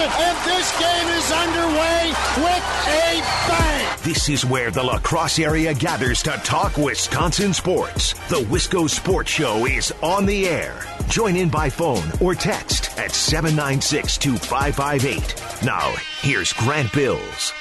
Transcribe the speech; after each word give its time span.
it, 0.00 0.10
and 0.20 0.38
this 0.48 0.78
game 0.78 1.08
is 1.18 1.30
underway 1.30 2.08
with 2.36 2.64
a 2.88 3.20
bang. 3.48 3.98
This 4.02 4.28
is 4.28 4.46
where 4.46 4.70
the 4.70 4.82
La 4.82 4.98
Crosse 4.98 5.38
area 5.38 5.74
gathers 5.74 6.22
to 6.22 6.30
talk 6.42 6.76
Wisconsin 6.78 7.52
sports. 7.52 8.14
The 8.28 8.40
Wisco 8.48 8.88
Sports 8.88 9.30
Show 9.30 9.66
is 9.66 9.92
on 10.02 10.24
the 10.24 10.48
air. 10.48 10.82
Join 11.08 11.36
in 11.36 11.50
by 11.50 11.68
phone 11.68 12.04
or 12.20 12.34
text 12.34 12.98
at 12.98 13.10
796 13.12 14.16
2558. 14.16 15.64
Now, 15.64 15.92
here's 16.22 16.52
Grant 16.54 16.92
Bills. 16.92 17.52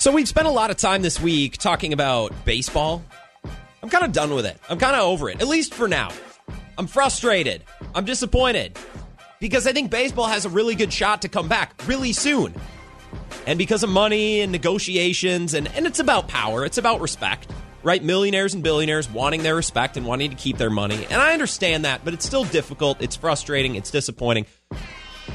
So 0.00 0.12
we've 0.12 0.28
spent 0.28 0.48
a 0.48 0.50
lot 0.50 0.70
of 0.70 0.76
time 0.76 1.02
this 1.02 1.20
week 1.20 1.58
talking 1.58 1.92
about 1.92 2.32
baseball. 2.44 3.04
I'm 3.82 3.88
kind 3.88 4.04
of 4.04 4.12
done 4.12 4.34
with 4.34 4.46
it. 4.46 4.58
I'm 4.68 4.78
kind 4.78 4.96
of 4.96 5.02
over 5.02 5.30
it, 5.30 5.40
at 5.40 5.48
least 5.48 5.74
for 5.74 5.86
now. 5.86 6.10
I'm 6.76 6.86
frustrated. 6.86 7.62
I'm 7.98 8.04
disappointed 8.04 8.78
because 9.40 9.66
I 9.66 9.72
think 9.72 9.90
baseball 9.90 10.28
has 10.28 10.44
a 10.44 10.48
really 10.48 10.76
good 10.76 10.92
shot 10.92 11.22
to 11.22 11.28
come 11.28 11.48
back 11.48 11.74
really 11.88 12.12
soon. 12.12 12.54
And 13.44 13.58
because 13.58 13.82
of 13.82 13.90
money 13.90 14.40
and 14.40 14.52
negotiations, 14.52 15.52
and, 15.52 15.66
and 15.74 15.84
it's 15.84 15.98
about 15.98 16.28
power, 16.28 16.64
it's 16.64 16.78
about 16.78 17.00
respect, 17.00 17.50
right? 17.82 18.00
Millionaires 18.00 18.54
and 18.54 18.62
billionaires 18.62 19.10
wanting 19.10 19.42
their 19.42 19.56
respect 19.56 19.96
and 19.96 20.06
wanting 20.06 20.30
to 20.30 20.36
keep 20.36 20.58
their 20.58 20.70
money. 20.70 21.08
And 21.10 21.20
I 21.20 21.32
understand 21.32 21.86
that, 21.86 22.04
but 22.04 22.14
it's 22.14 22.24
still 22.24 22.44
difficult. 22.44 23.02
It's 23.02 23.16
frustrating. 23.16 23.74
It's 23.74 23.90
disappointing. 23.90 24.46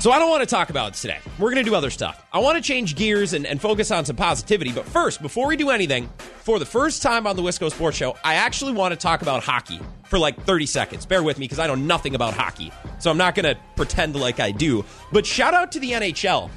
So 0.04 0.12
I 0.12 0.20
don't 0.20 0.30
want 0.30 0.42
to 0.42 0.46
talk 0.46 0.70
about 0.70 0.90
it 0.90 0.94
today. 0.96 1.20
We're 1.40 1.50
going 1.50 1.64
to 1.64 1.70
do 1.70 1.76
other 1.76 1.90
stuff. 1.90 2.26
I 2.34 2.40
want 2.40 2.58
to 2.58 2.62
change 2.62 2.98
gears 2.98 3.32
and, 3.32 3.48
and, 3.48 3.62
focus 3.62 3.90
on 3.90 4.04
some 4.04 4.18
positivity. 4.18 4.74
But 4.74 4.84
first, 4.86 5.22
before 5.22 5.48
we 5.48 5.56
do 5.56 5.70
anything, 5.70 6.10
for 6.18 6.60
the 6.60 6.66
first 6.66 7.02
time 7.02 7.26
on 7.26 7.38
the 7.38 7.42
Wisco 7.42 7.72
Sports 7.72 7.96
Show, 7.96 8.18
I 8.22 8.34
actually 8.34 8.74
want 8.74 8.92
to 8.92 8.98
talk 8.98 9.22
about 9.22 9.46
hockey 9.46 9.80
for 10.04 10.20
like 10.20 10.44
30 10.44 10.66
seconds. 10.66 11.06
Bear 11.06 11.24
with 11.24 11.40
me 11.40 11.46
because 11.46 11.58
I 11.58 11.68
know 11.68 11.76
nothing 11.76 12.16
about 12.16 12.34
hockey. 12.34 12.70
So 13.00 13.12
I'm 13.12 13.18
not 13.18 13.34
going 13.34 13.46
to 13.46 13.58
pretend 13.78 14.18
like 14.18 14.42
I 14.42 14.52
do. 14.52 14.84
But 15.14 15.26
shout 15.26 15.54
out 15.54 15.72
to 15.72 15.80
the 15.80 15.92
NHL 15.92 16.50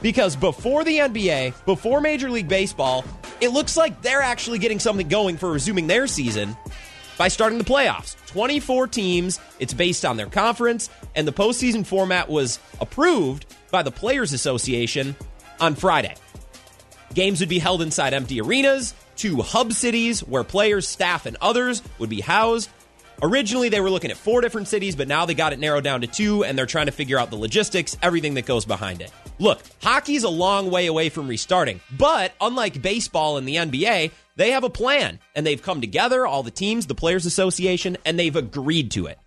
because 0.00 0.36
before 0.36 0.84
the 0.84 0.98
NBA, 0.98 1.64
before 1.64 2.00
Major 2.00 2.30
League 2.30 2.46
Baseball, 2.46 3.04
it 3.40 3.48
looks 3.48 3.76
like 3.76 4.00
they're 4.02 4.22
actually 4.22 4.60
getting 4.60 4.78
something 4.78 5.08
going 5.08 5.38
for 5.38 5.50
resuming 5.50 5.88
their 5.88 6.06
season 6.06 6.56
by 7.22 7.28
starting 7.28 7.56
the 7.56 7.64
playoffs. 7.64 8.16
24 8.26 8.88
teams. 8.88 9.38
It's 9.60 9.72
based 9.72 10.04
on 10.04 10.16
their 10.16 10.26
conference, 10.26 10.90
and 11.14 11.24
the 11.24 11.32
postseason 11.32 11.86
format 11.86 12.28
was 12.28 12.58
approved 12.80 13.46
by 13.70 13.84
the 13.84 13.92
Players 13.92 14.32
Association 14.32 15.14
on 15.60 15.76
Friday. 15.76 16.16
Games 17.14 17.38
would 17.38 17.48
be 17.48 17.60
held 17.60 17.80
inside 17.80 18.12
empty 18.12 18.40
arenas, 18.40 18.94
two 19.14 19.40
hub 19.40 19.72
cities 19.72 20.18
where 20.24 20.42
players, 20.42 20.88
staff, 20.88 21.24
and 21.24 21.36
others 21.40 21.80
would 22.00 22.10
be 22.10 22.20
housed. 22.20 22.68
Originally, 23.22 23.68
they 23.68 23.80
were 23.80 23.90
looking 23.90 24.10
at 24.10 24.16
four 24.16 24.40
different 24.40 24.66
cities, 24.66 24.96
but 24.96 25.06
now 25.06 25.24
they 25.24 25.34
got 25.34 25.52
it 25.52 25.60
narrowed 25.60 25.84
down 25.84 26.00
to 26.00 26.08
two, 26.08 26.42
and 26.42 26.58
they're 26.58 26.66
trying 26.66 26.86
to 26.86 26.92
figure 26.92 27.20
out 27.20 27.30
the 27.30 27.36
logistics, 27.36 27.96
everything 28.02 28.34
that 28.34 28.46
goes 28.46 28.64
behind 28.64 29.00
it. 29.00 29.12
Look, 29.38 29.60
hockey's 29.80 30.24
a 30.24 30.28
long 30.28 30.72
way 30.72 30.88
away 30.88 31.08
from 31.08 31.28
restarting, 31.28 31.80
but 31.96 32.32
unlike 32.40 32.82
baseball 32.82 33.36
and 33.36 33.46
the 33.46 33.56
NBA, 33.56 34.10
they 34.36 34.52
have 34.52 34.64
a 34.64 34.70
plan 34.70 35.18
and 35.34 35.46
they've 35.46 35.62
come 35.62 35.80
together, 35.80 36.26
all 36.26 36.42
the 36.42 36.50
teams, 36.50 36.86
the 36.86 36.94
Players 36.94 37.26
Association, 37.26 37.96
and 38.04 38.18
they've 38.18 38.34
agreed 38.34 38.90
to 38.92 39.06
it. 39.06 39.18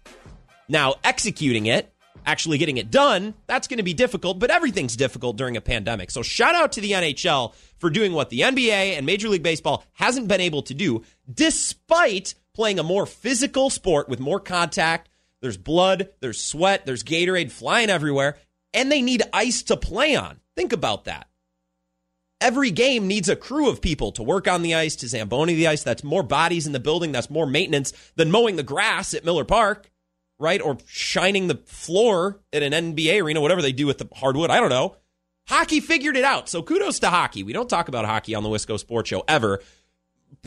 Now, 0.68 0.96
executing 1.04 1.68
it, 1.68 1.94
actually 2.26 2.58
getting 2.58 2.78
it 2.78 2.90
done, 2.90 3.36
that's 3.46 3.68
going 3.68 3.78
to 3.78 3.84
be 3.84 3.94
difficult, 3.94 4.40
but 4.40 4.50
everything's 4.50 4.96
difficult 4.96 5.38
during 5.38 5.58
a 5.58 5.62
pandemic. 5.62 6.10
So, 6.10 6.22
shout 6.24 6.56
out 6.56 6.72
to 6.74 6.82
the 6.82 6.94
NHL 6.94 7.54
for 7.78 7.90
doing 7.90 8.14
what 8.14 8.30
the 8.30 8.42
NBA 8.42 8.98
and 8.98 9.06
Major 9.06 9.30
League 9.30 9.44
Baseball 9.44 9.84
hasn't 9.94 10.28
been 10.28 10.42
able 10.42 10.64
to 10.64 10.74
do, 10.74 11.04
despite 11.32 12.34
playing 12.54 12.80
a 12.80 12.84
more 12.84 13.06
physical 13.06 13.70
sport 13.70 14.10
with 14.10 14.20
more 14.20 14.40
contact. 14.40 15.10
There's 15.42 15.58
blood, 15.58 16.10
there's 16.22 16.42
sweat, 16.42 16.86
there's 16.86 17.04
Gatorade 17.04 17.52
flying 17.52 17.90
everywhere, 17.90 18.38
and 18.74 18.92
they 18.92 19.02
need 19.02 19.22
ice 19.32 19.62
to 19.64 19.78
play 19.78 20.16
on. 20.16 20.40
Think 20.56 20.74
about 20.74 21.04
that 21.04 21.28
every 22.46 22.70
game 22.70 23.08
needs 23.08 23.28
a 23.28 23.36
crew 23.36 23.68
of 23.70 23.82
people 23.82 24.12
to 24.12 24.22
work 24.22 24.48
on 24.48 24.62
the 24.62 24.76
ice, 24.76 24.96
to 24.98 25.08
Zamboni 25.08 25.56
the 25.56 25.66
ice. 25.66 25.82
That's 25.82 26.04
more 26.04 26.22
bodies 26.22 26.68
in 26.68 26.74
the 26.74 26.80
building. 26.80 27.12
That's 27.12 27.30
more 27.30 27.48
maintenance 27.48 27.92
than 28.16 28.30
mowing 28.30 28.56
the 28.56 28.62
grass 28.62 29.16
at 29.16 29.26
Miller 29.26 29.44
Park, 29.44 29.90
right? 30.38 30.62
Or 30.62 30.78
shining 30.86 31.48
the 31.48 31.56
floor 31.66 32.40
at 32.54 32.62
an 32.62 32.72
NBA 32.72 33.24
arena, 33.24 33.42
whatever 33.42 33.64
they 33.64 33.72
do 33.72 33.88
with 33.88 33.98
the 33.98 34.08
hardwood. 34.16 34.52
I 34.52 34.60
don't 34.60 34.70
know. 34.70 34.96
Hockey 35.48 35.80
figured 35.80 36.18
it 36.18 36.24
out. 36.24 36.48
So 36.48 36.62
kudos 36.62 37.00
to 37.00 37.10
hockey. 37.10 37.42
We 37.42 37.52
don't 37.52 37.70
talk 37.70 37.88
about 37.88 38.06
hockey 38.06 38.36
on 38.36 38.44
the 38.44 38.50
Wisco 38.50 38.78
Sports 38.78 39.10
Show 39.10 39.24
ever. 39.28 39.62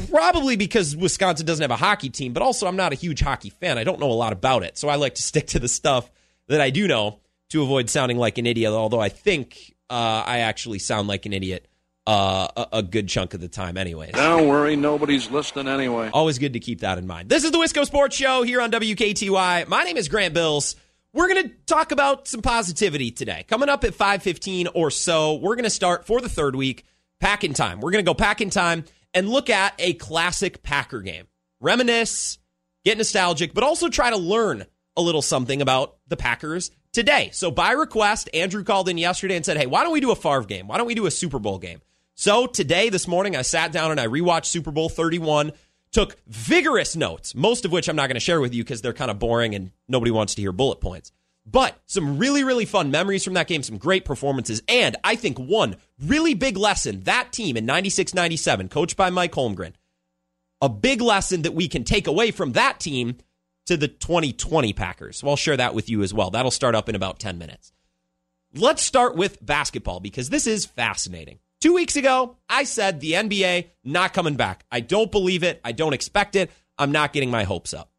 Probably 0.09 0.55
because 0.55 0.97
Wisconsin 0.97 1.47
doesn't 1.47 1.63
have 1.63 1.73
a 1.73 1.77
hockey 1.77 2.11
team, 2.11 2.33
but 2.33 2.45
also 2.45 2.69
I'm 2.69 2.77
not 2.77 2.93
a 2.93 2.97
huge 2.97 3.21
hockey 3.21 3.51
fan. 3.51 3.77
I 3.77 3.83
don't 3.83 3.99
know 3.99 4.11
a 4.11 4.15
lot 4.15 4.33
about 4.33 4.63
it. 4.63 4.79
So 4.79 4.89
I 4.89 4.95
like 4.95 5.17
to 5.17 5.23
stick 5.23 5.49
to 5.49 5.59
the 5.59 5.69
stuff 5.69 6.09
that 6.47 6.61
I 6.61 6.71
do 6.71 6.87
know 6.87 7.19
to 7.51 7.63
avoid 7.63 7.91
sounding 7.91 8.19
like 8.19 8.39
an 8.39 8.47
idiot, 8.47 8.73
although 8.73 9.01
I 9.01 9.09
think 9.09 9.75
uh, 9.91 10.23
I 10.25 10.41
actually 10.41 10.79
sound 10.79 11.09
like 11.09 11.27
an 11.27 11.33
idiot 11.33 11.67
uh, 12.09 12.49
a, 12.57 12.79
a, 12.79 12.83
good 12.83 13.07
chunk 13.07 13.35
of 13.35 13.41
the 13.41 13.49
time, 13.49 13.77
anyways. 13.77 14.13
Don't 14.13 14.49
worry, 14.49 14.77
nobody's 14.77 15.31
listening 15.31 15.69
anyway. 15.69 16.09
Always 16.11 16.39
good 16.39 16.55
to 16.55 16.61
keep 16.61 16.81
that 16.81 16.97
in 16.97 17.07
mind. 17.07 17.29
This 17.29 17.45
is 17.45 17.51
the 17.51 17.59
Wisco 17.59 17.85
Sports 17.85 18.17
Show 18.17 18.43
here 18.43 18.63
on 18.63 18.71
WKTY. 18.71 19.69
My 19.69 19.83
name 19.83 19.99
is 19.99 20.09
Grant 20.09 20.33
Bills. 20.33 20.75
We're 21.13 21.29
going 21.29 21.49
to 21.49 21.55
talk 21.67 21.93
about 21.93 22.27
some 22.27 22.41
positivity 22.41 23.11
today. 23.11 23.45
Coming 23.47 23.69
up 23.69 23.85
at 23.85 23.93
5:15 23.93 24.69
or 24.75 24.91
so, 24.91 25.35
we're 25.35 25.55
going 25.55 25.65
to 25.65 25.71
start 25.71 26.07
for 26.07 26.23
the 26.23 26.31
third 26.31 26.57
week 26.57 26.87
pack 27.21 27.45
in 27.45 27.53
time. 27.53 27.81
We're 27.81 27.91
going 27.91 28.03
to 28.03 28.09
go 28.09 28.15
pack 28.15 28.41
in 28.41 28.49
time 28.49 28.85
and 29.13 29.29
look 29.29 29.51
at 29.51 29.75
a 29.79 29.93
classic 29.93 30.63
Packer 30.63 31.03
game. 31.03 31.27
Reminisce, 31.61 32.39
get 32.87 32.97
nostalgic, 32.97 33.53
but 33.53 33.65
also 33.65 33.91
try 33.91 34.09
to 34.09 34.17
learn 34.17 34.65
a 34.97 35.03
little 35.03 35.23
something 35.23 35.61
about 35.61 35.97
the 36.09 36.17
Packers 36.17 36.71
today. 36.95 37.29
So 37.35 37.51
by 37.51 37.73
request, 37.73 38.31
Andrew 38.33 38.65
called 38.65 38.89
in 38.89 38.97
yesterday 38.97 39.37
and 39.37 39.45
said, 39.45 39.59
"Hey, 39.59 39.67
why 39.67 39.83
don't 39.83 39.93
we 39.93 40.01
do 40.01 40.11
a 40.11 40.17
Favre 40.17 40.45
game? 40.47 40.69
Why 40.69 40.79
don't 40.79 40.87
we 40.87 40.95
do 40.95 41.05
a 41.05 41.11
Super 41.11 41.39
Bowl 41.39 41.59
game?" 41.59 41.83
So 42.21 42.49
today, 42.49 42.89
this 42.89 43.07
morning, 43.07 43.37
I 43.37 43.43
sat 43.43 43.71
down 43.71 43.93
and 43.93 44.01
I 44.01 44.09
rewatched 44.09 44.47
Super 44.47 44.73
Bowl 44.73 44.89
31, 44.89 45.53
took 45.93 46.17
vigorous 46.27 46.97
notes, 46.97 47.33
most 47.33 47.65
of 47.65 47.71
which 47.71 47.87
I'm 47.87 47.95
not 47.95 48.09
going 48.09 48.17
to 48.17 48.21
share 48.21 48.41
with 48.41 48.53
you 48.53 48.65
because 48.65 48.83
they're 48.83 48.93
kind 48.93 49.13
of 49.13 49.21
boring 49.21 49.55
and 49.55 49.71
nobody 49.87 50.11
wants 50.11 50.35
to 50.35 50.43
hear 50.43 50.51
bullet 50.51 50.81
points. 50.81 51.13
But 51.47 51.81
some 51.87 52.19
really, 52.19 52.43
really 52.43 52.65
fun 52.65 52.91
memories 52.91 53.23
from 53.23 53.35
that 53.35 53.47
game, 53.47 53.63
some 53.63 53.79
great 53.79 54.05
performances, 54.05 54.63
and 54.69 54.97
I 55.05 55.15
think 55.15 55.39
one 55.39 55.77
really 56.03 56.35
big 56.35 56.57
lesson 56.57 57.03
that 57.03 57.33
team 57.33 57.57
in 57.57 57.67
96 57.67 58.13
97, 58.13 58.69
coached 58.69 58.97
by 58.97 59.11
Mike 59.11 59.35
Holmgren, 59.35 59.75
a 60.61 60.69
big 60.69 61.01
lesson 61.01 61.43
that 61.43 61.55
we 61.55 61.69
can 61.69 61.85
take 61.85 62.09
away 62.09 62.33
from 62.33 62.51
that 62.55 62.81
team 62.81 63.19
to 63.67 63.77
the 63.77 63.87
2020 63.87 64.73
Packers. 64.73 65.19
So 65.19 65.29
I'll 65.29 65.37
share 65.37 65.57
that 65.57 65.73
with 65.73 65.89
you 65.89 66.03
as 66.03 66.13
well. 66.13 66.31
That'll 66.31 66.51
start 66.51 66.75
up 66.75 66.89
in 66.89 66.97
about 66.97 67.21
10 67.21 67.39
minutes. 67.39 67.73
Let's 68.57 68.83
start 68.83 69.15
with 69.15 69.39
basketball 69.41 70.01
because 70.01 70.31
this 70.31 70.49
is 70.49 70.67
fascinating. 70.67 71.39
Two 71.61 71.75
weeks 71.75 71.97
ago, 71.97 72.37
I 72.49 72.65
said 72.65 73.01
the 73.01 73.13
NBA 73.13 73.71
not 73.85 74.15
coming 74.15 74.37
back. 74.37 74.65
I 74.71 74.81
don't 74.81 75.11
believe 75.11 75.43
it. 75.43 75.61
I 75.65 75.73
don't 75.73 75.93
expect 75.93 76.37
it. 76.37 76.51
I'm 76.79 76.93
not 76.93 77.13
getting 77.13 77.31
my 77.31 77.45
hopes 77.45 77.75
up. 77.75 77.91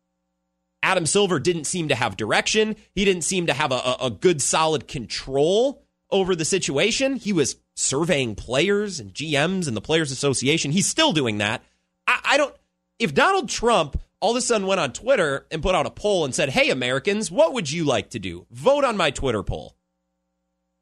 Adam 0.81 1.05
Silver 1.05 1.39
didn't 1.39 1.65
seem 1.65 1.89
to 1.89 1.95
have 1.95 2.15
direction. 2.15 2.77
He 2.93 3.03
didn't 3.03 3.23
seem 3.23 3.47
to 3.47 3.53
have 3.53 3.73
a, 3.73 3.97
a 4.01 4.09
good, 4.09 4.41
solid 4.41 4.87
control 4.87 5.83
over 6.09 6.35
the 6.35 6.45
situation. 6.45 7.17
He 7.17 7.33
was 7.33 7.57
surveying 7.75 8.35
players 8.35 8.99
and 8.99 9.13
GMs 9.13 9.67
and 9.67 9.75
the 9.75 9.81
Players 9.81 10.11
Association. 10.11 10.71
He's 10.71 10.87
still 10.87 11.11
doing 11.11 11.39
that. 11.39 11.63
I, 12.07 12.19
I 12.23 12.37
don't. 12.37 12.55
If 12.97 13.13
Donald 13.13 13.49
Trump 13.49 13.99
all 14.21 14.31
of 14.31 14.37
a 14.37 14.41
sudden 14.41 14.67
went 14.67 14.81
on 14.81 14.91
Twitter 14.91 15.45
and 15.51 15.61
put 15.61 15.75
out 15.75 15.85
a 15.85 15.91
poll 15.91 16.25
and 16.25 16.35
said, 16.35 16.49
Hey, 16.49 16.69
Americans, 16.69 17.31
what 17.31 17.53
would 17.53 17.71
you 17.71 17.83
like 17.83 18.11
to 18.11 18.19
do? 18.19 18.45
Vote 18.51 18.83
on 18.83 18.97
my 18.97 19.11
Twitter 19.11 19.43
poll. 19.43 19.75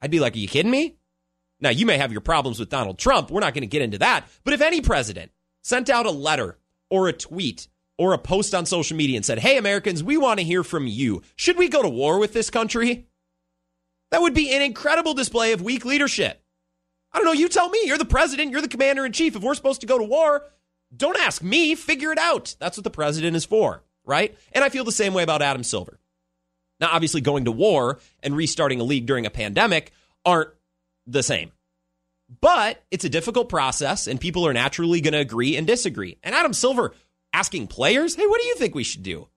I'd 0.01 0.11
be 0.11 0.19
like, 0.19 0.35
Are 0.35 0.39
you 0.39 0.47
kidding 0.47 0.71
me? 0.71 0.96
Now, 1.59 1.69
you 1.69 1.85
may 1.85 1.97
have 1.97 2.11
your 2.11 2.21
problems 2.21 2.59
with 2.59 2.69
Donald 2.69 2.99
Trump. 2.99 3.31
We're 3.31 3.41
not 3.41 3.53
going 3.53 3.61
to 3.61 3.67
get 3.67 3.81
into 3.81 3.97
that. 3.99 4.25
But 4.43 4.53
if 4.53 4.61
any 4.61 4.81
president 4.81 5.31
sent 5.63 5.89
out 5.89 6.05
a 6.05 6.11
letter 6.11 6.57
or 6.89 7.07
a 7.07 7.13
tweet 7.13 7.67
or 7.97 8.13
a 8.13 8.17
post 8.19 8.53
on 8.53 8.65
social 8.65 8.95
media 8.95 9.17
and 9.17 9.25
said, 9.25 9.39
Hey, 9.39 9.57
Americans, 9.57 10.03
we 10.03 10.17
want 10.17 10.39
to 10.39 10.45
hear 10.45 10.63
from 10.63 10.87
you. 10.87 11.23
Should 11.35 11.57
we 11.57 11.67
go 11.67 11.81
to 11.81 11.89
war 11.89 12.19
with 12.19 12.33
this 12.33 12.49
country? 12.49 13.07
That 14.11 14.21
would 14.21 14.33
be 14.33 14.53
an 14.53 14.61
incredible 14.61 15.13
display 15.13 15.51
of 15.51 15.61
weak 15.61 15.83
leadership. 15.83 16.41
I 17.11 17.17
don't 17.17 17.25
know. 17.25 17.33
You 17.33 17.49
tell 17.49 17.69
me. 17.69 17.81
You're 17.85 17.97
the 17.97 18.05
president. 18.05 18.51
You're 18.51 18.61
the 18.61 18.67
commander 18.67 19.05
in 19.05 19.11
chief. 19.11 19.35
If 19.35 19.41
we're 19.41 19.55
supposed 19.55 19.81
to 19.81 19.87
go 19.87 19.97
to 19.97 20.03
war, 20.03 20.43
don't 20.95 21.17
ask 21.17 21.41
me. 21.41 21.75
Figure 21.75 22.11
it 22.11 22.19
out. 22.19 22.55
That's 22.59 22.77
what 22.77 22.83
the 22.83 22.89
president 22.89 23.35
is 23.35 23.45
for, 23.45 23.83
right? 24.05 24.37
And 24.53 24.63
I 24.63 24.69
feel 24.69 24.83
the 24.83 24.91
same 24.91 25.13
way 25.13 25.23
about 25.23 25.41
Adam 25.41 25.63
Silver. 25.63 25.99
Now, 26.79 26.89
obviously, 26.91 27.21
going 27.21 27.45
to 27.45 27.51
war 27.51 27.99
and 28.21 28.35
restarting 28.35 28.79
a 28.79 28.83
league 28.83 29.07
during 29.07 29.25
a 29.25 29.31
pandemic 29.31 29.91
aren't 30.23 30.51
the 31.07 31.23
same. 31.23 31.51
But 32.41 32.83
it's 32.91 33.05
a 33.05 33.09
difficult 33.09 33.49
process, 33.49 34.07
and 34.07 34.19
people 34.19 34.45
are 34.45 34.53
naturally 34.53 35.01
going 35.01 35.13
to 35.13 35.19
agree 35.19 35.55
and 35.55 35.65
disagree. 35.65 36.17
And 36.23 36.35
Adam 36.35 36.53
Silver 36.53 36.93
asking 37.33 37.67
players, 37.67 38.15
hey, 38.15 38.27
what 38.27 38.41
do 38.41 38.47
you 38.47 38.55
think 38.55 38.75
we 38.75 38.83
should 38.83 39.03
do? 39.03 39.29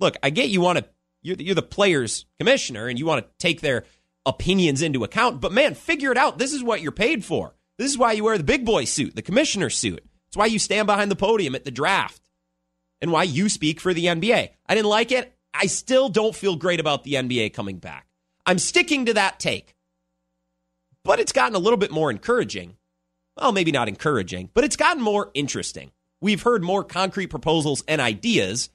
Look, 0.00 0.16
I 0.22 0.30
get 0.30 0.48
you 0.48 0.60
want 0.60 0.78
to, 0.78 0.84
you're, 1.22 1.36
you're 1.36 1.54
the 1.54 1.62
players' 1.62 2.26
commissioner, 2.40 2.88
and 2.88 2.98
you 2.98 3.06
want 3.06 3.24
to 3.24 3.30
take 3.38 3.60
their 3.60 3.84
opinions 4.26 4.82
into 4.82 5.04
account, 5.04 5.40
but 5.40 5.52
man, 5.52 5.74
figure 5.74 6.12
it 6.12 6.18
out. 6.18 6.38
This 6.38 6.52
is 6.52 6.62
what 6.62 6.80
you're 6.80 6.92
paid 6.92 7.24
for. 7.24 7.54
This 7.78 7.90
is 7.90 7.98
why 7.98 8.12
you 8.12 8.24
wear 8.24 8.38
the 8.38 8.44
big 8.44 8.64
boy 8.64 8.84
suit, 8.84 9.14
the 9.14 9.22
commissioner 9.22 9.70
suit. 9.70 10.04
It's 10.28 10.36
why 10.36 10.46
you 10.46 10.58
stand 10.58 10.86
behind 10.86 11.10
the 11.10 11.16
podium 11.16 11.54
at 11.54 11.64
the 11.64 11.70
draft 11.70 12.22
and 13.00 13.10
why 13.12 13.24
you 13.24 13.48
speak 13.48 13.80
for 13.80 13.92
the 13.92 14.06
NBA. 14.06 14.50
I 14.66 14.74
didn't 14.74 14.88
like 14.88 15.12
it. 15.12 15.36
I 15.52 15.66
still 15.66 16.08
don't 16.08 16.34
feel 16.34 16.56
great 16.56 16.80
about 16.80 17.04
the 17.04 17.14
NBA 17.14 17.52
coming 17.52 17.78
back. 17.78 18.06
I'm 18.46 18.58
sticking 18.58 19.06
to 19.06 19.14
that 19.14 19.38
take. 19.38 19.74
But 21.04 21.20
it's 21.20 21.32
gotten 21.32 21.56
a 21.56 21.58
little 21.58 21.76
bit 21.76 21.90
more 21.90 22.10
encouraging. 22.10 22.76
Well, 23.36 23.52
maybe 23.52 23.72
not 23.72 23.88
encouraging, 23.88 24.50
but 24.54 24.64
it's 24.64 24.76
gotten 24.76 25.02
more 25.02 25.30
interesting. 25.34 25.90
We've 26.20 26.42
heard 26.42 26.62
more 26.62 26.84
concrete 26.84 27.28
proposals 27.28 27.82
and 27.88 28.00
ideas 28.00 28.70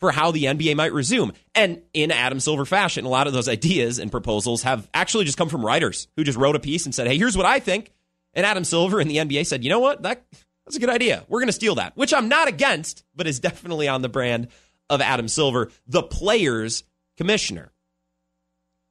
for 0.00 0.10
how 0.10 0.30
the 0.30 0.44
NBA 0.44 0.74
might 0.74 0.92
resume. 0.92 1.32
And 1.54 1.82
in 1.92 2.10
Adam 2.10 2.40
Silver 2.40 2.64
fashion, 2.64 3.04
a 3.04 3.08
lot 3.08 3.26
of 3.26 3.32
those 3.32 3.48
ideas 3.48 3.98
and 3.98 4.10
proposals 4.10 4.62
have 4.62 4.88
actually 4.94 5.26
just 5.26 5.38
come 5.38 5.50
from 5.50 5.64
writers 5.64 6.08
who 6.16 6.24
just 6.24 6.38
wrote 6.38 6.56
a 6.56 6.60
piece 6.60 6.86
and 6.86 6.94
said, 6.94 7.06
hey, 7.06 7.18
here's 7.18 7.36
what 7.36 7.46
I 7.46 7.60
think. 7.60 7.92
And 8.32 8.46
Adam 8.46 8.64
Silver 8.64 8.98
and 8.98 9.10
the 9.10 9.18
NBA 9.18 9.46
said, 9.46 9.62
you 9.62 9.70
know 9.70 9.80
what? 9.80 10.02
That, 10.02 10.24
that's 10.64 10.76
a 10.76 10.80
good 10.80 10.88
idea. 10.88 11.24
We're 11.28 11.40
going 11.40 11.48
to 11.48 11.52
steal 11.52 11.74
that, 11.74 11.96
which 11.96 12.14
I'm 12.14 12.28
not 12.28 12.48
against, 12.48 13.04
but 13.14 13.26
is 13.26 13.40
definitely 13.40 13.88
on 13.88 14.02
the 14.02 14.08
brand 14.08 14.48
of 14.88 15.00
Adam 15.00 15.28
Silver, 15.28 15.70
the 15.86 16.02
players 16.02 16.82
commissioner. 17.16 17.70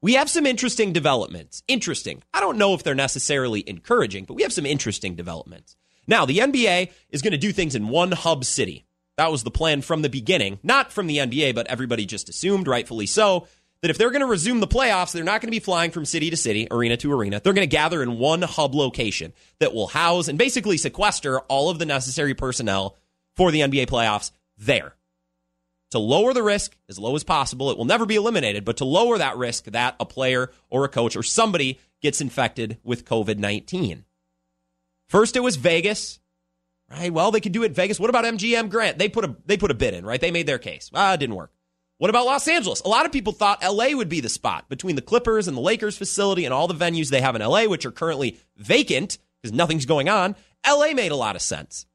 We 0.02 0.14
have 0.14 0.30
some 0.30 0.46
interesting 0.46 0.94
developments. 0.94 1.62
Interesting. 1.68 2.24
I 2.34 2.40
don't 2.40 2.58
know 2.58 2.74
if 2.74 2.84
they're 2.84 2.96
necessarily 2.96 3.68
encouraging, 3.68 4.24
but 4.24 4.36
we 4.36 4.44
have 4.44 4.54
some 4.54 4.66
interesting 4.66 5.16
developments. 5.16 5.76
Now, 6.08 6.26
the 6.26 6.38
NBA 6.38 6.92
is 7.10 7.22
going 7.22 7.34
to 7.34 7.38
do 7.38 7.52
things 7.52 7.76
in 7.76 7.90
one 7.90 8.14
hub 8.14 8.46
city. 8.46 8.86
That 9.18 9.32
was 9.32 9.44
the 9.44 9.52
plan 9.52 9.82
from 9.82 10.02
the 10.02 10.10
beginning, 10.10 10.60
not 10.64 10.94
from 10.94 11.08
the 11.08 11.18
NBA, 11.18 11.54
but 11.54 11.68
everybody 11.68 12.06
just 12.06 12.30
assumed, 12.30 12.68
rightfully 12.68 13.06
so, 13.06 13.48
that 13.82 13.92
if 13.92 13.98
they're 13.98 14.10
going 14.10 14.22
to 14.22 14.26
resume 14.26 14.62
the 14.62 14.68
playoffs, 14.68 15.12
they're 15.12 15.26
not 15.26 15.42
going 15.42 15.48
to 15.48 15.56
be 15.56 15.60
flying 15.60 15.92
from 15.92 16.06
city 16.06 16.30
to 16.30 16.38
city, 16.38 16.68
arena 16.72 16.96
to 16.98 17.12
arena. 17.12 17.42
They're 17.44 17.54
going 17.54 17.68
to 17.68 17.76
gather 17.76 18.02
in 18.02 18.18
one 18.18 18.42
hub 18.42 18.74
location 18.74 19.34
that 19.60 19.74
will 19.74 19.88
house 19.88 20.30
and 20.30 20.38
basically 20.38 20.78
sequester 20.78 21.42
all 21.42 21.70
of 21.70 21.80
the 21.80 21.86
necessary 21.86 22.34
personnel 22.34 22.96
for 23.36 23.52
the 23.52 23.60
NBA 23.60 23.88
playoffs 23.88 24.32
there. 24.58 24.96
To 25.92 26.00
lower 26.00 26.34
the 26.34 26.44
risk 26.44 26.78
as 26.88 27.00
low 27.00 27.16
as 27.16 27.24
possible, 27.24 27.72
it 27.72 27.78
will 27.78 27.86
never 27.86 28.06
be 28.06 28.16
eliminated, 28.16 28.64
but 28.64 28.78
to 28.78 28.86
lower 28.86 29.18
that 29.18 29.38
risk 29.38 29.66
that 29.66 29.96
a 30.00 30.06
player 30.06 30.52
or 30.70 30.86
a 30.86 30.90
coach 30.90 31.16
or 31.16 31.24
somebody 31.24 31.80
gets 32.02 32.22
infected 32.22 32.78
with 32.84 33.06
COVID 33.06 33.38
19. 33.40 34.06
First, 35.08 35.36
it 35.36 35.42
was 35.42 35.56
Vegas. 35.56 36.20
Right. 36.92 37.14
Well, 37.14 37.32
they 37.32 37.40
could 37.40 37.52
do 37.52 37.64
it 37.64 37.72
Vegas. 37.72 38.00
What 38.00 38.10
about 38.10 38.26
MGM 38.26 38.70
Grand? 38.70 38.98
They 38.98 39.10
put 39.10 39.26
a 39.26 39.36
they 39.46 39.58
put 39.58 39.72
a 39.72 39.76
bid 39.76 39.94
in, 39.94 40.06
right? 40.06 40.20
They 40.20 40.32
made 40.32 40.48
their 40.48 40.58
case. 40.58 40.90
Ah, 40.94 41.14
it 41.14 41.18
didn't 41.18 41.36
work. 41.36 41.52
What 42.00 42.10
about 42.10 42.26
Los 42.26 42.48
Angeles? 42.48 42.82
A 42.82 42.88
lot 42.88 43.06
of 43.06 43.12
people 43.12 43.34
thought 43.34 43.64
LA 43.64 43.90
would 43.94 44.10
be 44.10 44.22
the 44.22 44.30
spot 44.30 44.70
between 44.70 44.96
the 44.96 45.02
Clippers 45.02 45.48
and 45.48 45.56
the 45.56 45.62
Lakers 45.62 45.98
facility 45.98 46.46
and 46.46 46.54
all 46.54 46.68
the 46.68 46.74
venues 46.74 47.10
they 47.10 47.22
have 47.22 47.36
in 47.36 47.42
LA, 47.42 47.66
which 47.66 47.86
are 47.86 47.92
currently 47.92 48.40
vacant 48.56 49.18
because 49.42 49.56
nothing's 49.56 49.86
going 49.86 50.08
on. 50.08 50.36
LA 50.68 50.94
made 50.94 51.12
a 51.12 51.18
lot 51.18 51.36
of 51.36 51.42
sense. 51.42 51.86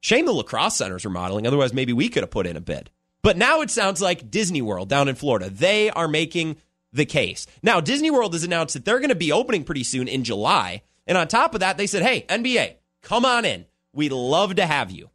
Shame 0.00 0.26
the 0.26 0.32
lacrosse 0.32 0.76
centers 0.76 1.04
are 1.04 1.10
modeling. 1.10 1.46
Otherwise, 1.46 1.72
maybe 1.72 1.92
we 1.92 2.08
could 2.08 2.22
have 2.22 2.30
put 2.30 2.46
in 2.46 2.56
a 2.56 2.60
bid. 2.60 2.90
But 3.26 3.36
now 3.36 3.60
it 3.62 3.72
sounds 3.72 4.00
like 4.00 4.30
Disney 4.30 4.62
World 4.62 4.88
down 4.88 5.08
in 5.08 5.16
Florida. 5.16 5.50
They 5.50 5.90
are 5.90 6.06
making 6.06 6.58
the 6.92 7.04
case. 7.04 7.48
Now, 7.60 7.80
Disney 7.80 8.08
World 8.08 8.34
has 8.34 8.44
announced 8.44 8.74
that 8.74 8.84
they're 8.84 9.00
going 9.00 9.08
to 9.08 9.16
be 9.16 9.32
opening 9.32 9.64
pretty 9.64 9.82
soon 9.82 10.06
in 10.06 10.22
July. 10.22 10.82
And 11.08 11.18
on 11.18 11.26
top 11.26 11.52
of 11.52 11.58
that, 11.58 11.76
they 11.76 11.88
said, 11.88 12.04
hey, 12.04 12.24
NBA, 12.28 12.76
come 13.02 13.24
on 13.24 13.44
in. 13.44 13.64
We'd 13.92 14.12
love 14.12 14.54
to 14.54 14.64
have 14.64 14.92
you. 14.92 15.10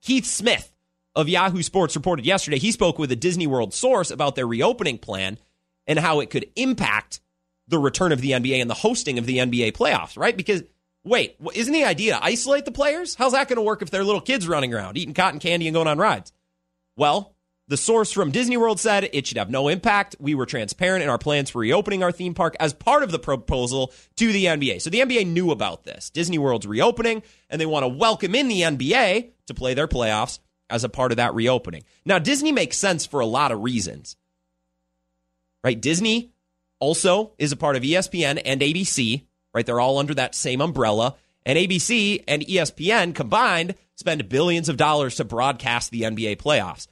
Keith 0.00 0.26
Smith 0.26 0.72
of 1.14 1.28
Yahoo 1.28 1.62
Sports 1.62 1.94
reported 1.94 2.26
yesterday 2.26 2.58
he 2.58 2.72
spoke 2.72 2.98
with 2.98 3.12
a 3.12 3.16
Disney 3.16 3.46
World 3.46 3.72
source 3.72 4.10
about 4.10 4.34
their 4.34 4.48
reopening 4.48 4.98
plan 4.98 5.38
and 5.86 6.00
how 6.00 6.18
it 6.18 6.28
could 6.28 6.50
impact 6.56 7.20
the 7.68 7.78
return 7.78 8.10
of 8.10 8.20
the 8.20 8.32
NBA 8.32 8.60
and 8.60 8.68
the 8.68 8.74
hosting 8.74 9.20
of 9.20 9.26
the 9.26 9.38
NBA 9.38 9.74
playoffs, 9.74 10.18
right? 10.18 10.36
Because 10.36 10.64
wait, 11.04 11.36
isn't 11.54 11.72
the 11.72 11.84
idea 11.84 12.14
to 12.14 12.24
isolate 12.24 12.64
the 12.64 12.72
players? 12.72 13.14
How's 13.14 13.30
that 13.30 13.46
going 13.46 13.58
to 13.58 13.62
work 13.62 13.80
if 13.80 13.90
they're 13.90 14.02
little 14.02 14.20
kids 14.20 14.48
running 14.48 14.74
around 14.74 14.96
eating 14.96 15.14
cotton 15.14 15.38
candy 15.38 15.68
and 15.68 15.74
going 15.74 15.86
on 15.86 15.98
rides? 15.98 16.32
Well, 16.96 17.34
the 17.68 17.76
source 17.76 18.12
from 18.12 18.32
Disney 18.32 18.56
World 18.56 18.80
said 18.80 19.08
it 19.12 19.26
should 19.26 19.38
have 19.38 19.48
no 19.48 19.68
impact. 19.68 20.16
We 20.18 20.34
were 20.34 20.46
transparent 20.46 21.02
in 21.02 21.08
our 21.08 21.18
plans 21.18 21.48
for 21.48 21.60
reopening 21.60 22.02
our 22.02 22.12
theme 22.12 22.34
park 22.34 22.56
as 22.60 22.74
part 22.74 23.02
of 23.02 23.10
the 23.10 23.18
proposal 23.18 23.92
to 24.16 24.32
the 24.32 24.46
NBA. 24.46 24.82
So 24.82 24.90
the 24.90 25.00
NBA 25.00 25.26
knew 25.26 25.50
about 25.50 25.84
this. 25.84 26.10
Disney 26.10 26.38
World's 26.38 26.66
reopening, 26.66 27.22
and 27.48 27.60
they 27.60 27.66
want 27.66 27.84
to 27.84 27.88
welcome 27.88 28.34
in 28.34 28.48
the 28.48 28.62
NBA 28.62 29.30
to 29.46 29.54
play 29.54 29.74
their 29.74 29.88
playoffs 29.88 30.38
as 30.68 30.84
a 30.84 30.88
part 30.88 31.12
of 31.12 31.16
that 31.16 31.34
reopening. 31.34 31.84
Now, 32.04 32.18
Disney 32.18 32.52
makes 32.52 32.76
sense 32.76 33.06
for 33.06 33.20
a 33.20 33.26
lot 33.26 33.52
of 33.52 33.62
reasons. 33.62 34.16
Right? 35.64 35.80
Disney 35.80 36.32
also 36.80 37.32
is 37.38 37.52
a 37.52 37.56
part 37.56 37.76
of 37.76 37.84
ESPN 37.84 38.42
and 38.44 38.60
ABC, 38.60 39.24
right? 39.54 39.64
They're 39.64 39.80
all 39.80 39.98
under 39.98 40.14
that 40.14 40.34
same 40.34 40.60
umbrella. 40.60 41.14
And 41.46 41.58
ABC 41.58 42.24
and 42.26 42.42
ESPN 42.42 43.14
combined 43.14 43.76
spend 44.02 44.28
billions 44.28 44.68
of 44.68 44.76
dollars 44.76 45.16
to 45.16 45.24
broadcast 45.24 45.90
the 45.90 46.02
NBA 46.02 46.36
playoffs 46.36 46.88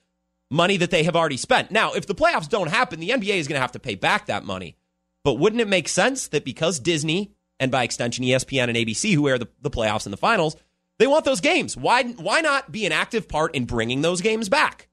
money 0.50 0.76
that 0.78 0.90
they 0.90 1.04
have 1.04 1.16
already 1.16 1.36
spent. 1.36 1.70
Now, 1.70 1.92
if 1.92 2.06
the 2.06 2.14
playoffs 2.14 2.48
don't 2.48 2.70
happen, 2.70 3.00
the 3.00 3.10
NBA 3.10 3.36
is 3.36 3.48
going 3.48 3.56
to 3.56 3.62
have 3.62 3.72
to 3.72 3.78
pay 3.78 3.94
back 3.94 4.26
that 4.26 4.44
money. 4.44 4.76
But 5.24 5.34
wouldn't 5.34 5.62
it 5.62 5.68
make 5.68 5.88
sense 5.88 6.28
that 6.28 6.44
because 6.44 6.80
Disney 6.80 7.32
and 7.58 7.70
by 7.70 7.84
extension 7.84 8.24
ESPN 8.24 8.68
and 8.68 8.76
ABC, 8.76 9.14
who 9.14 9.28
air 9.28 9.38
the, 9.38 9.48
the 9.60 9.70
playoffs 9.70 10.06
and 10.06 10.12
the 10.12 10.18
finals, 10.18 10.56
they 10.98 11.06
want 11.06 11.24
those 11.24 11.40
games? 11.40 11.76
Why, 11.76 12.04
why 12.04 12.40
not 12.40 12.72
be 12.72 12.86
an 12.86 12.92
active 12.92 13.28
part 13.28 13.54
in 13.54 13.64
bringing 13.64 14.02
those 14.02 14.20
games 14.20 14.48
back? 14.48 14.88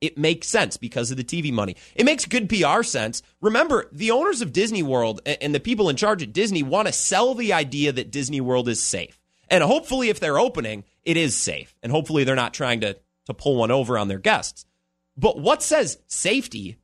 It 0.00 0.18
makes 0.18 0.48
sense 0.48 0.76
because 0.76 1.12
of 1.12 1.16
the 1.16 1.24
TV 1.24 1.52
money. 1.52 1.76
It 1.94 2.04
makes 2.04 2.24
good 2.24 2.48
PR 2.48 2.82
sense. 2.82 3.22
Remember, 3.40 3.88
the 3.92 4.10
owners 4.10 4.40
of 4.40 4.52
Disney 4.52 4.82
World 4.82 5.20
and 5.24 5.54
the 5.54 5.60
people 5.60 5.88
in 5.88 5.96
charge 5.96 6.22
at 6.24 6.32
Disney 6.32 6.64
want 6.64 6.88
to 6.88 6.92
sell 6.92 7.34
the 7.34 7.52
idea 7.52 7.92
that 7.92 8.10
Disney 8.10 8.40
World 8.40 8.68
is 8.68 8.82
safe. 8.82 9.21
And 9.52 9.62
hopefully, 9.62 10.08
if 10.08 10.18
they're 10.18 10.38
opening, 10.38 10.82
it 11.04 11.18
is 11.18 11.36
safe. 11.36 11.76
And 11.82 11.92
hopefully, 11.92 12.24
they're 12.24 12.34
not 12.34 12.54
trying 12.54 12.80
to, 12.80 12.96
to 13.26 13.34
pull 13.34 13.56
one 13.56 13.70
over 13.70 13.98
on 13.98 14.08
their 14.08 14.18
guests. 14.18 14.64
But 15.14 15.38
what 15.38 15.62
says 15.62 15.98
safety? 16.06 16.78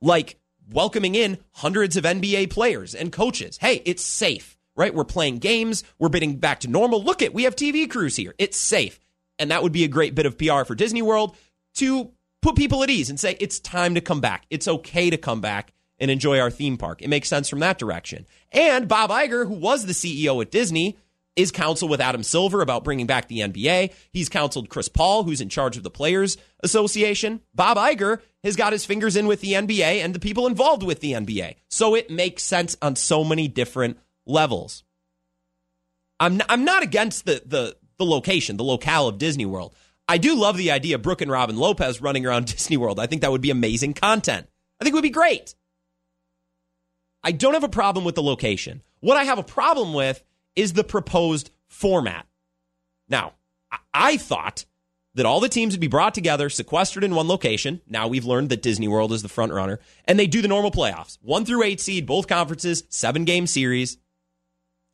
Like 0.00 0.40
welcoming 0.72 1.14
in 1.14 1.38
hundreds 1.52 1.98
of 1.98 2.04
NBA 2.04 2.48
players 2.48 2.94
and 2.94 3.12
coaches. 3.12 3.58
Hey, 3.60 3.82
it's 3.84 4.02
safe, 4.02 4.56
right? 4.76 4.94
We're 4.94 5.04
playing 5.04 5.40
games. 5.40 5.84
We're 5.98 6.08
bidding 6.08 6.36
back 6.36 6.60
to 6.60 6.68
normal. 6.68 7.04
Look 7.04 7.20
at, 7.20 7.34
we 7.34 7.42
have 7.42 7.54
TV 7.54 7.88
crews 7.88 8.16
here. 8.16 8.34
It's 8.38 8.56
safe. 8.56 8.98
And 9.38 9.50
that 9.50 9.62
would 9.62 9.72
be 9.72 9.84
a 9.84 9.88
great 9.88 10.14
bit 10.14 10.24
of 10.24 10.38
PR 10.38 10.64
for 10.64 10.74
Disney 10.74 11.02
World 11.02 11.36
to 11.74 12.12
put 12.40 12.56
people 12.56 12.82
at 12.82 12.88
ease 12.88 13.10
and 13.10 13.20
say, 13.20 13.36
it's 13.40 13.60
time 13.60 13.94
to 13.94 14.00
come 14.00 14.22
back. 14.22 14.46
It's 14.48 14.66
okay 14.66 15.10
to 15.10 15.18
come 15.18 15.42
back 15.42 15.74
and 15.98 16.10
enjoy 16.10 16.38
our 16.38 16.50
theme 16.50 16.76
park. 16.76 17.02
It 17.02 17.08
makes 17.08 17.28
sense 17.28 17.48
from 17.48 17.60
that 17.60 17.78
direction. 17.78 18.26
And 18.52 18.88
Bob 18.88 19.10
Iger, 19.10 19.46
who 19.46 19.54
was 19.54 19.86
the 19.86 19.92
CEO 19.92 20.40
at 20.42 20.50
Disney, 20.50 20.96
is 21.38 21.52
counsel 21.52 21.88
with 21.88 22.00
Adam 22.00 22.24
Silver 22.24 22.62
about 22.62 22.82
bringing 22.82 23.06
back 23.06 23.28
the 23.28 23.40
NBA. 23.40 23.92
He's 24.10 24.28
counseled 24.28 24.68
Chris 24.68 24.88
Paul, 24.88 25.22
who's 25.22 25.40
in 25.40 25.48
charge 25.48 25.76
of 25.76 25.84
the 25.84 25.90
Players 25.90 26.36
Association. 26.64 27.40
Bob 27.54 27.76
Iger 27.76 28.20
has 28.42 28.56
got 28.56 28.72
his 28.72 28.84
fingers 28.84 29.14
in 29.14 29.28
with 29.28 29.40
the 29.40 29.52
NBA 29.52 30.02
and 30.02 30.12
the 30.14 30.18
people 30.18 30.48
involved 30.48 30.82
with 30.82 30.98
the 30.98 31.12
NBA. 31.12 31.54
So 31.68 31.94
it 31.94 32.10
makes 32.10 32.42
sense 32.42 32.76
on 32.82 32.96
so 32.96 33.22
many 33.22 33.46
different 33.46 33.98
levels. 34.26 34.82
I'm 36.20 36.42
I'm 36.48 36.64
not 36.64 36.82
against 36.82 37.24
the 37.24 37.42
the 37.46 37.76
the 37.98 38.04
location, 38.04 38.56
the 38.56 38.64
locale 38.64 39.06
of 39.06 39.18
Disney 39.18 39.46
World. 39.46 39.74
I 40.08 40.18
do 40.18 40.34
love 40.34 40.56
the 40.56 40.70
idea 40.70 40.96
of 40.96 41.02
Brooke 41.02 41.20
and 41.20 41.30
Robin 41.30 41.56
Lopez 41.56 42.00
running 42.00 42.26
around 42.26 42.46
Disney 42.52 42.76
World. 42.76 42.98
I 42.98 43.06
think 43.06 43.22
that 43.22 43.30
would 43.30 43.40
be 43.40 43.50
amazing 43.50 43.94
content. 43.94 44.48
I 44.80 44.84
think 44.84 44.94
it 44.94 44.96
would 44.96 45.02
be 45.02 45.10
great. 45.10 45.54
I 47.28 47.32
don't 47.32 47.52
have 47.52 47.62
a 47.62 47.68
problem 47.68 48.06
with 48.06 48.14
the 48.14 48.22
location. 48.22 48.80
What 49.00 49.18
I 49.18 49.24
have 49.24 49.38
a 49.38 49.42
problem 49.42 49.92
with 49.92 50.24
is 50.56 50.72
the 50.72 50.82
proposed 50.82 51.50
format. 51.66 52.26
Now, 53.06 53.34
I 53.92 54.16
thought 54.16 54.64
that 55.12 55.26
all 55.26 55.38
the 55.38 55.50
teams 55.50 55.74
would 55.74 55.80
be 55.80 55.88
brought 55.88 56.14
together, 56.14 56.48
sequestered 56.48 57.04
in 57.04 57.14
one 57.14 57.28
location. 57.28 57.82
Now 57.86 58.08
we've 58.08 58.24
learned 58.24 58.48
that 58.48 58.62
Disney 58.62 58.88
World 58.88 59.12
is 59.12 59.20
the 59.20 59.28
front 59.28 59.52
runner, 59.52 59.78
and 60.06 60.18
they 60.18 60.26
do 60.26 60.40
the 60.40 60.48
normal 60.48 60.70
playoffs. 60.70 61.18
One 61.20 61.44
through 61.44 61.64
eight 61.64 61.82
seed, 61.82 62.06
both 62.06 62.28
conferences, 62.28 62.84
seven 62.88 63.26
game 63.26 63.46
series, 63.46 63.98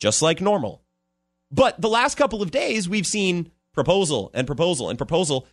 just 0.01 0.21
like 0.21 0.41
normal. 0.41 0.83
But 1.53 1.81
the 1.81 1.89
last 1.89 2.17
couple 2.17 2.43
of 2.43 2.51
days, 2.51 2.89
we've 2.89 3.07
seen 3.07 3.53
proposal 3.73 4.33
and 4.35 4.45
proposal 4.45 4.89
and 4.89 4.99
proposal 4.99 5.47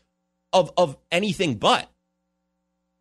of, 0.51 0.71
of 0.77 0.97
anything 1.11 1.57
but. 1.59 1.91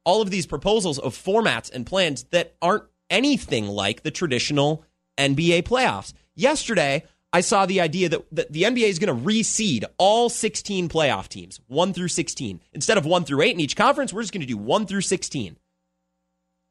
All 0.05 0.21
of 0.21 0.29
these 0.29 0.47
proposals 0.47 0.99
of 0.99 1.17
formats 1.17 1.73
and 1.73 1.87
plans 1.87 2.25
that 2.25 2.57
aren't 2.61 2.85
anything 3.11 3.67
like 3.67 4.03
the 4.03 4.11
traditional 4.11 4.85
NBA 5.19 5.65
playoffs. 5.65 6.13
Yesterday, 6.35 7.05
I 7.33 7.43
saw 7.43 7.67
the 7.67 7.81
idea 7.81 8.09
that, 8.09 8.25
that 8.33 8.53
the 8.53 8.63
NBA 8.63 8.89
is 8.89 8.99
going 8.99 9.17
to 9.17 9.25
reseed 9.25 9.85
all 9.99 10.29
16 10.29 10.89
playoff 10.89 11.29
teams, 11.29 11.61
1 11.69 11.93
through 11.93 12.09
16. 12.09 12.61
Instead 12.73 12.99
of 12.99 13.07
1 13.07 13.25
through 13.25 13.43
8 13.43 13.55
in 13.55 13.61
each 13.61 13.77
conference, 13.77 14.13
we're 14.13 14.23
just 14.23 14.33
going 14.33 14.41
to 14.41 14.47
do 14.47 14.57
1 14.57 14.87
through 14.87 15.03
16. 15.03 15.57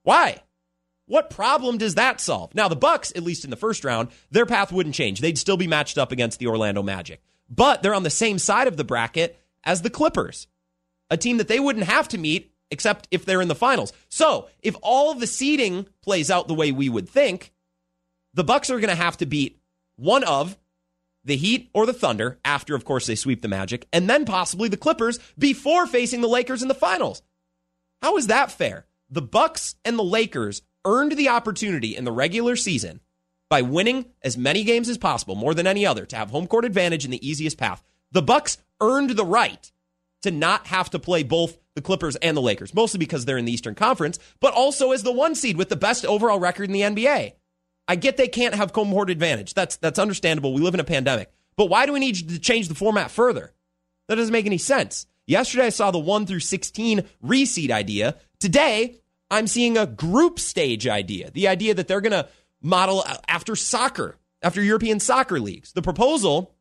Why? 0.04 0.42
What 1.06 1.30
problem 1.30 1.78
does 1.78 1.96
that 1.96 2.20
solve? 2.22 2.54
Now, 2.54 2.68
the 2.68 2.76
Bucks, 2.76 3.12
at 3.16 3.24
least 3.24 3.44
in 3.44 3.50
the 3.50 3.56
first 3.56 3.84
round, 3.84 4.10
their 4.32 4.46
path 4.46 4.72
wouldn't 4.72 4.96
change. 4.96 5.22
They'd 5.22 5.38
still 5.38 5.58
be 5.58 5.68
matched 5.68 5.98
up 5.98 6.12
against 6.12 6.40
the 6.40 6.48
Orlando 6.48 6.84
Magic. 6.84 7.22
But 7.50 7.82
they're 7.82 7.96
on 7.96 8.04
the 8.04 8.10
same 8.10 8.38
side 8.38 8.68
of 8.68 8.78
the 8.78 8.84
bracket 8.84 9.40
as 9.64 9.82
the 9.82 9.90
Clippers, 9.90 10.48
a 11.10 11.18
team 11.18 11.38
that 11.38 11.48
they 11.48 11.60
wouldn't 11.60 11.86
have 11.86 12.08
to 12.10 12.18
meet 12.18 12.54
except 12.72 13.08
if 13.12 13.26
they're 13.26 13.42
in 13.42 13.48
the 13.48 13.56
finals. 13.56 13.94
So, 14.10 14.48
if 14.62 14.76
all 14.82 15.14
the 15.14 15.28
seeding 15.28 15.88
plays 16.02 16.30
out 16.30 16.48
the 16.48 16.54
way 16.54 16.72
we 16.72 16.90
would 16.90 17.10
think, 17.10 17.52
the 18.34 18.44
Bucks 18.44 18.70
are 18.70 18.80
going 18.80 18.90
to 18.90 18.96
have 18.96 19.18
to 19.18 19.26
beat 19.26 19.60
one 19.96 20.24
of 20.24 20.58
the 21.24 21.36
Heat 21.36 21.70
or 21.74 21.86
the 21.86 21.94
Thunder 21.94 22.40
after, 22.46 22.76
of 22.76 22.86
course, 22.86 23.06
they 23.06 23.16
sweep 23.16 23.42
the 23.42 23.48
Magic, 23.48 23.88
and 23.92 24.10
then 24.10 24.26
possibly 24.26 24.70
the 24.70 24.78
Clippers 24.78 25.20
before 25.38 25.86
facing 25.86 26.22
the 26.22 26.28
Lakers 26.28 26.62
in 26.62 26.68
the 26.68 26.74
finals. 26.74 27.22
How 28.02 28.18
is 28.18 28.28
that 28.28 28.52
fair? 28.52 28.86
The 29.10 29.22
Bucks 29.22 29.76
and 29.84 29.98
the 29.98 30.04
Lakers 30.04 30.62
earned 30.86 31.14
the 31.14 31.30
opportunity 31.30 31.96
in 31.96 32.06
the 32.06 32.12
regular 32.12 32.56
season 32.56 33.02
by 33.50 33.62
winning 33.64 34.06
as 34.22 34.38
many 34.38 34.64
games 34.64 34.88
as 34.88 34.98
possible, 34.98 35.36
more 35.36 35.54
than 35.54 35.68
any 35.68 35.86
other, 35.86 36.06
to 36.06 36.16
have 36.16 36.30
home 36.30 36.48
court 36.48 36.66
advantage 36.66 37.04
in 37.04 37.12
the 37.12 37.28
easiest 37.28 37.58
path. 37.58 37.84
The 38.12 38.22
Bucks 38.22 38.58
earned 38.80 39.12
the 39.12 39.26
right 39.26 39.72
to 40.22 40.32
not 40.32 40.68
have 40.68 40.90
to 40.92 41.00
play 41.00 41.24
both 41.24 41.58
the 41.80 41.86
Clippers 41.86 42.18
and 42.18 42.36
the 42.36 42.42
Lakers, 42.42 42.74
mostly 42.74 42.98
because 42.98 43.26
they're 43.26 43.38
in 43.38 43.46
the 43.46 43.54
Eastern 43.54 43.76
Conference, 43.76 44.20
but 44.40 44.54
also 44.54 44.92
as 44.92 45.04
the 45.04 45.12
one 45.12 45.34
seed 45.34 45.58
with 45.58 45.70
the 45.70 45.76
best 45.76 46.06
overall 46.06 46.40
record 46.40 46.66
in 46.66 46.74
the 46.74 46.82
NBA. 46.82 47.34
I 47.88 47.96
get 47.96 48.18
they 48.18 48.28
can't 48.28 48.54
have 48.54 48.72
home 48.72 48.94
advantage. 49.10 49.54
That's 49.54 49.78
that's 49.78 49.98
understandable. 49.98 50.54
We 50.54 50.62
live 50.62 50.76
in 50.76 50.80
a 50.80 50.86
pandemic. 50.86 51.32
But 51.56 51.68
why 51.68 51.86
do 51.86 51.94
we 51.94 52.00
need 52.00 52.30
to 52.30 52.40
change 52.40 52.68
the 52.68 52.76
format 52.76 53.12
further? 53.12 53.54
That 54.08 54.16
doesn't 54.16 54.32
make 54.32 54.46
any 54.46 54.58
sense. 54.58 55.08
Yesterday 55.26 55.66
I 55.66 55.70
saw 55.70 55.92
the 55.92 56.00
1 56.00 56.26
through 56.26 56.40
16 56.40 57.04
reseed 57.24 57.72
idea. 57.72 58.16
Today 58.40 59.00
I'm 59.32 59.48
seeing 59.48 59.78
a 59.78 59.86
group 59.86 60.40
stage 60.40 60.88
idea. 60.88 61.32
The 61.32 61.48
idea 61.48 61.74
that 61.76 61.88
they're 61.88 62.02
going 62.02 62.12
to 62.12 62.28
model 62.62 63.06
after 63.28 63.56
soccer, 63.56 64.18
after 64.42 64.62
European 64.62 65.00
soccer 65.00 65.40
leagues. 65.40 65.72
The 65.74 65.82
proposal 65.82 66.56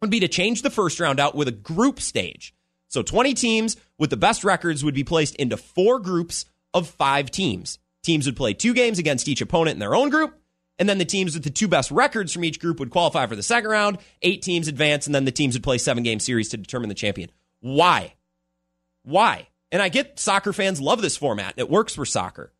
would 0.00 0.10
be 0.10 0.20
to 0.20 0.28
change 0.28 0.62
the 0.62 0.70
first 0.70 1.00
round 1.00 1.20
out 1.20 1.34
with 1.34 1.48
a 1.48 1.52
group 1.52 2.00
stage. 2.00 2.54
So 2.88 3.02
20 3.02 3.34
teams 3.34 3.76
with 3.98 4.10
the 4.10 4.16
best 4.16 4.44
records 4.44 4.84
would 4.84 4.94
be 4.94 5.04
placed 5.04 5.34
into 5.36 5.56
four 5.56 5.98
groups 5.98 6.44
of 6.72 6.88
five 6.88 7.30
teams. 7.30 7.78
Teams 8.02 8.26
would 8.26 8.36
play 8.36 8.54
two 8.54 8.74
games 8.74 8.98
against 8.98 9.28
each 9.28 9.40
opponent 9.40 9.74
in 9.74 9.80
their 9.80 9.94
own 9.94 10.10
group, 10.10 10.38
and 10.78 10.88
then 10.88 10.98
the 10.98 11.04
teams 11.04 11.34
with 11.34 11.42
the 11.42 11.50
two 11.50 11.68
best 11.68 11.90
records 11.90 12.32
from 12.32 12.44
each 12.44 12.60
group 12.60 12.78
would 12.78 12.90
qualify 12.90 13.26
for 13.26 13.34
the 13.34 13.42
second 13.42 13.70
round. 13.70 13.98
Eight 14.22 14.42
teams 14.42 14.68
advance, 14.68 15.06
and 15.06 15.14
then 15.14 15.24
the 15.24 15.32
teams 15.32 15.54
would 15.54 15.64
play 15.64 15.78
seven 15.78 16.02
game 16.02 16.20
series 16.20 16.50
to 16.50 16.56
determine 16.56 16.88
the 16.88 16.94
champion. 16.94 17.30
Why? 17.60 18.14
Why? 19.02 19.48
And 19.72 19.82
I 19.82 19.88
get 19.88 20.20
soccer 20.20 20.52
fans 20.52 20.80
love 20.80 21.02
this 21.02 21.16
format. 21.16 21.54
It 21.56 21.70
works 21.70 21.94
for 21.94 22.04
soccer. 22.04 22.52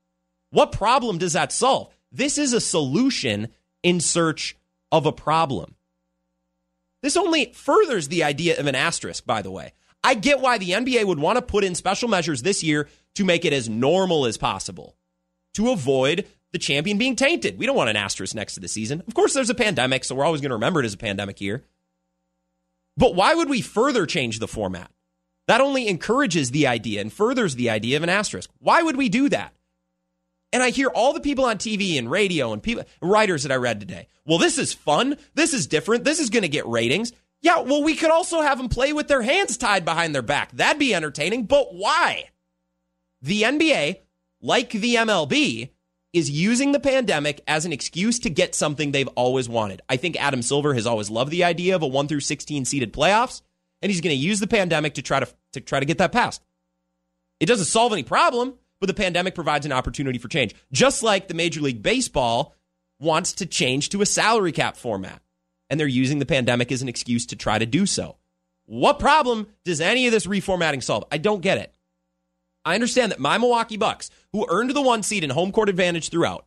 What 0.51 0.73
problem 0.73 1.19
does 1.19 1.35
that 1.35 1.53
solve? 1.53 1.93
This 2.11 2.39
is 2.39 2.53
a 2.53 2.61
solution 2.61 3.49
in 3.83 4.01
search 4.01 4.57
of 4.91 5.07
a 5.07 5.13
problem. 5.13 5.75
This 7.03 7.17
only 7.17 7.53
furthers 7.53 8.09
the 8.09 8.25
idea 8.25 8.59
of 8.59 8.67
an 8.67 8.75
asterisk, 8.75 9.27
by 9.27 9.43
the 9.43 9.51
way. 9.51 9.73
I 10.03 10.15
get 10.15 10.41
why 10.41 10.59
the 10.59 10.71
NBA 10.71 11.05
would 11.05 11.19
want 11.19 11.37
to 11.37 11.43
put 11.43 11.65
in 11.65 11.75
special 11.75 12.09
measures 12.09 12.43
this 12.43 12.63
year 12.63 12.89
to 13.17 13.25
make 13.25 13.45
it 13.45 13.53
as 13.53 13.69
normal 13.69 14.27
as 14.27 14.37
possible, 14.37 14.97
to 15.55 15.71
avoid 15.71 16.27
the 16.53 16.59
champion 16.59 16.99
being 16.99 17.17
tainted. 17.17 17.59
We 17.59 17.67
don't 17.67 17.77
want 17.77 17.91
an 17.91 17.97
asterisk 17.97 18.35
next 18.35 18.55
to 18.55 18.61
the 18.61 18.69
season. 18.69 19.03
Of 19.07 19.15
course, 19.15 19.35
there's 19.35 19.51
a 19.51 19.55
pandemic, 19.55 20.05
so 20.05 20.15
we're 20.15 20.25
always 20.25 20.41
going 20.41 20.51
to 20.51 20.57
remember 20.57 20.81
it 20.81 20.87
as 20.87 20.95
a 20.95 20.99
pandemic 20.99 21.41
year. 21.41 21.65
But 22.97 23.15
why 23.15 23.35
would 23.35 23.51
we 23.51 23.61
further 23.61 24.07
change 24.07 24.39
the 24.39 24.49
format? 24.49 24.91
That 25.49 25.61
only 25.61 25.89
encourages 25.89 26.51
the 26.51 26.67
idea 26.67 27.01
and 27.01 27.13
furthers 27.13 27.55
the 27.55 27.71
idea 27.71 27.97
of 27.97 28.03
an 28.03 28.09
asterisk. 28.09 28.51
Why 28.59 28.83
would 28.83 28.97
we 28.97 29.09
do 29.09 29.29
that? 29.29 29.53
And 30.53 30.63
I 30.63 30.71
hear 30.71 30.89
all 30.89 31.13
the 31.13 31.21
people 31.21 31.45
on 31.45 31.59
TV 31.59 31.99
and 31.99 32.11
radio 32.11 32.53
and 32.53 32.63
people 32.63 32.85
writers 33.03 33.43
that 33.43 33.53
I 33.53 33.57
read 33.57 33.81
today. 33.81 34.09
Well, 34.25 34.39
this 34.39 34.59
is 34.59 34.73
fun. 34.73 35.19
This 35.35 35.53
is 35.53 35.67
different. 35.67 36.05
This 36.05 36.21
is 36.21 36.31
going 36.31 36.43
to 36.43 36.49
get 36.49 36.67
ratings. 36.67 37.13
Yeah, 37.47 37.61
well, 37.61 37.85
we 37.85 37.95
could 37.95 38.11
also 38.11 38.43
have 38.43 38.59
them 38.59 38.69
play 38.69 38.93
with 38.93 39.07
their 39.07 39.23
hands 39.23 39.57
tied 39.57 39.85
behind 39.85 40.13
their 40.13 40.21
back. 40.21 40.51
That'd 40.51 40.81
be 40.81 40.93
entertaining. 40.93 41.45
But 41.45 41.73
why? 41.73 42.31
The 43.23 43.43
NBA, 43.43 44.01
like 44.41 44.71
the 44.71 44.97
MLB, 44.97 45.71
is 46.13 46.29
using 46.29 46.73
the 46.73 46.81
pandemic 46.81 47.43
as 47.47 47.65
an 47.65 47.73
excuse 47.73 48.19
to 48.19 48.31
get 48.31 48.57
something 48.57 48.91
they've 48.91 49.07
always 49.15 49.49
wanted. 49.49 49.81
I 49.89 49.97
think 49.97 50.21
Adam 50.21 50.43
Silver 50.43 50.75
has 50.75 50.89
always 50.89 51.09
loved 51.09 51.31
the 51.31 51.45
idea 51.45 51.77
of 51.77 51.83
a 51.83 51.87
1 51.87 52.09
through 52.09 52.19
16 52.19 52.65
seeded 52.65 52.93
playoffs, 52.93 53.43
and 53.81 53.93
he's 53.93 54.01
going 54.01 54.17
to 54.17 54.21
use 54.21 54.41
the 54.41 54.49
pandemic 54.49 54.95
to 54.95 55.03
try 55.03 55.21
to, 55.21 55.29
to 55.53 55.61
try 55.61 55.79
to 55.79 55.87
get 55.87 55.99
that 55.99 56.11
passed. 56.11 56.43
It 57.39 57.47
doesn't 57.47 57.67
solve 57.67 57.93
any 57.93 58.03
problem, 58.03 58.55
but 58.81 58.89
the 58.89 58.95
pandemic 58.95 59.37
provides 59.37 59.67
an 59.67 59.73
opportunity 59.73 60.19
for 60.19 60.27
change. 60.27 60.53
Just 60.73 61.05
like 61.05 61.29
the 61.29 61.35
Major 61.35 61.61
League 61.61 61.81
Baseball 61.81 62.57
wants 62.99 63.35
to 63.35 63.47
change 63.47 63.91
to 63.91 64.03
a 64.03 64.07
salary 64.07 64.51
cap 64.51 64.77
format, 64.77 65.23
and 65.69 65.79
they're 65.79 65.87
using 65.87 66.19
the 66.19 66.27
pandemic 66.27 66.71
as 66.73 66.83
an 66.83 66.89
excuse 66.89 67.27
to 67.27 67.37
try 67.37 67.59
to 67.59 67.67
do 67.67 67.87
so. 67.87 68.17
What 68.67 68.99
problem 68.99 69.47
does 69.65 69.81
any 69.81 70.07
of 70.07 70.13
this 70.13 70.27
reformatting 70.27 70.83
solve? 70.83 71.05
I 71.11 71.19
don't 71.19 71.41
get 71.41 71.59
it. 71.59 71.75
I 72.65 72.75
understand 72.75 73.13
that 73.13 73.21
my 73.21 73.39
Milwaukee 73.39 73.77
Bucks, 73.77 74.11
who 74.33 74.47
earned 74.49 74.71
the 74.71 74.83
one 74.83 75.03
seed 75.05 75.23
and 75.23 75.33
home 75.33 75.53
court 75.53 75.69
advantage 75.69 76.09
throughout, 76.09 76.47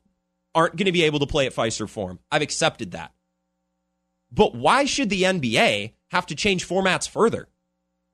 aren't 0.53 0.75
going 0.75 0.85
to 0.85 0.91
be 0.91 1.03
able 1.03 1.19
to 1.19 1.27
play 1.27 1.45
at 1.45 1.55
Fiserv 1.55 1.89
Forum. 1.89 2.19
I've 2.31 2.41
accepted 2.41 2.91
that. 2.91 3.13
But 4.31 4.53
why 4.53 4.85
should 4.85 5.09
the 5.09 5.23
NBA 5.23 5.93
have 6.11 6.25
to 6.27 6.35
change 6.35 6.67
formats 6.67 7.07
further? 7.07 7.47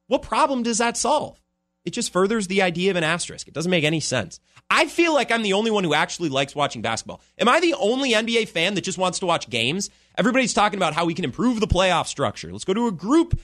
What 0.07 0.21
problem 0.21 0.63
does 0.63 0.77
that 0.77 0.97
solve? 0.97 1.41
It 1.83 1.93
just 1.93 2.11
furthers 2.11 2.47
the 2.47 2.61
idea 2.61 2.91
of 2.91 2.97
an 2.97 3.03
asterisk. 3.03 3.47
It 3.47 3.53
doesn't 3.53 3.69
make 3.69 3.83
any 3.83 3.99
sense. 3.99 4.39
I 4.69 4.87
feel 4.87 5.13
like 5.13 5.31
I'm 5.31 5.43
the 5.43 5.53
only 5.53 5.71
one 5.71 5.83
who 5.83 5.93
actually 5.93 6.29
likes 6.29 6.55
watching 6.55 6.81
basketball. 6.81 7.21
Am 7.37 7.47
I 7.47 7.59
the 7.59 7.75
only 7.75 8.13
NBA 8.13 8.47
fan 8.47 8.73
that 8.73 8.83
just 8.83 8.97
wants 8.97 9.19
to 9.19 9.27
watch 9.27 9.49
games? 9.49 9.89
Everybody's 10.17 10.53
talking 10.53 10.77
about 10.77 10.93
how 10.93 11.05
we 11.05 11.13
can 11.13 11.25
improve 11.25 11.59
the 11.59 11.67
playoff 11.67 12.07
structure. 12.07 12.51
Let's 12.51 12.65
go 12.65 12.73
to 12.73 12.87
a 12.87 12.91
group 12.91 13.39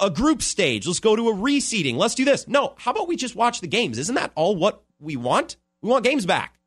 a 0.00 0.10
group 0.10 0.42
stage. 0.42 0.86
Let's 0.86 1.00
go 1.00 1.14
to 1.14 1.28
a 1.28 1.34
reseeding. 1.34 1.96
Let's 1.96 2.14
do 2.14 2.24
this. 2.24 2.48
No, 2.48 2.74
how 2.76 2.90
about 2.90 3.08
we 3.08 3.16
just 3.16 3.36
watch 3.36 3.60
the 3.60 3.68
games? 3.68 3.98
Isn't 3.98 4.16
that 4.16 4.32
all 4.34 4.56
what 4.56 4.82
we 4.98 5.16
want? 5.16 5.56
We 5.82 5.90
want 5.90 6.04
games 6.04 6.26
back. 6.26 6.58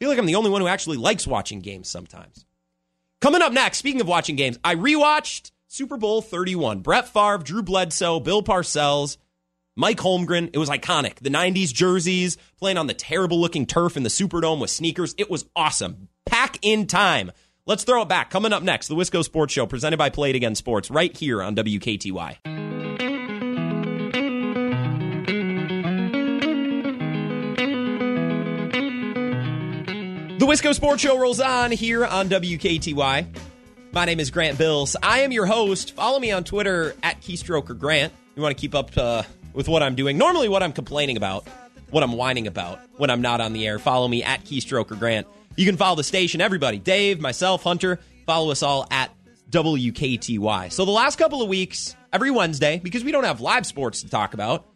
I 0.00 0.04
feel 0.04 0.10
like 0.10 0.18
I'm 0.18 0.26
the 0.26 0.34
only 0.34 0.50
one 0.50 0.60
who 0.60 0.68
actually 0.68 0.98
likes 0.98 1.26
watching 1.26 1.60
games 1.60 1.88
sometimes. 1.88 2.44
Coming 3.20 3.42
up 3.42 3.52
next, 3.52 3.78
speaking 3.78 4.00
of 4.00 4.06
watching 4.06 4.36
games, 4.36 4.58
I 4.62 4.76
rewatched 4.76 5.50
Super 5.66 5.96
Bowl 5.96 6.22
31. 6.22 6.80
Brett 6.80 7.08
Favre, 7.08 7.38
Drew 7.38 7.62
Bledsoe, 7.62 8.20
Bill 8.20 8.42
Parcells. 8.42 9.16
Mike 9.74 9.98
Holmgren, 9.98 10.50
it 10.52 10.58
was 10.58 10.68
iconic. 10.68 11.16
The 11.20 11.30
90s 11.30 11.72
jerseys, 11.72 12.36
playing 12.58 12.78
on 12.78 12.88
the 12.88 12.94
terrible 12.94 13.40
looking 13.40 13.64
turf 13.64 13.96
in 13.96 14.02
the 14.02 14.08
Superdome 14.08 14.60
with 14.60 14.70
sneakers. 14.70 15.14
It 15.18 15.30
was 15.30 15.46
awesome. 15.54 16.08
Pack 16.26 16.58
in 16.62 16.86
time. 16.86 17.30
Let's 17.68 17.84
throw 17.84 18.00
it 18.00 18.08
back. 18.08 18.30
Coming 18.30 18.54
up 18.54 18.62
next, 18.62 18.88
the 18.88 18.94
Wisco 18.94 19.22
Sports 19.22 19.52
Show 19.52 19.66
presented 19.66 19.98
by 19.98 20.08
Play 20.08 20.30
It 20.30 20.36
Again 20.36 20.54
Sports 20.54 20.90
right 20.90 21.14
here 21.14 21.42
on 21.42 21.54
WKTY. 21.54 22.38
The 30.38 30.46
Wisco 30.46 30.74
Sports 30.74 31.02
Show 31.02 31.18
rolls 31.20 31.40
on 31.40 31.70
here 31.70 32.06
on 32.06 32.30
WKTY. 32.30 33.26
My 33.92 34.04
name 34.06 34.18
is 34.18 34.30
Grant 34.30 34.56
Bills. 34.56 34.96
I 35.02 35.20
am 35.20 35.30
your 35.30 35.44
host. 35.44 35.94
Follow 35.94 36.18
me 36.18 36.32
on 36.32 36.44
Twitter 36.44 36.96
at 37.02 37.20
Keystroker 37.20 37.78
Grant. 37.78 38.14
You 38.34 38.40
want 38.40 38.56
to 38.56 38.60
keep 38.60 38.74
up 38.74 38.96
uh, 38.96 39.24
with 39.52 39.68
what 39.68 39.82
I'm 39.82 39.94
doing. 39.94 40.16
Normally, 40.16 40.48
what 40.48 40.62
I'm 40.62 40.72
complaining 40.72 41.18
about, 41.18 41.46
what 41.90 42.02
I'm 42.02 42.12
whining 42.12 42.46
about 42.46 42.80
when 42.96 43.10
I'm 43.10 43.20
not 43.20 43.42
on 43.42 43.52
the 43.52 43.66
air. 43.66 43.78
Follow 43.78 44.08
me 44.08 44.22
at 44.22 44.46
Keystroker 44.46 44.98
Grant. 44.98 45.26
You 45.58 45.66
can 45.66 45.76
follow 45.76 45.96
the 45.96 46.04
station, 46.04 46.40
everybody. 46.40 46.78
Dave, 46.78 47.20
myself, 47.20 47.64
Hunter. 47.64 47.98
Follow 48.26 48.52
us 48.52 48.62
all 48.62 48.86
at 48.92 49.10
WKTY. 49.50 50.70
So 50.70 50.84
the 50.84 50.92
last 50.92 51.18
couple 51.18 51.42
of 51.42 51.48
weeks, 51.48 51.96
every 52.12 52.30
Wednesday, 52.30 52.80
because 52.80 53.02
we 53.02 53.10
don't 53.10 53.24
have 53.24 53.40
live 53.40 53.66
sports 53.66 54.02
to 54.02 54.08
talk 54.08 54.34
about, 54.34 54.68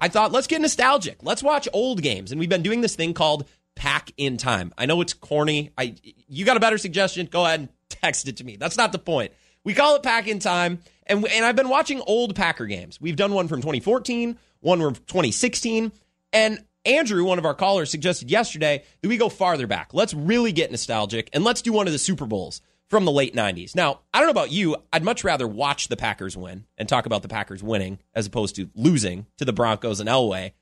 I 0.00 0.08
thought 0.08 0.32
let's 0.32 0.46
get 0.46 0.62
nostalgic. 0.62 1.18
Let's 1.20 1.42
watch 1.42 1.68
old 1.74 2.00
games. 2.00 2.32
And 2.32 2.38
we've 2.40 2.48
been 2.48 2.62
doing 2.62 2.80
this 2.80 2.96
thing 2.96 3.12
called 3.12 3.46
Pack 3.74 4.10
in 4.16 4.38
Time. 4.38 4.72
I 4.78 4.86
know 4.86 5.02
it's 5.02 5.12
corny. 5.12 5.70
I 5.76 5.96
you 6.02 6.46
got 6.46 6.56
a 6.56 6.60
better 6.60 6.78
suggestion? 6.78 7.28
Go 7.30 7.44
ahead 7.44 7.60
and 7.60 7.68
text 7.90 8.26
it 8.26 8.38
to 8.38 8.44
me. 8.44 8.56
That's 8.56 8.78
not 8.78 8.92
the 8.92 8.98
point. 8.98 9.32
We 9.64 9.74
call 9.74 9.96
it 9.96 10.02
Pack 10.02 10.28
in 10.28 10.38
Time. 10.38 10.78
And, 11.06 11.26
and 11.28 11.44
I've 11.44 11.56
been 11.56 11.68
watching 11.68 12.00
old 12.06 12.34
Packer 12.34 12.64
games. 12.64 12.98
We've 12.98 13.16
done 13.16 13.34
one 13.34 13.48
from 13.48 13.60
2014, 13.60 14.38
one 14.60 14.80
from 14.80 14.94
2016. 14.94 15.92
And 16.32 16.64
Andrew, 16.84 17.24
one 17.24 17.38
of 17.38 17.44
our 17.44 17.54
callers, 17.54 17.90
suggested 17.90 18.30
yesterday 18.30 18.84
that 19.00 19.08
we 19.08 19.16
go 19.16 19.28
farther 19.28 19.66
back. 19.66 19.94
Let's 19.94 20.14
really 20.14 20.52
get 20.52 20.70
nostalgic 20.70 21.30
and 21.32 21.44
let's 21.44 21.62
do 21.62 21.72
one 21.72 21.86
of 21.86 21.92
the 21.92 21.98
Super 21.98 22.26
Bowls 22.26 22.60
from 22.90 23.04
the 23.04 23.12
late 23.12 23.34
90s. 23.34 23.74
Now, 23.74 24.00
I 24.12 24.18
don't 24.18 24.26
know 24.26 24.32
about 24.32 24.52
you. 24.52 24.76
I'd 24.92 25.04
much 25.04 25.24
rather 25.24 25.48
watch 25.48 25.88
the 25.88 25.96
Packers 25.96 26.36
win 26.36 26.66
and 26.76 26.88
talk 26.88 27.06
about 27.06 27.22
the 27.22 27.28
Packers 27.28 27.62
winning 27.62 27.98
as 28.14 28.26
opposed 28.26 28.56
to 28.56 28.68
losing 28.74 29.26
to 29.38 29.44
the 29.44 29.52
Broncos 29.52 30.00
and 30.00 30.08
Elway. 30.08 30.52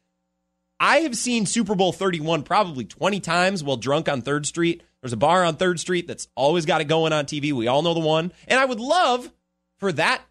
I 0.79 0.99
have 0.99 1.17
seen 1.17 1.45
Super 1.45 1.75
Bowl 1.75 1.93
31 1.93 2.43
probably 2.43 2.85
20 2.85 3.21
times 3.21 3.65
while 3.65 3.77
drunk 3.77 4.09
on 4.09 4.23
3rd 4.23 4.47
Street. 4.47 4.83
There's 5.03 5.13
a 5.13 5.17
bar 5.17 5.45
on 5.45 5.57
3rd 5.57 5.79
Street 5.79 6.07
that's 6.07 6.29
always 6.35 6.67
got 6.67 6.81
it 6.81 6.85
going 6.85 7.13
on 7.13 7.25
TV. 7.25 7.53
We 7.53 7.67
all 7.67 7.83
know 7.83 7.95
the 7.95 8.01
one. 8.01 8.33
And 8.47 8.61
I 8.61 8.65
would 8.65 8.81
love 8.81 9.31
for 9.79 9.93
that 9.93 10.23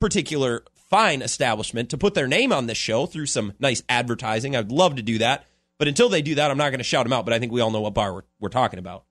particular 0.00 0.64
fine 0.90 1.22
establishment 1.22 1.90
to 1.90 1.98
put 1.98 2.14
their 2.14 2.26
name 2.26 2.52
on 2.52 2.66
this 2.66 2.78
show 2.78 3.06
through 3.06 3.26
some 3.26 3.52
nice 3.58 3.82
advertising. 3.88 4.56
I'd 4.56 4.72
love 4.72 4.96
to 4.96 5.02
do 5.02 5.18
that. 5.18 5.44
But 5.78 5.88
until 5.88 6.08
they 6.08 6.22
do 6.22 6.34
that, 6.36 6.50
I'm 6.50 6.58
not 6.58 6.70
going 6.70 6.78
to 6.78 6.84
shout 6.84 7.04
them 7.04 7.12
out. 7.12 7.24
But 7.24 7.34
I 7.34 7.38
think 7.38 7.52
we 7.52 7.60
all 7.60 7.70
know 7.70 7.80
what 7.80 7.94
bar 7.94 8.12
we're, 8.12 8.22
we're 8.40 8.48
talking 8.48 8.78
about. 8.78 9.04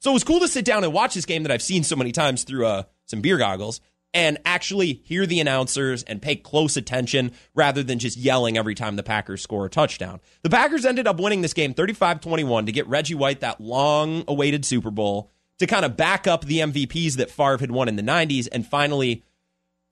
So 0.00 0.10
it 0.10 0.14
was 0.14 0.24
cool 0.24 0.40
to 0.40 0.48
sit 0.48 0.64
down 0.64 0.84
and 0.84 0.92
watch 0.92 1.14
this 1.14 1.24
game 1.24 1.42
that 1.44 1.52
I've 1.52 1.62
seen 1.62 1.82
so 1.82 1.96
many 1.96 2.12
times 2.12 2.44
through 2.44 2.66
uh, 2.66 2.82
some 3.06 3.20
beer 3.20 3.38
goggles 3.38 3.80
and 4.14 4.38
actually 4.44 5.02
hear 5.04 5.26
the 5.26 5.40
announcers 5.40 6.04
and 6.04 6.22
pay 6.22 6.36
close 6.36 6.76
attention 6.76 7.32
rather 7.54 7.82
than 7.82 7.98
just 7.98 8.16
yelling 8.16 8.56
every 8.56 8.74
time 8.74 8.96
the 8.96 9.02
Packers 9.02 9.42
score 9.42 9.66
a 9.66 9.70
touchdown. 9.70 10.20
The 10.42 10.50
Packers 10.50 10.86
ended 10.86 11.06
up 11.06 11.18
winning 11.18 11.42
this 11.42 11.52
game 11.52 11.74
35 11.74 12.20
21 12.20 12.66
to 12.66 12.72
get 12.72 12.86
Reggie 12.86 13.14
White 13.16 13.40
that 13.40 13.60
long 13.60 14.24
awaited 14.28 14.64
Super 14.64 14.90
Bowl 14.90 15.30
to 15.58 15.66
kind 15.66 15.84
of 15.84 15.96
back 15.96 16.26
up 16.26 16.44
the 16.44 16.60
MVPs 16.60 17.14
that 17.14 17.30
Favre 17.30 17.58
had 17.58 17.70
won 17.70 17.88
in 17.88 17.96
the 17.96 18.02
90s 18.02 18.48
and 18.50 18.66
finally 18.66 19.24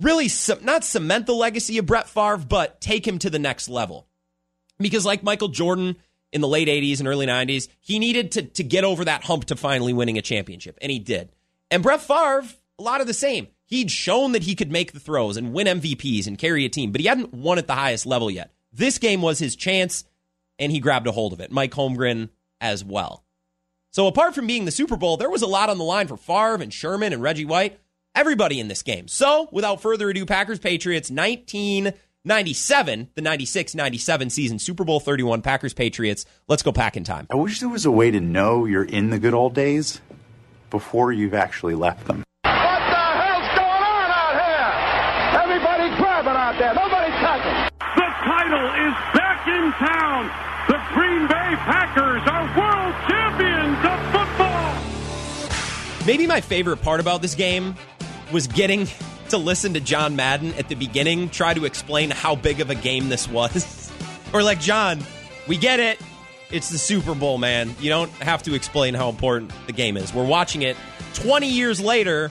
really 0.03 0.29
not 0.63 0.85
cement 0.85 1.27
the 1.27 1.35
legacy 1.35 1.79
of 1.79 1.87
Brett 1.87 2.09
Favre, 2.09 2.39
but 2.39 2.81
take 2.81 3.07
him 3.07 3.19
to 3.21 3.31
the 3.31 3.39
next 3.39 3.69
level. 3.69 4.07
Because, 4.79 5.07
like 5.07 5.23
Michael 5.23 5.49
Jordan 5.49 5.97
in 6.33 6.41
the 6.41 6.49
late 6.49 6.69
80s 6.69 6.99
and 6.99 7.09
early 7.09 7.27
90s, 7.27 7.69
he 7.81 7.99
needed 7.99 8.33
to, 8.33 8.43
to 8.43 8.65
get 8.65 8.85
over 8.85 9.05
that 9.05 9.25
hump 9.25 9.47
to 9.47 9.57
finally 9.57 9.93
winning 9.93 10.19
a 10.19 10.23
championship, 10.23 10.79
and 10.81 10.91
he 10.91 10.99
did. 10.99 11.31
And 11.71 11.83
Brett 11.83 12.01
Favre, 12.01 12.45
a 12.79 12.83
lot 12.83 13.01
of 13.01 13.07
the 13.07 13.15
same. 13.15 13.49
He'd 13.65 13.91
shown 13.91 14.33
that 14.33 14.43
he 14.43 14.55
could 14.55 14.71
make 14.71 14.93
the 14.93 15.01
throws 15.01 15.37
and 15.37 15.53
win 15.53 15.67
MVPs 15.67 16.27
and 16.27 16.39
carry 16.39 16.65
a 16.65 16.69
team, 16.69 16.93
but 16.93 17.01
he 17.01 17.07
hadn't 17.07 17.33
won 17.33 17.59
at 17.59 17.67
the 17.67 17.75
highest 17.75 18.07
level 18.07 18.31
yet. 18.31 18.53
This 18.73 18.99
game 18.99 19.23
was 19.23 19.39
his 19.39 19.57
chance, 19.57 20.05
and 20.59 20.73
he 20.73 20.81
grabbed 20.81 21.07
a 21.07 21.13
hold 21.13 21.33
of 21.33 21.41
it. 21.41 21.51
Mike 21.51 21.73
Holmgren 21.73 22.31
as 22.61 22.85
well. 22.85 23.25
So 23.91 24.07
apart 24.07 24.35
from 24.35 24.47
being 24.47 24.65
the 24.65 24.71
Super 24.71 24.97
Bowl, 24.97 25.17
there 25.17 25.31
was 25.31 25.43
a 25.43 25.47
lot 25.47 25.69
on 25.69 25.79
the 25.79 25.85
line 25.85 26.09
for 26.09 26.17
Favre 26.17 26.63
and 26.63 26.73
Sherman 26.73 27.13
and 27.13 27.23
Reggie 27.23 27.45
White, 27.45 27.79
everybody 28.15 28.61
in 28.61 28.69
this 28.69 28.83
game. 28.83 29.09
So 29.09 29.49
without 29.51 29.81
further 29.81 30.11
ado, 30.11 30.27
Packers 30.27 30.59
Patriots 30.59 31.11
1997, 31.11 33.09
the 33.15 33.23
96 33.23 33.75
97 33.75 34.31
season, 34.31 34.59
Super 34.59 34.85
Bowl 34.85 35.01
31, 35.01 35.43
Packers 35.43 35.75
Patriots. 35.75 36.25
Let's 36.49 36.63
go 36.63 36.73
back 36.73 36.97
in 36.97 37.05
time. 37.05 37.27
I 37.31 37.37
wish 37.37 37.61
there 37.61 37.69
was 37.69 37.87
a 37.87 37.91
way 37.91 38.11
to 38.11 38.21
know 38.21 38.65
you're 38.65 38.85
in 38.85 39.11
the 39.11 39.19
good 39.19 39.35
old 39.35 39.55
days 39.55 40.01
before 40.71 41.13
you've 41.13 41.35
actually 41.35 41.75
left 41.75 42.07
them. 42.07 42.25
What 42.43 42.53
the 42.53 42.53
hell's 42.55 43.49
going 43.57 43.83
on 43.85 44.11
out 44.11 44.35
here? 44.41 44.73
Everybody's 45.43 45.97
grabbing 45.99 46.33
out 46.33 46.59
there. 46.59 46.75
Nobody 46.75 47.11
touching. 47.21 47.69
The 47.97 48.09
title 48.25 48.67
is 48.89 48.95
back 49.15 49.47
in 49.49 49.73
town. 49.73 50.31
The 50.69 50.79
Green 50.95 51.27
Bay 51.27 51.57
Packers 51.67 52.23
are 52.27 52.45
world 52.57 52.95
champions 53.09 53.79
of 53.85 53.99
football. 54.13 54.69
Maybe 56.07 56.27
my 56.27 56.41
favorite 56.41 56.79
part 56.79 57.01
about 57.01 57.21
this 57.23 57.35
game 57.35 57.77
was 58.33 58.47
getting 58.47 58.89
to 59.29 59.39
listen 59.39 59.75
to 59.75 59.81
John 59.81 60.17
Madden 60.17 60.55
at 60.55 60.69
the 60.69 60.75
beginning 60.75 61.29
try 61.29 61.55
to 61.55 61.65
explain 61.65 62.11
how 62.11 62.35
big 62.35 62.61
of 62.61 62.71
a 62.71 62.75
game 62.75 63.09
this 63.09 63.29
was. 63.29 63.93
or 64.33 64.43
like, 64.43 64.61
John, 64.61 65.01
we 65.47 65.57
get 65.57 65.81
it. 65.81 66.01
It's 66.51 66.69
the 66.69 66.79
Super 66.79 67.15
Bowl, 67.15 67.39
man. 67.39 67.75
You 67.81 67.89
don't 67.89 68.11
have 68.13 68.43
to 68.45 68.55
explain 68.55 68.95
how 68.95 69.09
important 69.09 69.53
the 69.67 69.73
game 69.73 69.97
is. 69.97 70.13
We're 70.13 70.27
watching 70.27 70.63
it 70.63 70.77
20 71.15 71.49
years 71.49 71.81
later 71.81 72.31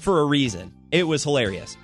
for 0.00 0.20
a 0.20 0.24
reason. 0.24 0.72
It 0.90 1.04
was 1.04 1.24
hilarious. 1.24 1.76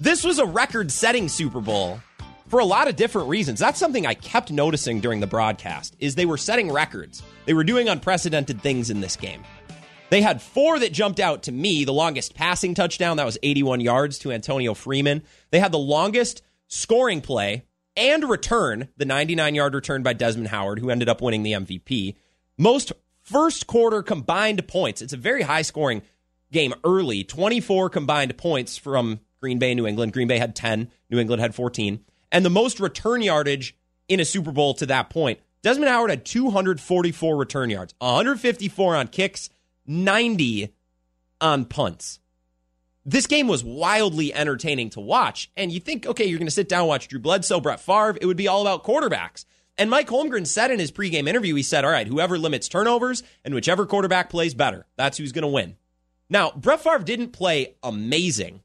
This 0.00 0.24
was 0.24 0.38
a 0.38 0.46
record 0.46 0.90
setting 0.90 1.28
Super 1.28 1.60
Bowl 1.60 2.00
for 2.48 2.58
a 2.58 2.64
lot 2.64 2.88
of 2.88 2.96
different 2.96 3.28
reasons. 3.28 3.60
That's 3.60 3.78
something 3.78 4.04
I 4.04 4.14
kept 4.14 4.50
noticing 4.50 5.00
during 5.00 5.20
the 5.20 5.26
broadcast 5.26 5.96
is 6.00 6.16
they 6.16 6.26
were 6.26 6.36
setting 6.36 6.70
records. 6.70 7.22
They 7.46 7.54
were 7.54 7.64
doing 7.64 7.88
unprecedented 7.88 8.60
things 8.60 8.90
in 8.90 9.00
this 9.00 9.16
game. 9.16 9.44
They 10.12 10.20
had 10.20 10.42
four 10.42 10.78
that 10.78 10.92
jumped 10.92 11.20
out 11.20 11.44
to 11.44 11.52
me. 11.52 11.86
The 11.86 11.92
longest 11.94 12.34
passing 12.34 12.74
touchdown, 12.74 13.16
that 13.16 13.24
was 13.24 13.38
81 13.42 13.80
yards 13.80 14.18
to 14.18 14.30
Antonio 14.30 14.74
Freeman. 14.74 15.22
They 15.50 15.58
had 15.58 15.72
the 15.72 15.78
longest 15.78 16.42
scoring 16.68 17.22
play 17.22 17.64
and 17.96 18.22
return, 18.28 18.88
the 18.98 19.06
99 19.06 19.54
yard 19.54 19.74
return 19.74 20.02
by 20.02 20.12
Desmond 20.12 20.48
Howard, 20.48 20.80
who 20.80 20.90
ended 20.90 21.08
up 21.08 21.22
winning 21.22 21.44
the 21.44 21.52
MVP. 21.52 22.14
Most 22.58 22.92
first 23.22 23.66
quarter 23.66 24.02
combined 24.02 24.68
points. 24.68 25.00
It's 25.00 25.14
a 25.14 25.16
very 25.16 25.40
high 25.40 25.62
scoring 25.62 26.02
game 26.50 26.74
early 26.84 27.24
24 27.24 27.88
combined 27.88 28.36
points 28.36 28.76
from 28.76 29.18
Green 29.40 29.58
Bay, 29.58 29.74
New 29.74 29.86
England. 29.86 30.12
Green 30.12 30.28
Bay 30.28 30.36
had 30.36 30.54
10, 30.54 30.90
New 31.08 31.20
England 31.20 31.40
had 31.40 31.54
14 31.54 32.04
and 32.30 32.44
the 32.44 32.50
most 32.50 32.80
return 32.80 33.22
yardage 33.22 33.74
in 34.08 34.20
a 34.20 34.26
Super 34.26 34.52
Bowl 34.52 34.74
to 34.74 34.84
that 34.84 35.08
point. 35.08 35.40
Desmond 35.62 35.88
Howard 35.88 36.10
had 36.10 36.26
244 36.26 37.34
return 37.34 37.70
yards, 37.70 37.94
154 38.00 38.96
on 38.96 39.08
kicks, 39.08 39.48
90 39.86 40.74
on 41.40 41.64
punts. 41.64 42.20
This 43.04 43.26
game 43.26 43.48
was 43.48 43.64
wildly 43.64 44.32
entertaining 44.32 44.90
to 44.90 45.00
watch. 45.00 45.50
And 45.56 45.72
you 45.72 45.80
think, 45.80 46.06
okay, 46.06 46.24
you're 46.24 46.38
going 46.38 46.46
to 46.46 46.52
sit 46.52 46.68
down 46.68 46.86
watch 46.86 47.08
Drew 47.08 47.18
Bledsoe, 47.18 47.60
Brett 47.60 47.80
Favre. 47.80 48.16
It 48.20 48.26
would 48.26 48.36
be 48.36 48.48
all 48.48 48.62
about 48.62 48.84
quarterbacks. 48.84 49.44
And 49.76 49.90
Mike 49.90 50.08
Holmgren 50.08 50.46
said 50.46 50.70
in 50.70 50.78
his 50.78 50.92
pregame 50.92 51.28
interview, 51.28 51.54
he 51.54 51.62
said, 51.62 51.84
all 51.84 51.90
right, 51.90 52.06
whoever 52.06 52.38
limits 52.38 52.68
turnovers 52.68 53.22
and 53.44 53.54
whichever 53.54 53.86
quarterback 53.86 54.30
plays 54.30 54.54
better, 54.54 54.86
that's 54.96 55.18
who's 55.18 55.32
going 55.32 55.42
to 55.42 55.48
win. 55.48 55.76
Now, 56.28 56.52
Brett 56.52 56.82
Favre 56.82 57.00
didn't 57.00 57.32
play 57.32 57.74
amazing 57.82 58.62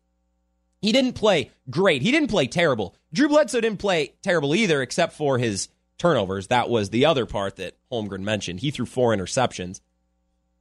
he 0.81 0.91
didn't 0.91 1.13
play 1.13 1.51
great. 1.69 2.01
He 2.01 2.11
didn't 2.11 2.29
play 2.29 2.47
terrible. 2.47 2.95
Drew 3.11 3.27
Bledsoe 3.27 3.61
didn't 3.61 3.79
play 3.79 4.13
terrible 4.21 4.53
either, 4.53 4.81
except 4.81 5.13
for 5.13 5.37
his 5.37 5.69
turnovers. 5.97 6.47
That 6.47 6.69
was 6.69 6.89
the 6.89 7.05
other 7.05 7.25
part 7.25 7.55
that 7.55 7.75
Holmgren 7.91 8.21
mentioned. 8.21 8.59
He 8.59 8.71
threw 8.71 8.85
four 8.85 9.15
interceptions. 9.15 9.81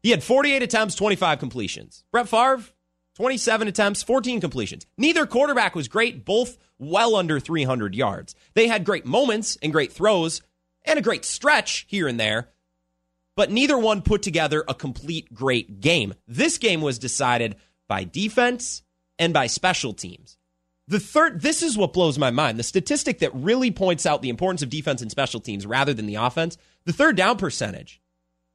He 0.06 0.12
had 0.12 0.22
48 0.22 0.62
attempts, 0.62 0.94
25 0.94 1.40
completions. 1.40 2.04
Brett 2.12 2.28
Favre, 2.28 2.62
27 3.16 3.66
attempts, 3.66 4.04
14 4.04 4.40
completions. 4.40 4.86
Neither 4.96 5.26
quarterback 5.26 5.74
was 5.74 5.88
great, 5.88 6.24
both 6.24 6.58
well 6.78 7.16
under 7.16 7.40
300 7.40 7.92
yards. 7.92 8.36
They 8.54 8.68
had 8.68 8.84
great 8.84 9.04
moments 9.04 9.58
and 9.60 9.72
great 9.72 9.92
throws 9.92 10.42
and 10.84 10.96
a 10.96 11.02
great 11.02 11.24
stretch 11.24 11.86
here 11.88 12.06
and 12.06 12.20
there, 12.20 12.50
but 13.34 13.50
neither 13.50 13.76
one 13.76 14.00
put 14.00 14.22
together 14.22 14.64
a 14.68 14.74
complete 14.74 15.34
great 15.34 15.80
game. 15.80 16.14
This 16.28 16.58
game 16.58 16.82
was 16.82 17.00
decided 17.00 17.56
by 17.88 18.04
defense 18.04 18.84
and 19.18 19.34
by 19.34 19.48
special 19.48 19.92
teams. 19.92 20.38
The 20.86 21.00
third, 21.00 21.40
this 21.40 21.64
is 21.64 21.76
what 21.76 21.92
blows 21.92 22.16
my 22.16 22.30
mind. 22.30 22.60
The 22.60 22.62
statistic 22.62 23.18
that 23.18 23.34
really 23.34 23.72
points 23.72 24.06
out 24.06 24.22
the 24.22 24.28
importance 24.28 24.62
of 24.62 24.70
defense 24.70 25.02
and 25.02 25.10
special 25.10 25.40
teams 25.40 25.66
rather 25.66 25.92
than 25.92 26.06
the 26.06 26.14
offense, 26.14 26.58
the 26.84 26.92
third 26.92 27.16
down 27.16 27.38
percentage. 27.38 28.00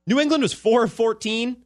New 0.08 0.20
England 0.20 0.44
was 0.44 0.54
4 0.54 0.86
of 0.86 0.94
14, 0.94 1.58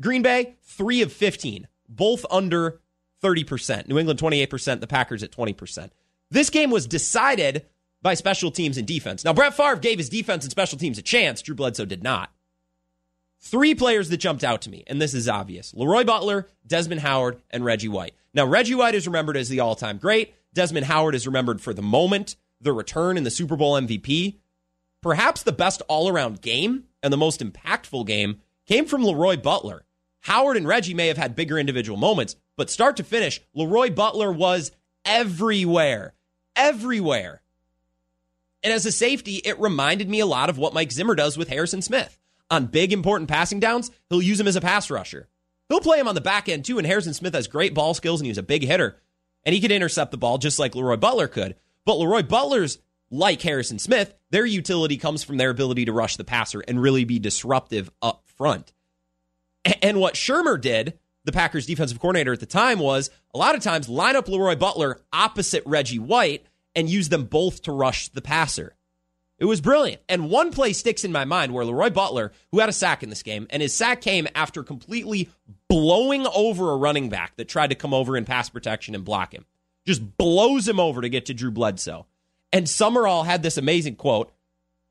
Green 0.00 0.22
Bay 0.22 0.56
3 0.62 1.02
of 1.02 1.12
15, 1.12 1.68
both 1.88 2.24
under 2.30 2.80
30%. 3.22 3.88
New 3.88 3.98
England 3.98 4.18
28%, 4.18 4.80
the 4.80 4.86
Packers 4.86 5.22
at 5.22 5.32
20%. 5.32 5.90
This 6.30 6.50
game 6.50 6.70
was 6.70 6.86
decided 6.86 7.66
by 8.02 8.14
special 8.14 8.50
teams 8.50 8.76
and 8.76 8.86
defense. 8.86 9.24
Now, 9.24 9.32
Brett 9.32 9.54
Favre 9.56 9.76
gave 9.76 9.98
his 9.98 10.08
defense 10.08 10.44
and 10.44 10.50
special 10.50 10.78
teams 10.78 10.98
a 10.98 11.02
chance. 11.02 11.40
Drew 11.40 11.54
Bledsoe 11.54 11.86
did 11.86 12.02
not. 12.02 12.30
Three 13.40 13.74
players 13.74 14.08
that 14.08 14.18
jumped 14.18 14.44
out 14.44 14.62
to 14.62 14.70
me, 14.70 14.84
and 14.86 15.00
this 15.00 15.12
is 15.12 15.28
obvious 15.28 15.74
Leroy 15.74 16.04
Butler, 16.04 16.48
Desmond 16.66 17.02
Howard, 17.02 17.42
and 17.50 17.64
Reggie 17.64 17.88
White. 17.88 18.14
Now, 18.32 18.46
Reggie 18.46 18.74
White 18.74 18.94
is 18.94 19.06
remembered 19.06 19.36
as 19.36 19.48
the 19.48 19.60
all 19.60 19.74
time 19.74 19.98
great. 19.98 20.34
Desmond 20.54 20.86
Howard 20.86 21.14
is 21.14 21.26
remembered 21.26 21.60
for 21.60 21.74
the 21.74 21.82
moment, 21.82 22.36
the 22.60 22.72
return, 22.72 23.16
and 23.16 23.26
the 23.26 23.30
Super 23.30 23.56
Bowl 23.56 23.74
MVP. 23.74 24.38
Perhaps 25.04 25.42
the 25.42 25.52
best 25.52 25.82
all 25.86 26.08
around 26.08 26.40
game 26.40 26.84
and 27.02 27.12
the 27.12 27.18
most 27.18 27.40
impactful 27.40 28.06
game 28.06 28.40
came 28.64 28.86
from 28.86 29.04
Leroy 29.04 29.36
Butler. 29.36 29.84
Howard 30.20 30.56
and 30.56 30.66
Reggie 30.66 30.94
may 30.94 31.08
have 31.08 31.18
had 31.18 31.36
bigger 31.36 31.58
individual 31.58 31.98
moments, 31.98 32.36
but 32.56 32.70
start 32.70 32.96
to 32.96 33.04
finish, 33.04 33.42
Leroy 33.52 33.90
Butler 33.90 34.32
was 34.32 34.72
everywhere. 35.04 36.14
Everywhere. 36.56 37.42
And 38.62 38.72
as 38.72 38.86
a 38.86 38.90
safety, 38.90 39.42
it 39.44 39.60
reminded 39.60 40.08
me 40.08 40.20
a 40.20 40.26
lot 40.26 40.48
of 40.48 40.56
what 40.56 40.72
Mike 40.72 40.90
Zimmer 40.90 41.14
does 41.14 41.36
with 41.36 41.50
Harrison 41.50 41.82
Smith. 41.82 42.18
On 42.50 42.64
big, 42.64 42.90
important 42.90 43.28
passing 43.28 43.60
downs, 43.60 43.90
he'll 44.08 44.22
use 44.22 44.40
him 44.40 44.48
as 44.48 44.56
a 44.56 44.62
pass 44.62 44.90
rusher. 44.90 45.28
He'll 45.68 45.80
play 45.80 46.00
him 46.00 46.08
on 46.08 46.14
the 46.14 46.22
back 46.22 46.48
end 46.48 46.64
too. 46.64 46.78
And 46.78 46.86
Harrison 46.86 47.12
Smith 47.12 47.34
has 47.34 47.46
great 47.46 47.74
ball 47.74 47.92
skills 47.92 48.22
and 48.22 48.26
he's 48.26 48.38
a 48.38 48.42
big 48.42 48.62
hitter. 48.62 48.96
And 49.44 49.54
he 49.54 49.60
could 49.60 49.70
intercept 49.70 50.12
the 50.12 50.16
ball 50.16 50.38
just 50.38 50.58
like 50.58 50.74
Leroy 50.74 50.96
Butler 50.96 51.28
could. 51.28 51.56
But 51.84 51.98
Leroy 51.98 52.22
Butler's 52.22 52.78
like 53.10 53.42
Harrison 53.42 53.78
Smith, 53.78 54.14
their 54.30 54.46
utility 54.46 54.96
comes 54.96 55.22
from 55.22 55.36
their 55.36 55.50
ability 55.50 55.84
to 55.84 55.92
rush 55.92 56.16
the 56.16 56.24
passer 56.24 56.60
and 56.60 56.80
really 56.80 57.04
be 57.04 57.18
disruptive 57.18 57.90
up 58.02 58.24
front. 58.26 58.72
And 59.82 60.00
what 60.00 60.14
Shurmur 60.14 60.60
did, 60.60 60.98
the 61.24 61.32
Packers 61.32 61.66
defensive 61.66 62.00
coordinator 62.00 62.32
at 62.32 62.40
the 62.40 62.46
time, 62.46 62.78
was 62.78 63.10
a 63.34 63.38
lot 63.38 63.54
of 63.54 63.62
times 63.62 63.88
line 63.88 64.16
up 64.16 64.28
Leroy 64.28 64.56
Butler 64.56 65.00
opposite 65.12 65.62
Reggie 65.64 65.98
White 65.98 66.44
and 66.74 66.90
use 66.90 67.08
them 67.08 67.24
both 67.24 67.62
to 67.62 67.72
rush 67.72 68.08
the 68.08 68.20
passer. 68.20 68.76
It 69.38 69.46
was 69.46 69.60
brilliant. 69.60 70.00
And 70.08 70.30
one 70.30 70.52
play 70.52 70.72
sticks 70.72 71.04
in 71.04 71.12
my 71.12 71.24
mind 71.24 71.52
where 71.52 71.64
Leroy 71.64 71.90
Butler, 71.90 72.32
who 72.52 72.60
had 72.60 72.68
a 72.68 72.72
sack 72.72 73.02
in 73.02 73.10
this 73.10 73.22
game, 73.22 73.46
and 73.50 73.62
his 73.62 73.74
sack 73.74 74.00
came 74.00 74.28
after 74.34 74.62
completely 74.62 75.28
blowing 75.68 76.26
over 76.34 76.70
a 76.70 76.76
running 76.76 77.08
back 77.08 77.36
that 77.36 77.48
tried 77.48 77.70
to 77.70 77.74
come 77.74 77.92
over 77.92 78.16
in 78.16 78.24
pass 78.24 78.48
protection 78.48 78.94
and 78.94 79.04
block 79.04 79.34
him. 79.34 79.44
Just 79.86 80.16
blows 80.16 80.68
him 80.68 80.78
over 80.78 81.00
to 81.00 81.08
get 81.08 81.26
to 81.26 81.34
Drew 81.34 81.50
Bledsoe. 81.50 82.06
And 82.54 82.68
Summerall 82.68 83.24
had 83.24 83.42
this 83.42 83.56
amazing 83.56 83.96
quote 83.96 84.32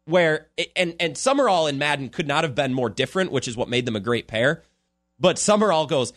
where, 0.04 0.48
and, 0.76 0.98
and 1.00 1.18
Summerall 1.18 1.66
and 1.66 1.80
Madden 1.80 2.10
could 2.10 2.28
not 2.28 2.44
have 2.44 2.56
been 2.56 2.74
more 2.74 2.90
different, 2.90 3.32
which 3.32 3.48
is 3.48 3.56
what 3.56 3.70
made 3.70 3.86
them 3.86 3.96
a 3.96 4.02
great 4.02 4.28
pair. 4.28 4.64
But 5.18 5.40
Summerall 5.40 5.86
goes, 5.86 6.12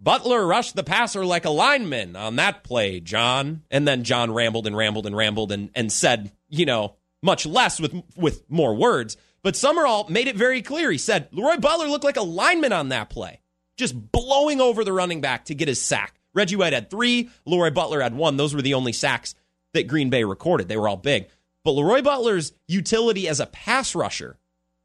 Butler 0.00 0.44
rushed 0.44 0.74
the 0.74 0.82
passer 0.82 1.24
like 1.24 1.44
a 1.44 1.50
lineman 1.50 2.16
on 2.16 2.34
that 2.34 2.64
play, 2.64 2.98
John. 2.98 3.62
And 3.70 3.86
then 3.86 4.02
John 4.02 4.32
rambled 4.32 4.66
and 4.66 4.76
rambled 4.76 5.06
and 5.06 5.16
rambled 5.16 5.52
and, 5.52 5.70
and 5.76 5.92
said, 5.92 6.32
you 6.48 6.66
know, 6.66 6.96
much 7.22 7.46
less 7.46 7.78
with 7.78 7.94
with 8.16 8.42
more 8.50 8.74
words. 8.74 9.16
But 9.44 9.54
Summerall 9.54 10.08
made 10.08 10.26
it 10.26 10.34
very 10.34 10.62
clear. 10.62 10.90
He 10.90 10.98
said 10.98 11.28
Leroy 11.30 11.58
Butler 11.58 11.86
looked 11.86 12.02
like 12.02 12.16
a 12.16 12.22
lineman 12.22 12.72
on 12.72 12.88
that 12.88 13.08
play, 13.08 13.40
just 13.76 14.10
blowing 14.10 14.60
over 14.60 14.82
the 14.82 14.92
running 14.92 15.20
back 15.20 15.44
to 15.44 15.54
get 15.54 15.68
his 15.68 15.80
sack. 15.80 16.18
Reggie 16.34 16.56
White 16.56 16.72
had 16.72 16.90
three, 16.90 17.30
Leroy 17.46 17.70
Butler 17.70 18.00
had 18.00 18.16
one. 18.16 18.36
Those 18.36 18.52
were 18.52 18.62
the 18.62 18.74
only 18.74 18.92
sacks 18.92 19.36
that 19.74 19.88
Green 19.88 20.10
Bay 20.10 20.24
recorded. 20.24 20.68
They 20.68 20.76
were 20.76 20.88
all 20.88 20.96
big. 20.96 21.28
But 21.64 21.72
Leroy 21.72 22.02
Butler's 22.02 22.52
utility 22.66 23.28
as 23.28 23.40
a 23.40 23.46
pass 23.46 23.94
rusher 23.94 24.38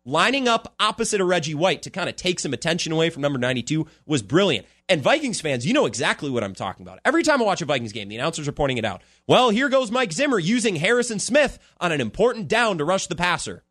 lining 0.07 0.47
up 0.47 0.73
opposite 0.79 1.19
of 1.19 1.27
Reggie 1.27 1.53
White 1.53 1.83
to 1.83 1.89
kind 1.89 2.07
of 2.07 2.15
take 2.15 2.39
some 2.39 2.53
attention 2.53 2.93
away 2.93 3.09
from 3.09 3.21
number 3.21 3.37
92 3.37 3.85
was 4.05 4.23
brilliant. 4.23 4.65
And 4.87 5.01
Vikings 5.01 5.41
fans, 5.41 5.67
you 5.67 5.73
know 5.73 5.85
exactly 5.85 6.29
what 6.29 6.45
I'm 6.45 6.55
talking 6.55 6.85
about. 6.85 6.99
Every 7.03 7.23
time 7.23 7.41
I 7.41 7.45
watch 7.45 7.61
a 7.61 7.65
Vikings 7.65 7.91
game, 7.91 8.07
the 8.07 8.15
announcers 8.15 8.47
are 8.47 8.53
pointing 8.53 8.77
it 8.77 8.85
out. 8.85 9.03
Well, 9.27 9.49
here 9.49 9.67
goes 9.67 9.91
Mike 9.91 10.13
Zimmer 10.13 10.39
using 10.39 10.77
Harrison 10.77 11.19
Smith 11.19 11.59
on 11.81 11.91
an 11.91 11.99
important 11.99 12.47
down 12.47 12.77
to 12.77 12.85
rush 12.85 13.07
the 13.07 13.17
passer. 13.17 13.65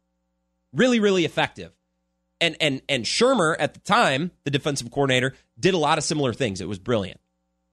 Really, 0.75 1.01
really 1.01 1.25
effective. 1.25 1.73
And 2.39 2.55
and 2.61 2.83
and 2.87 3.07
Shurmur 3.07 3.57
at 3.59 3.73
the 3.73 3.81
time, 3.81 4.31
the 4.45 4.51
defensive 4.51 4.91
coordinator, 4.91 5.33
did 5.59 5.73
a 5.73 5.79
lot 5.79 5.97
of 5.97 6.05
similar 6.05 6.35
things. 6.35 6.61
It 6.61 6.69
was 6.69 6.79
brilliant. 6.79 7.19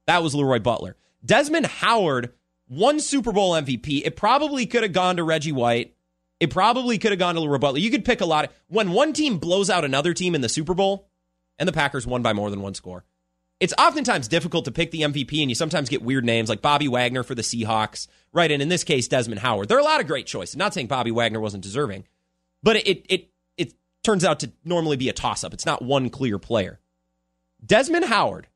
That 0.07 0.23
was 0.23 0.33
Leroy 0.33 0.59
Butler. 0.59 0.95
Desmond 1.25 1.65
Howard 1.65 2.31
won 2.75 2.99
Super 2.99 3.31
Bowl 3.31 3.53
MVP. 3.53 4.01
It 4.05 4.15
probably 4.15 4.65
could 4.65 4.83
have 4.83 4.93
gone 4.93 5.17
to 5.17 5.23
Reggie 5.23 5.51
White. 5.51 5.95
It 6.39 6.49
probably 6.49 6.97
could 6.97 7.11
have 7.11 7.19
gone 7.19 7.35
to 7.35 7.41
Leroy 7.41 7.57
Butler. 7.57 7.79
You 7.79 7.91
could 7.91 8.05
pick 8.05 8.21
a 8.21 8.25
lot. 8.25 8.45
Of, 8.45 8.51
when 8.67 8.91
one 8.91 9.13
team 9.13 9.37
blows 9.37 9.69
out 9.69 9.85
another 9.85 10.13
team 10.13 10.35
in 10.35 10.41
the 10.41 10.49
Super 10.49 10.73
Bowl, 10.73 11.07
and 11.59 11.67
the 11.67 11.73
Packers 11.73 12.07
won 12.07 12.21
by 12.21 12.33
more 12.33 12.49
than 12.49 12.61
one 12.61 12.73
score, 12.73 13.05
it's 13.59 13.73
oftentimes 13.77 14.27
difficult 14.27 14.65
to 14.65 14.71
pick 14.71 14.91
the 14.91 15.01
MVP, 15.01 15.39
and 15.41 15.49
you 15.49 15.55
sometimes 15.55 15.87
get 15.87 16.01
weird 16.01 16.25
names 16.25 16.49
like 16.49 16.61
Bobby 16.61 16.87
Wagner 16.87 17.23
for 17.23 17.35
the 17.35 17.43
Seahawks, 17.43 18.07
right? 18.33 18.51
And 18.51 18.61
in 18.61 18.67
this 18.67 18.83
case, 18.83 19.07
Desmond 19.07 19.39
Howard. 19.39 19.69
There 19.69 19.77
are 19.77 19.81
a 19.81 19.85
lot 19.85 20.01
of 20.01 20.07
great 20.07 20.25
choices. 20.25 20.57
not 20.57 20.73
saying 20.73 20.87
Bobby 20.87 21.11
Wagner 21.11 21.39
wasn't 21.39 21.63
deserving, 21.63 22.05
but 22.61 22.75
it 22.75 23.05
it 23.07 23.29
it 23.55 23.73
turns 24.03 24.25
out 24.25 24.41
to 24.41 24.51
normally 24.65 24.97
be 24.97 25.07
a 25.07 25.13
toss 25.13 25.43
up. 25.43 25.53
It's 25.53 25.65
not 25.65 25.81
one 25.81 26.09
clear 26.09 26.39
player. 26.39 26.79
Desmond 27.65 28.05
Howard 28.05 28.47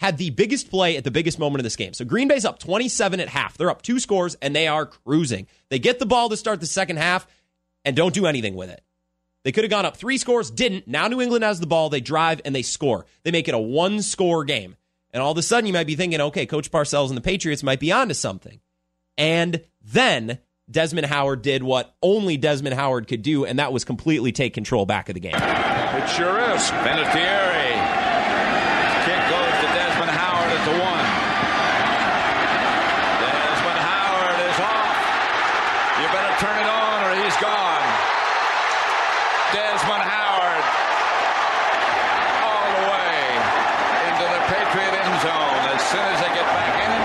had 0.00 0.16
the 0.16 0.30
biggest 0.30 0.70
play 0.70 0.96
at 0.96 1.04
the 1.04 1.10
biggest 1.10 1.38
moment 1.38 1.60
of 1.60 1.64
this 1.64 1.76
game. 1.76 1.92
So 1.92 2.04
Green 2.04 2.26
Bay's 2.26 2.44
up 2.44 2.58
27 2.58 3.20
at 3.20 3.28
half. 3.28 3.58
They're 3.58 3.70
up 3.70 3.82
two 3.82 3.98
scores 4.00 4.34
and 4.36 4.56
they 4.56 4.66
are 4.66 4.86
cruising. 4.86 5.46
They 5.68 5.78
get 5.78 5.98
the 5.98 6.06
ball 6.06 6.30
to 6.30 6.36
start 6.36 6.60
the 6.60 6.66
second 6.66 6.96
half 6.96 7.26
and 7.84 7.94
don't 7.94 8.14
do 8.14 8.26
anything 8.26 8.54
with 8.54 8.70
it. 8.70 8.82
They 9.44 9.52
could 9.52 9.64
have 9.64 9.70
gone 9.70 9.86
up 9.86 9.96
three 9.96 10.18
scores, 10.18 10.50
didn't. 10.50 10.88
Now 10.88 11.06
New 11.08 11.20
England 11.20 11.44
has 11.44 11.60
the 11.60 11.66
ball. 11.66 11.90
They 11.90 12.00
drive 12.00 12.40
and 12.44 12.54
they 12.54 12.62
score. 12.62 13.06
They 13.24 13.30
make 13.30 13.46
it 13.46 13.54
a 13.54 13.58
one 13.58 14.02
score 14.02 14.44
game. 14.44 14.76
And 15.12 15.22
all 15.22 15.32
of 15.32 15.38
a 15.38 15.42
sudden, 15.42 15.66
you 15.66 15.72
might 15.72 15.86
be 15.86 15.96
thinking, 15.96 16.20
okay, 16.20 16.46
Coach 16.46 16.70
Parcells 16.70 17.08
and 17.08 17.16
the 17.16 17.22
Patriots 17.22 17.62
might 17.62 17.80
be 17.80 17.92
onto 17.92 18.14
something. 18.14 18.60
And 19.18 19.62
then 19.82 20.38
Desmond 20.70 21.08
Howard 21.08 21.42
did 21.42 21.62
what 21.62 21.94
only 22.02 22.36
Desmond 22.36 22.74
Howard 22.74 23.08
could 23.08 23.22
do, 23.22 23.44
and 23.44 23.58
that 23.58 23.72
was 23.72 23.84
completely 23.84 24.32
take 24.32 24.54
control 24.54 24.86
back 24.86 25.08
of 25.08 25.14
the 25.14 25.20
game. 25.20 25.34
It 25.34 26.08
sure 26.08 26.38
is. 26.54 26.70
Vinatieri. 26.70 28.00
Kick 29.04 29.22
goes 29.32 29.54
to 29.64 29.68
Desmond 29.72 30.12
Howard 30.12 30.50
at 30.52 30.62
the 30.68 30.76
one. 30.76 31.06
Desmond 33.18 33.80
Howard 33.80 34.38
is 34.44 34.58
off. 34.60 34.96
You 35.98 36.06
better 36.12 36.34
turn 36.38 36.56
it 36.60 36.68
on 36.68 36.98
or 37.08 37.12
he's 37.16 37.36
gone. 37.40 37.84
Desmond 39.56 40.04
Howard 40.06 40.64
all 42.44 42.66
the 42.76 42.84
way 42.86 43.18
into 44.06 44.26
the 44.30 44.42
Patriot 44.52 44.94
end 44.94 45.16
zone. 45.26 45.62
As 45.74 45.82
soon 45.90 46.06
as 46.06 46.18
they 46.22 46.30
get 46.38 46.46
back 46.54 46.74
in 46.76 46.90
it, 46.92 47.04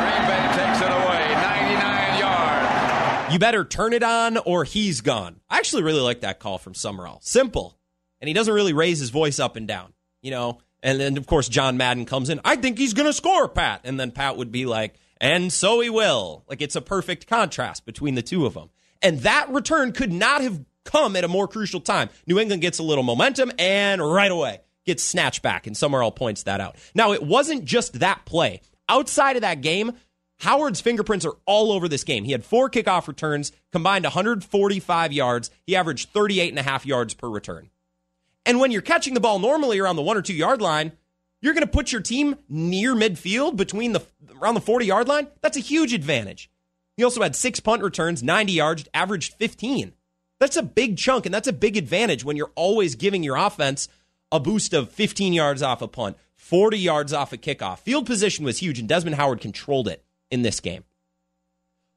Green 0.00 0.24
Bay 0.30 0.44
takes 0.54 0.80
it 0.80 0.88
away. 0.88 1.24
99 1.44 2.24
yards. 2.24 3.23
You 3.34 3.40
better 3.40 3.64
turn 3.64 3.94
it 3.94 4.04
on 4.04 4.36
or 4.36 4.62
he's 4.62 5.00
gone. 5.00 5.40
I 5.50 5.58
actually 5.58 5.82
really 5.82 6.00
like 6.00 6.20
that 6.20 6.38
call 6.38 6.56
from 6.56 6.72
Summerall. 6.72 7.18
Simple. 7.20 7.76
And 8.20 8.28
he 8.28 8.32
doesn't 8.32 8.54
really 8.54 8.72
raise 8.72 9.00
his 9.00 9.10
voice 9.10 9.40
up 9.40 9.56
and 9.56 9.66
down, 9.66 9.92
you 10.22 10.30
know? 10.30 10.60
And 10.84 11.00
then, 11.00 11.16
of 11.16 11.26
course, 11.26 11.48
John 11.48 11.76
Madden 11.76 12.04
comes 12.04 12.30
in. 12.30 12.40
I 12.44 12.54
think 12.54 12.78
he's 12.78 12.94
going 12.94 13.08
to 13.08 13.12
score, 13.12 13.48
Pat. 13.48 13.80
And 13.82 13.98
then 13.98 14.12
Pat 14.12 14.36
would 14.36 14.52
be 14.52 14.66
like, 14.66 14.94
and 15.20 15.52
so 15.52 15.80
he 15.80 15.90
will. 15.90 16.44
Like 16.48 16.62
it's 16.62 16.76
a 16.76 16.80
perfect 16.80 17.26
contrast 17.26 17.84
between 17.84 18.14
the 18.14 18.22
two 18.22 18.46
of 18.46 18.54
them. 18.54 18.70
And 19.02 19.18
that 19.22 19.50
return 19.50 19.90
could 19.90 20.12
not 20.12 20.40
have 20.40 20.64
come 20.84 21.16
at 21.16 21.24
a 21.24 21.28
more 21.28 21.48
crucial 21.48 21.80
time. 21.80 22.10
New 22.28 22.38
England 22.38 22.62
gets 22.62 22.78
a 22.78 22.84
little 22.84 23.02
momentum 23.02 23.50
and 23.58 24.00
right 24.00 24.30
away 24.30 24.60
gets 24.86 25.02
snatched 25.02 25.42
back. 25.42 25.66
And 25.66 25.76
Summerall 25.76 26.12
points 26.12 26.44
that 26.44 26.60
out. 26.60 26.76
Now, 26.94 27.10
it 27.10 27.22
wasn't 27.24 27.64
just 27.64 27.98
that 27.98 28.26
play. 28.26 28.60
Outside 28.88 29.34
of 29.34 29.42
that 29.42 29.60
game, 29.60 29.94
Howard's 30.38 30.80
fingerprints 30.80 31.24
are 31.24 31.36
all 31.46 31.72
over 31.72 31.88
this 31.88 32.04
game. 32.04 32.24
He 32.24 32.32
had 32.32 32.44
four 32.44 32.68
kickoff 32.68 33.08
returns, 33.08 33.52
combined 33.72 34.04
145 34.04 35.12
yards. 35.12 35.50
He 35.66 35.76
averaged 35.76 36.10
38 36.10 36.50
and 36.50 36.58
a 36.58 36.62
half 36.62 36.84
yards 36.84 37.14
per 37.14 37.28
return. 37.28 37.70
And 38.46 38.60
when 38.60 38.70
you're 38.70 38.82
catching 38.82 39.14
the 39.14 39.20
ball 39.20 39.38
normally 39.38 39.78
around 39.78 39.96
the 39.96 40.02
one 40.02 40.16
or 40.16 40.22
two 40.22 40.34
yard 40.34 40.60
line, 40.60 40.92
you're 41.40 41.54
going 41.54 41.66
to 41.66 41.70
put 41.70 41.92
your 41.92 42.00
team 42.00 42.36
near 42.48 42.94
midfield 42.94 43.56
between 43.56 43.92
the 43.92 44.02
around 44.40 44.54
the 44.54 44.60
40 44.60 44.86
yard 44.86 45.08
line. 45.08 45.28
That's 45.40 45.56
a 45.56 45.60
huge 45.60 45.92
advantage. 45.92 46.50
He 46.96 47.04
also 47.04 47.22
had 47.22 47.34
six 47.34 47.60
punt 47.60 47.82
returns, 47.82 48.22
90 48.22 48.52
yards, 48.52 48.88
averaged 48.94 49.34
15. 49.34 49.92
That's 50.40 50.56
a 50.56 50.62
big 50.62 50.96
chunk, 50.96 51.26
and 51.26 51.34
that's 51.34 51.48
a 51.48 51.52
big 51.52 51.76
advantage 51.76 52.24
when 52.24 52.36
you're 52.36 52.52
always 52.54 52.96
giving 52.96 53.22
your 53.22 53.36
offense 53.36 53.88
a 54.30 54.40
boost 54.40 54.74
of 54.74 54.90
15 54.90 55.32
yards 55.32 55.62
off 55.62 55.80
a 55.80 55.88
punt, 55.88 56.16
40 56.36 56.78
yards 56.78 57.12
off 57.12 57.32
a 57.32 57.36
kickoff. 57.36 57.78
Field 57.78 58.04
position 58.04 58.44
was 58.44 58.58
huge, 58.58 58.78
and 58.78 58.88
Desmond 58.88 59.16
Howard 59.16 59.40
controlled 59.40 59.88
it 59.88 60.04
in 60.34 60.42
this 60.42 60.60
game. 60.60 60.84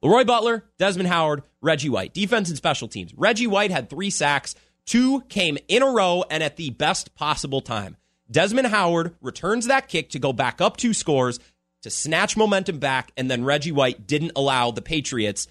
Leroy 0.02 0.23
Butler, 0.23 0.63
Desmond 0.78 1.10
Howard, 1.10 1.41
Reggie 1.60 1.89
White. 1.89 2.13
Defense 2.13 2.50
and 2.50 2.58
special 2.58 2.88
teams. 2.88 3.13
Reggie 3.15 3.47
White 3.47 3.71
had 3.71 3.89
three 3.89 4.12
sacks. 4.12 4.54
Two 4.86 5.21
came 5.21 5.58
in 5.67 5.82
a 5.82 5.88
row 5.88 6.23
and 6.30 6.43
at 6.43 6.56
the 6.56 6.69
best 6.69 7.15
possible 7.15 7.62
time. 7.62 7.97
Desmond 8.30 8.67
Howard 8.67 9.15
returns 9.21 9.67
that 9.67 9.88
kick 9.88 10.12
to 10.12 10.19
go 10.19 10.32
back 10.34 10.62
up 10.62 10.78
two 10.78 10.93
scores 10.93 11.39
to 11.82 11.89
snatch 11.89 12.38
momentum 12.38 12.78
back, 12.80 13.12
and 13.17 13.30
then 13.30 13.43
Reggie 13.43 13.71
White 13.71 14.06
didn't 14.06 14.34
allow 14.36 14.71
the 14.71 14.82
Patriots 14.82 15.47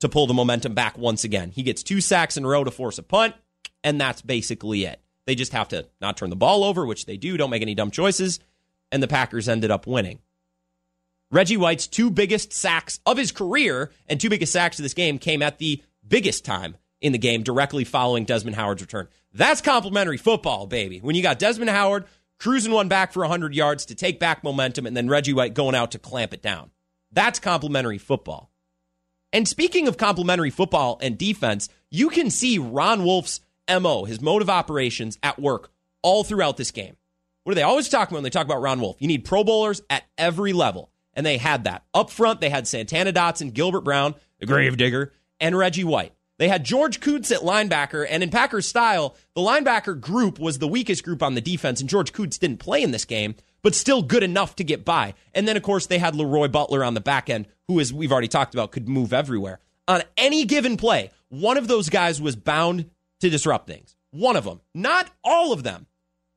to 0.00 0.08
pull 0.08 0.26
the 0.26 0.34
momentum 0.34 0.74
back 0.74 0.98
once 0.98 1.24
again. 1.24 1.50
He 1.50 1.62
gets 1.62 1.82
two 1.82 2.00
sacks 2.00 2.36
in 2.36 2.44
a 2.44 2.48
row 2.48 2.64
to 2.64 2.70
force 2.70 2.98
a 2.98 3.02
punt, 3.02 3.34
and 3.82 4.00
that's 4.00 4.22
basically 4.22 4.84
it. 4.84 5.00
They 5.26 5.34
just 5.34 5.52
have 5.52 5.68
to 5.68 5.86
not 6.00 6.16
turn 6.16 6.30
the 6.30 6.36
ball 6.36 6.64
over, 6.64 6.84
which 6.84 7.06
they 7.06 7.16
do, 7.16 7.36
don't 7.36 7.50
make 7.50 7.62
any 7.62 7.74
dumb 7.74 7.90
choices, 7.90 8.40
and 8.92 9.02
the 9.02 9.08
Packers 9.08 9.48
ended 9.48 9.70
up 9.70 9.86
winning. 9.86 10.18
Reggie 11.30 11.56
White's 11.56 11.86
two 11.86 12.10
biggest 12.10 12.52
sacks 12.52 12.98
of 13.06 13.16
his 13.16 13.30
career 13.32 13.90
and 14.08 14.20
two 14.20 14.30
biggest 14.30 14.52
sacks 14.52 14.78
of 14.78 14.82
this 14.82 14.94
game 14.94 15.18
came 15.18 15.42
at 15.42 15.58
the 15.58 15.82
biggest 16.06 16.44
time 16.44 16.76
in 17.00 17.12
the 17.12 17.18
game, 17.18 17.42
directly 17.42 17.84
following 17.84 18.24
Desmond 18.24 18.56
Howard's 18.56 18.82
return. 18.82 19.08
That's 19.32 19.60
complementary 19.60 20.16
football, 20.16 20.66
baby. 20.66 20.98
When 20.98 21.14
you 21.14 21.22
got 21.22 21.38
Desmond 21.38 21.70
Howard 21.70 22.04
cruising 22.40 22.72
one 22.72 22.88
back 22.88 23.12
for 23.12 23.20
100 23.20 23.54
yards 23.54 23.86
to 23.86 23.94
take 23.94 24.18
back 24.18 24.42
momentum, 24.42 24.86
and 24.86 24.96
then 24.96 25.08
Reggie 25.08 25.32
White 25.32 25.54
going 25.54 25.74
out 25.74 25.92
to 25.92 25.98
clamp 25.98 26.34
it 26.34 26.42
down. 26.42 26.70
That's 27.12 27.38
complementary 27.38 27.98
football. 27.98 28.50
And 29.32 29.46
speaking 29.46 29.86
of 29.86 29.96
complementary 29.96 30.50
football 30.50 30.98
and 31.00 31.16
defense, 31.16 31.68
you 31.90 32.08
can 32.08 32.30
see 32.30 32.58
Ron 32.58 33.04
Wolf's 33.04 33.40
MO, 33.68 34.04
his 34.04 34.20
mode 34.20 34.42
of 34.42 34.50
operations, 34.50 35.18
at 35.22 35.38
work 35.38 35.70
all 36.02 36.24
throughout 36.24 36.56
this 36.56 36.72
game. 36.72 36.96
What 37.44 37.52
do 37.52 37.54
they 37.54 37.62
always 37.62 37.88
talk 37.88 38.08
about 38.08 38.16
when 38.16 38.24
they 38.24 38.30
talk 38.30 38.46
about 38.46 38.60
Ron 38.60 38.80
Wolf? 38.80 38.96
You 38.98 39.06
need 39.06 39.24
Pro 39.24 39.44
Bowlers 39.44 39.82
at 39.88 40.04
every 40.18 40.52
level. 40.52 40.89
And 41.14 41.26
they 41.26 41.38
had 41.38 41.64
that. 41.64 41.84
Up 41.92 42.10
front, 42.10 42.40
they 42.40 42.50
had 42.50 42.66
Santana 42.66 43.12
Dotson, 43.12 43.52
Gilbert 43.52 43.82
Brown, 43.82 44.14
the 44.38 44.46
gravedigger, 44.46 45.12
and 45.40 45.56
Reggie 45.56 45.84
White. 45.84 46.12
They 46.38 46.48
had 46.48 46.64
George 46.64 47.00
Koonce 47.00 47.32
at 47.32 47.42
linebacker, 47.42 48.06
and 48.08 48.22
in 48.22 48.30
Packers 48.30 48.66
style, 48.66 49.14
the 49.34 49.42
linebacker 49.42 50.00
group 50.00 50.38
was 50.38 50.58
the 50.58 50.68
weakest 50.68 51.04
group 51.04 51.22
on 51.22 51.34
the 51.34 51.42
defense, 51.42 51.80
and 51.80 51.90
George 51.90 52.14
Koonce 52.14 52.38
didn't 52.38 52.60
play 52.60 52.82
in 52.82 52.92
this 52.92 53.04
game, 53.04 53.34
but 53.60 53.74
still 53.74 54.00
good 54.00 54.22
enough 54.22 54.56
to 54.56 54.64
get 54.64 54.82
by. 54.82 55.12
And 55.34 55.46
then, 55.46 55.58
of 55.58 55.62
course, 55.62 55.84
they 55.84 55.98
had 55.98 56.14
Leroy 56.14 56.48
Butler 56.48 56.82
on 56.82 56.94
the 56.94 57.00
back 57.02 57.28
end, 57.28 57.46
who, 57.68 57.78
as 57.78 57.92
we've 57.92 58.10
already 58.10 58.28
talked 58.28 58.54
about, 58.54 58.72
could 58.72 58.88
move 58.88 59.12
everywhere. 59.12 59.60
On 59.86 60.02
any 60.16 60.46
given 60.46 60.78
play, 60.78 61.10
one 61.28 61.58
of 61.58 61.68
those 61.68 61.90
guys 61.90 62.22
was 62.22 62.36
bound 62.36 62.88
to 63.20 63.28
disrupt 63.28 63.66
things. 63.66 63.94
One 64.10 64.36
of 64.36 64.44
them. 64.44 64.62
Not 64.74 65.10
all 65.22 65.52
of 65.52 65.62
them. 65.62 65.88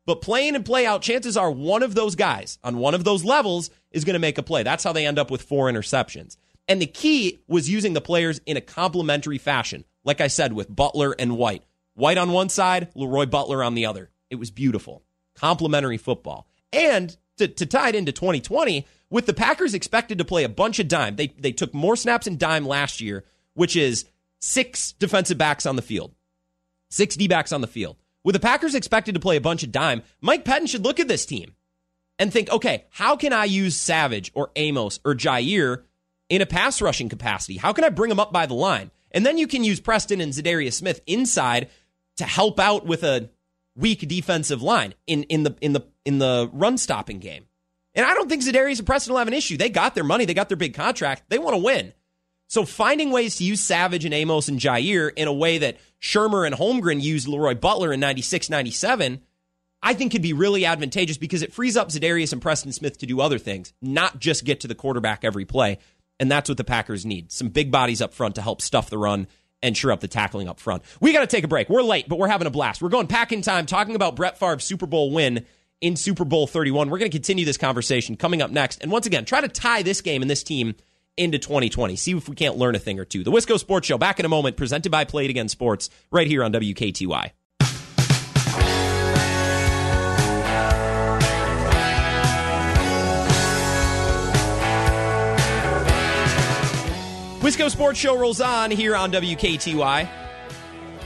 But 0.05 0.21
playing 0.21 0.55
and 0.55 0.65
play 0.65 0.85
out, 0.85 1.01
chances 1.01 1.37
are 1.37 1.49
one 1.49 1.81
of 1.81 1.95
those 1.95 2.15
guys 2.15 2.59
on 2.61 2.77
one 2.77 2.93
of 2.93 3.05
those 3.05 3.23
levels 3.23 3.69
is 3.93 4.03
going 4.03 4.15
to 4.15 4.19
make 4.19 4.37
a 4.37 4.43
play. 4.43 4.63
That's 4.63 4.83
how 4.83 4.91
they 4.91 5.05
end 5.05 5.19
up 5.19 5.31
with 5.31 5.43
four 5.43 5.71
interceptions. 5.71 6.35
And 6.67 6.81
the 6.81 6.87
key 6.87 7.41
was 7.47 7.69
using 7.69 7.93
the 7.93 8.01
players 8.01 8.41
in 8.45 8.57
a 8.57 8.61
complementary 8.61 9.37
fashion. 9.37 9.85
Like 10.03 10.19
I 10.19 10.27
said, 10.27 10.53
with 10.53 10.73
Butler 10.73 11.15
and 11.17 11.37
White. 11.37 11.63
White 11.93 12.17
on 12.17 12.31
one 12.31 12.49
side, 12.49 12.89
Leroy 12.95 13.25
Butler 13.25 13.63
on 13.63 13.75
the 13.75 13.85
other. 13.85 14.09
It 14.29 14.35
was 14.35 14.51
beautiful. 14.51 15.03
Complementary 15.35 15.97
football. 15.97 16.47
And 16.71 17.15
to, 17.37 17.47
to 17.47 17.65
tie 17.65 17.89
it 17.89 17.95
into 17.95 18.11
2020, 18.11 18.87
with 19.09 19.25
the 19.25 19.33
Packers 19.33 19.73
expected 19.73 20.17
to 20.17 20.25
play 20.25 20.43
a 20.43 20.49
bunch 20.49 20.79
of 20.79 20.87
dime, 20.87 21.15
they, 21.15 21.27
they 21.27 21.51
took 21.51 21.73
more 21.73 21.95
snaps 21.95 22.25
in 22.25 22.37
dime 22.37 22.65
last 22.65 22.99
year, 22.99 23.23
which 23.53 23.75
is 23.75 24.05
six 24.39 24.93
defensive 24.93 25.37
backs 25.37 25.65
on 25.65 25.75
the 25.75 25.81
field, 25.81 26.15
six 26.89 27.15
D 27.15 27.27
backs 27.27 27.51
on 27.51 27.61
the 27.61 27.67
field. 27.67 27.97
With 28.23 28.33
the 28.33 28.39
Packers 28.39 28.73
expected 28.73 29.13
to 29.13 29.21
play 29.21 29.35
a 29.35 29.41
bunch 29.41 29.63
of 29.63 29.71
dime, 29.71 30.01
Mike 30.21 30.45
Pettine 30.45 30.67
should 30.67 30.83
look 30.83 30.99
at 30.99 31.07
this 31.07 31.25
team 31.25 31.53
and 32.19 32.31
think, 32.31 32.49
okay, 32.51 32.85
how 32.91 33.15
can 33.15 33.33
I 33.33 33.45
use 33.45 33.75
Savage 33.75 34.31
or 34.33 34.51
Amos 34.55 34.99
or 35.03 35.15
Jaire 35.15 35.83
in 36.29 36.41
a 36.41 36.45
pass 36.45 36.81
rushing 36.81 37.09
capacity? 37.09 37.57
How 37.57 37.73
can 37.73 37.83
I 37.83 37.89
bring 37.89 38.09
them 38.09 38.19
up 38.19 38.31
by 38.31 38.45
the 38.45 38.53
line? 38.53 38.91
And 39.11 39.25
then 39.25 39.37
you 39.37 39.47
can 39.47 39.63
use 39.63 39.79
Preston 39.79 40.21
and 40.21 40.33
Za'Darius 40.33 40.73
Smith 40.73 41.01
inside 41.05 41.69
to 42.17 42.25
help 42.25 42.59
out 42.59 42.85
with 42.85 43.03
a 43.03 43.29
weak 43.75 44.07
defensive 44.07 44.61
line 44.61 44.93
in, 45.07 45.23
in 45.23 45.43
the 45.43 45.55
in 45.61 45.73
the 45.73 45.81
in 46.05 46.19
the 46.19 46.49
run 46.53 46.77
stopping 46.77 47.19
game. 47.19 47.45
And 47.95 48.05
I 48.05 48.13
don't 48.13 48.29
think 48.29 48.43
Za'Darius 48.43 48.79
and 48.79 48.87
Preston 48.87 49.13
will 49.13 49.19
have 49.19 49.27
an 49.27 49.33
issue. 49.33 49.57
They 49.57 49.69
got 49.69 49.95
their 49.95 50.03
money, 50.03 50.25
they 50.25 50.33
got 50.33 50.49
their 50.49 50.57
big 50.57 50.73
contract, 50.73 51.23
they 51.29 51.39
want 51.39 51.55
to 51.55 51.63
win. 51.63 51.93
So 52.47 52.65
finding 52.65 53.09
ways 53.11 53.37
to 53.37 53.43
use 53.43 53.61
Savage 53.61 54.05
and 54.05 54.13
Amos 54.13 54.47
and 54.47 54.59
Jaire 54.59 55.11
in 55.15 55.27
a 55.27 55.33
way 55.33 55.59
that 55.59 55.77
Shurmur 56.01 56.45
and 56.45 56.55
Holmgren 56.55 57.01
used 57.01 57.27
Leroy 57.27 57.55
Butler 57.55 57.93
in 57.93 57.99
96, 57.99 58.49
97, 58.49 59.21
I 59.83 59.93
think 59.93 60.13
could 60.13 60.21
be 60.21 60.33
really 60.33 60.65
advantageous 60.65 61.17
because 61.17 61.41
it 61.43 61.53
frees 61.53 61.75
up 61.75 61.89
Za'Darius 61.89 62.31
and 62.31 62.41
Preston 62.41 62.71
Smith 62.71 62.97
to 62.99 63.05
do 63.05 63.19
other 63.19 63.37
things, 63.37 63.73
not 63.81 64.17
just 64.17 64.45
get 64.45 64.61
to 64.61 64.67
the 64.67 64.75
quarterback 64.75 65.25
every 65.25 65.43
play. 65.43 65.77
And 66.19 66.31
that's 66.31 66.47
what 66.47 66.57
the 66.57 66.63
Packers 66.63 67.05
need. 67.05 67.31
Some 67.31 67.49
big 67.49 67.69
bodies 67.69 68.01
up 68.01 68.13
front 68.13 68.35
to 68.35 68.41
help 68.41 68.61
stuff 68.61 68.89
the 68.89 68.97
run 68.97 69.27
and 69.61 69.75
sure 69.75 69.91
up 69.91 69.99
the 69.99 70.07
tackling 70.07 70.47
up 70.47 70.59
front. 70.59 70.83
We 71.01 71.11
got 71.11 71.21
to 71.21 71.27
take 71.27 71.43
a 71.43 71.49
break. 71.49 71.69
We're 71.69 71.83
late, 71.83 72.07
but 72.07 72.17
we're 72.17 72.27
having 72.29 72.47
a 72.47 72.51
blast. 72.51 72.81
We're 72.81 72.89
going 72.89 73.07
back 73.07 73.33
in 73.33 73.41
time 73.41 73.65
talking 73.65 73.95
about 73.95 74.15
Brett 74.15 74.37
Favre's 74.37 74.63
Super 74.63 74.85
Bowl 74.85 75.11
win 75.11 75.45
in 75.81 75.97
Super 75.97 76.23
Bowl 76.23 76.47
31. 76.47 76.89
We're 76.89 76.97
going 76.97 77.11
to 77.11 77.17
continue 77.17 77.43
this 77.43 77.57
conversation 77.57 78.15
coming 78.15 78.41
up 78.41 78.51
next. 78.51 78.81
And 78.81 78.91
once 78.91 79.05
again, 79.05 79.25
try 79.25 79.41
to 79.41 79.49
tie 79.49 79.81
this 79.81 80.01
game 80.01 80.21
and 80.21 80.31
this 80.31 80.43
team 80.43 80.75
into 81.17 81.39
2020. 81.39 81.95
See 81.95 82.11
if 82.15 82.29
we 82.29 82.35
can't 82.35 82.57
learn 82.57 82.75
a 82.75 82.79
thing 82.79 82.99
or 82.99 83.05
two. 83.05 83.23
The 83.23 83.31
Wisco 83.31 83.59
Sports 83.59 83.87
Show 83.87 83.97
back 83.97 84.19
in 84.19 84.25
a 84.25 84.29
moment, 84.29 84.55
presented 84.55 84.91
by 84.91 85.03
Play 85.03 85.25
It 85.25 85.29
Again 85.29 85.49
Sports, 85.49 85.89
right 86.09 86.27
here 86.27 86.43
on 86.43 86.53
WKTY. 86.53 87.31
Wisco 97.43 97.69
Sports 97.69 97.99
Show 97.99 98.17
rolls 98.17 98.39
on 98.39 98.71
here 98.71 98.95
on 98.95 99.11
WKTY. 99.11 100.07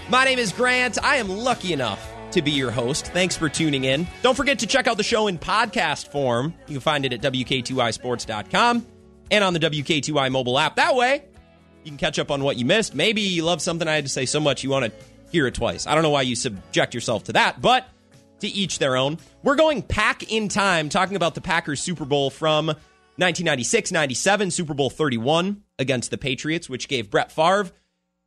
My 0.08 0.24
name 0.24 0.38
is 0.38 0.54
Grant. 0.54 1.04
I 1.04 1.16
am 1.16 1.30
lucky 1.30 1.74
enough 1.74 2.08
to 2.30 2.44
be 2.44 2.52
your 2.52 2.70
host. 2.70 3.08
Thanks 3.08 3.36
for 3.36 3.50
tuning 3.50 3.86
in. 3.86 4.06
Don't 4.22 4.38
forget 4.38 4.60
to 4.60 4.68
check 4.68 4.86
out 4.86 4.98
the 4.98 5.04
show 5.04 5.26
in 5.26 5.40
podcast 5.40 6.12
form. 6.12 6.54
You 6.68 6.76
can 6.76 6.82
find 6.82 7.06
it 7.08 7.14
at 7.14 7.22
WKTYSports.com 7.22 8.86
and 9.32 9.44
on 9.44 9.54
the 9.54 9.60
WKTY 9.60 10.32
mobile 10.32 10.60
app. 10.60 10.76
That 10.76 10.96
way, 10.96 11.24
you 11.84 11.90
can 11.90 11.98
catch 11.98 12.20
up 12.20 12.30
on 12.30 12.44
what 12.44 12.58
you 12.58 12.66
missed. 12.66 12.94
Maybe 12.94 13.22
you 13.22 13.44
love 13.44 13.60
something 13.60 13.88
I 13.88 13.96
had 13.96 14.06
to 14.06 14.12
say 14.12 14.28
so 14.28 14.40
much 14.40 14.64
you 14.64 14.70
want 14.70 14.86
to 14.86 14.92
hear 15.32 15.48
it 15.48 15.56
twice. 15.56 15.88
I 15.88 15.96
don't 15.96 16.04
know 16.04 16.12
why 16.12 16.22
you 16.22 16.36
subject 16.36 16.94
yourself 16.94 17.24
to 17.24 17.34
that, 17.34 17.62
but 17.62 17.88
to 18.42 18.48
each 18.48 18.78
their 18.78 18.96
own. 18.96 19.18
We're 19.42 19.56
going 19.56 19.82
back 19.82 20.32
in 20.32 20.50
time 20.50 20.90
talking 20.90 21.16
about 21.16 21.34
the 21.34 21.42
Packers 21.42 21.82
Super 21.82 22.06
Bowl 22.06 22.30
from 22.30 22.76
1996 23.18 23.92
97, 23.92 24.52
Super 24.52 24.74
Bowl 24.74 24.90
31 24.90 25.64
against 25.80 26.12
the 26.12 26.18
Patriots, 26.18 26.70
which 26.70 26.88
gave 26.88 27.10
Brett 27.10 27.32
Favre 27.32 27.72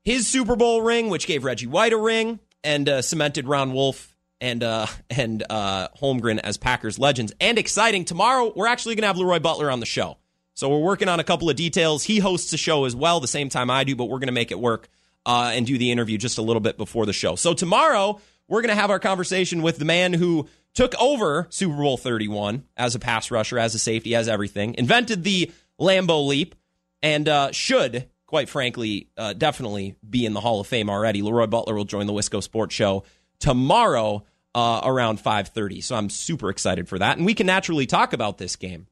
his 0.03 0.27
Super 0.27 0.57
Bowl 0.57 0.83
ring, 0.83 1.09
which 1.09 1.27
gave 1.27 1.45
Reggie 1.45 1.67
White 1.67 1.93
a 1.93 1.99
ring, 1.99 2.41
and 2.65 2.89
uh, 2.89 3.03
cemented 3.03 3.47
Ron 3.47 3.73
Wolf 3.73 4.17
and 4.41 4.63
uh, 4.63 4.87
and 5.11 5.45
uh, 5.49 5.89
Holmgren 6.01 6.39
as 6.39 6.57
Packers 6.57 6.99
legends. 6.99 7.33
And 7.41 7.59
exciting, 7.59 8.05
tomorrow 8.05 8.53
we're 8.55 8.67
actually 8.67 8.95
going 8.95 9.03
to 9.03 9.09
have 9.09 9.19
Leroy 9.19 9.41
Butler 9.41 9.71
on 9.71 9.81
the 9.81 9.87
show. 9.87 10.17
So 10.55 10.69
we're 10.69 10.85
working 10.85 11.09
on 11.09 11.21
a 11.21 11.25
couple 11.25 11.49
of 11.49 11.57
details. 11.57 12.05
He 12.05 12.19
hosts 12.19 12.53
a 12.53 12.59
show 12.59 12.85
as 12.85 12.95
well, 12.95 13.21
the 13.21 13.29
same 13.29 13.49
time 13.49 13.71
I 13.71 13.85
do, 13.85 13.97
but 13.97 14.07
we're 14.07 14.19
going 14.19 14.29
to 14.29 14.33
make 14.33 14.51
it 14.51 14.59
work 14.59 14.89
uh, 15.25 15.53
and 15.55 15.67
do 15.67 15.79
the 15.79 15.91
interview 15.91 16.19
just 16.19 16.39
a 16.39 16.43
little 16.43 16.61
bit 16.61 16.77
before 16.77 17.07
the 17.07 17.13
show. 17.13 17.35
So 17.35 17.55
tomorrow 17.55 18.21
we're 18.49 18.61
going 18.61 18.75
to 18.75 18.81
have 18.81 18.91
our 18.91 18.99
conversation 18.99 19.63
with 19.63 19.79
the 19.79 19.85
man 19.85 20.13
who 20.13 20.49
took 20.75 20.95
over 21.01 21.47
Super 21.51 21.77
Bowl 21.77 21.97
31 21.97 22.65
as 22.77 22.95
a 22.95 22.99
pass 22.99 23.31
rusher, 23.31 23.59
as 23.59 23.75
a 23.75 23.79
safety, 23.79 24.15
as 24.15 24.29
everything, 24.29 24.75
invented 24.77 25.25
the 25.25 25.51
Lambeau 25.81 26.27
leap, 26.27 26.55
and 27.03 27.29
uh, 27.29 27.53
should, 27.53 28.09
quite 28.27 28.49
frankly, 28.49 29.09
uh, 29.17 29.33
definitely 29.33 29.97
be 30.09 30.27
in 30.27 30.35
the 30.35 30.41
Hall 30.41 30.61
of 30.61 30.67
Fame 30.67 30.91
already. 30.91 31.23
Leroy 31.23 31.47
Butler 31.47 31.75
will 31.75 31.85
join 31.85 32.07
the 32.07 32.13
Wisco 32.13 32.43
Sports 32.43 32.75
Show 32.75 33.05
tomorrow 33.39 34.25
uh, 34.55 34.81
around 34.85 35.19
5.30, 35.19 35.83
so 35.83 35.97
I'm 35.97 36.11
super 36.11 36.51
excited 36.51 36.89
for 36.89 36.99
that. 36.99 37.17
And 37.17 37.27
we 37.27 37.35
can 37.35 37.47
naturally 37.47 37.87
talk 37.87 38.13
about 38.13 38.39
this 38.39 38.57
game. 38.57 38.87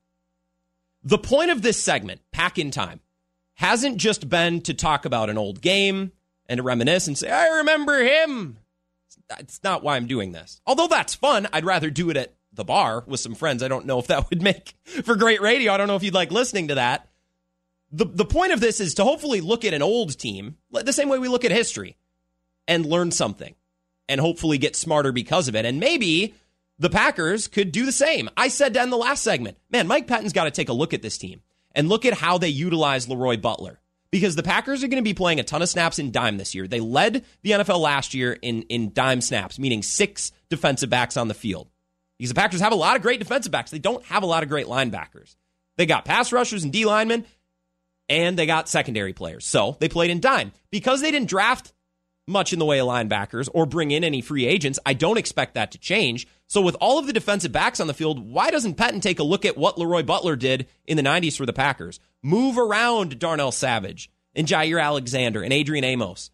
The 1.05 1.19
point 1.19 1.51
of 1.51 1.63
this 1.63 1.83
segment, 1.83 2.21
Pack 2.33 2.59
in 2.59 2.71
Time, 2.71 3.01
hasn't 3.55 3.99
just 3.99 4.29
been 4.29 4.61
to 4.63 4.75
talk 4.75 5.05
about 5.05 5.31
an 5.31 5.39
old 5.39 5.61
game 5.61 6.13
and 6.49 6.59
to 6.59 6.63
reminisce 6.63 7.07
and 7.07 7.19
say, 7.19 7.31
I 7.31 7.59
remember 7.59 8.03
him 8.03 8.59
that's 9.29 9.63
not 9.63 9.83
why 9.83 9.97
I'm 9.97 10.07
doing 10.07 10.33
this. 10.33 10.61
Although 10.67 10.89
that's 10.89 11.15
fun, 11.15 11.49
I'd 11.53 11.65
rather 11.65 11.91
do 11.91 12.11
it 12.11 12.17
at 12.17 12.35
the 12.53 12.65
bar 12.65 13.05
with 13.07 13.21
some 13.21 13.35
friends. 13.35 13.63
I 13.63 13.69
don't 13.69 13.87
know 13.87 13.99
if 13.99 14.09
that 14.09 14.29
would 14.31 14.43
make 14.43 14.75
for 15.05 15.17
great 15.17 15.41
radio. 15.41 15.73
I 15.73 15.77
don't 15.77 15.89
know 15.89 15.97
if 15.97 16.03
you'd 16.03 16.15
like 16.15 16.31
listening 16.31 16.69
to 16.69 16.77
that. 16.77 17.09
The 17.91 18.05
the 18.05 18.25
point 18.25 18.53
of 18.53 18.61
this 18.61 18.81
is 18.81 18.95
to 18.95 19.05
hopefully 19.05 19.41
look 19.41 19.65
at 19.65 19.73
an 19.73 19.83
old 19.83 20.19
team 20.19 20.57
the 20.71 20.93
same 20.93 21.09
way 21.09 21.19
we 21.19 21.29
look 21.29 21.45
at 21.45 21.51
history 21.51 21.97
and 22.67 22.85
learn 22.85 23.11
something 23.11 23.55
and 24.09 24.21
hopefully 24.21 24.59
get 24.59 24.77
smarter 24.77 25.11
because 25.11 25.49
of 25.49 25.57
it. 25.57 25.65
And 25.65 25.81
maybe 25.81 26.35
the 26.79 26.91
Packers 26.91 27.49
could 27.49 27.73
do 27.73 27.87
the 27.87 27.93
same. 27.93 28.29
I 28.37 28.49
said 28.49 28.77
in 28.77 28.91
the 28.91 28.97
last 28.97 29.23
segment, 29.23 29.57
man, 29.71 29.87
Mike 29.87 30.07
Pettine's 30.07 30.33
got 30.33 30.45
to 30.45 30.51
take 30.51 30.69
a 30.69 30.75
look 30.75 30.93
at 30.93 31.03
this 31.03 31.19
team 31.19 31.43
and 31.75 31.89
look 31.89 32.05
at 32.05 32.15
how 32.15 32.39
they 32.39 32.49
utilize 32.49 33.09
Leroy 33.09 33.37
Butler 33.37 33.81
because 34.11 34.37
the 34.37 34.43
Packers 34.43 34.83
are 34.83 34.89
going 34.89 35.03
to 35.03 35.09
be 35.09 35.15
playing 35.15 35.41
a 35.41 35.45
ton 35.45 35.63
of 35.63 35.69
snaps 35.69 35.99
in 35.99 36.11
dime 36.11 36.39
this 36.39 36.55
year. 36.55 36.67
They 36.67 36.81
led 36.81 37.25
the 37.43 37.51
NFL 37.53 37.81
last 37.81 38.15
year 38.15 38.33
in, 38.33 38.63
in 38.63 38.93
dime 38.93 39.21
snaps, 39.21 39.59
meaning 39.59 39.83
six 39.83 40.33
defensive 40.49 40.91
backs 40.91 41.17
on 41.17 41.29
the 41.29 41.35
field. 41.35 41.69
Because 42.19 42.31
the 42.31 42.35
Packers 42.35 42.61
have 42.61 42.73
a 42.73 42.77
lot 42.77 42.97
of 42.97 43.03
great 43.03 43.21
defensive 43.21 43.53
backs. 43.53 43.71
They 43.71 43.79
don't 43.79 44.05
have 44.07 44.23
a 44.23 44.27
lot 44.27 44.43
of 44.43 44.49
great 44.49 44.67
linebackers. 44.67 45.37
They 45.77 45.87
got 45.87 46.05
pass 46.05 46.33
rushers 46.33 46.65
and 46.65 46.73
D 46.73 46.85
linemen, 46.85 47.25
and 48.09 48.37
they 48.39 48.47
got 48.47 48.69
secondary 48.69 49.13
players. 49.13 49.47
So 49.47 49.77
they 49.79 49.89
played 49.89 50.11
in 50.11 50.21
dime. 50.21 50.53
Because 50.71 51.01
they 51.01 51.11
didn't 51.11 51.29
draft 51.29 51.73
much 52.27 52.53
in 52.53 52.59
the 52.59 52.65
way 52.65 52.81
of 52.81 52.87
linebackers 52.87 53.49
or 53.55 53.67
bring 53.67 53.91
in 53.91 54.05
any 54.05 54.21
free 54.21 54.47
agents, 54.47 54.79
I 54.85 54.95
don't 54.95 55.17
expect 55.17 55.55
that 55.55 55.73
to 55.73 55.79
change. 55.79 56.27
So 56.47 56.61
with 56.61 56.77
all 56.81 56.99
of 56.99 57.07
the 57.07 57.13
defensive 57.13 57.53
backs 57.53 57.81
on 57.81 57.87
the 57.87 57.95
field, 57.95 58.19
why 58.19 58.51
doesn't 58.51 58.77
Pettine 58.77 59.01
take 59.01 59.19
a 59.19 59.25
look 59.25 59.45
at 59.45 59.57
what 59.57 59.79
Leroy 59.79 60.03
Butler 60.03 60.37
did 60.37 60.67
in 60.87 60.97
the 60.97 61.03
90s 61.03 61.37
for 61.37 61.47
the 61.47 61.53
Packers? 61.53 62.01
Move 62.23 62.59
around 62.59 63.19
Darnell 63.19 63.53
Savage 63.53 64.11
and 64.35 64.47
Jaire 64.47 64.83
Alexander 64.83 65.43
and 65.43 65.53
Adrian 65.53 65.85
Amos 65.85 66.31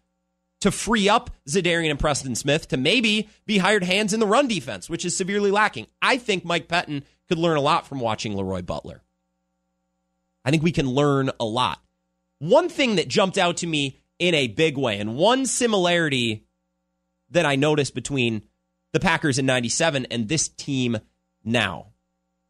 to 0.61 0.71
free 0.71 1.07
up 1.09 1.29
Za'Darius 1.47 1.91
and 1.91 1.99
Preston 1.99 2.35
Smith 2.35 2.67
to 2.69 2.77
maybe 2.77 3.29
be 3.45 3.59
hired 3.59 3.83
hands 3.83 4.13
in 4.13 4.19
the 4.19 4.25
run 4.25 4.47
defense, 4.47 4.89
which 4.89 5.05
is 5.05 5.15
severely 5.15 5.51
lacking. 5.51 5.87
I 6.01 6.17
think 6.17 6.43
Mike 6.43 6.67
Pettine 6.67 7.03
could 7.27 7.37
learn 7.37 7.57
a 7.57 7.61
lot 7.61 7.85
from 7.87 7.99
watching 7.99 8.35
Leroy 8.35 8.61
Butler. 8.61 9.03
I 10.43 10.51
think 10.51 10.63
we 10.63 10.71
can 10.71 10.89
learn 10.89 11.29
a 11.39 11.45
lot. 11.45 11.81
One 12.39 12.69
thing 12.69 12.95
that 12.95 13.07
jumped 13.07 13.37
out 13.37 13.57
to 13.57 13.67
me 13.67 13.99
in 14.19 14.33
a 14.33 14.47
big 14.47 14.77
way, 14.77 14.99
and 14.99 15.15
one 15.15 15.45
similarity 15.45 16.45
that 17.31 17.45
I 17.45 17.55
noticed 17.55 17.93
between 17.95 18.43
the 18.91 18.99
Packers 18.99 19.37
in 19.37 19.45
97 19.45 20.07
and 20.09 20.27
this 20.27 20.47
team 20.47 20.97
now, 21.43 21.87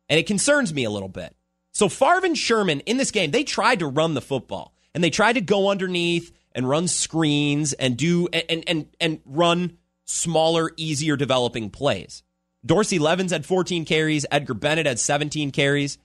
and 0.09 0.19
it 0.19 0.27
concerns 0.27 0.73
me 0.73 0.83
a 0.83 0.89
little 0.89 1.09
bit. 1.09 1.35
So 1.75 1.89
Favre 1.89 2.25
and 2.25 2.37
Sherman 2.37 2.79
in 2.81 2.95
this 2.95 3.11
game, 3.11 3.31
they 3.31 3.43
tried 3.43 3.79
to 3.79 3.87
run 3.87 4.13
the 4.13 4.21
football 4.21 4.73
and 4.93 5.03
they 5.03 5.09
tried 5.09 5.33
to 5.33 5.41
go 5.41 5.69
underneath 5.69 6.31
and 6.53 6.69
run 6.69 6.87
screens 6.87 7.73
and 7.73 7.97
do 7.97 8.29
and 8.29 8.63
and 8.65 8.87
and 9.01 9.19
run 9.25 9.77
smaller, 10.05 10.71
easier 10.77 11.17
developing 11.17 11.69
plays. 11.69 12.23
Dorsey 12.65 12.97
Levens 12.97 13.33
had 13.33 13.45
14 13.45 13.83
carries, 13.83 14.25
Edgar 14.31 14.53
Bennett 14.53 14.85
had 14.85 14.99
17 14.99 15.51
carries. 15.51 15.97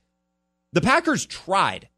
The 0.73 0.81
Packers 0.81 1.25
tried. 1.25 1.89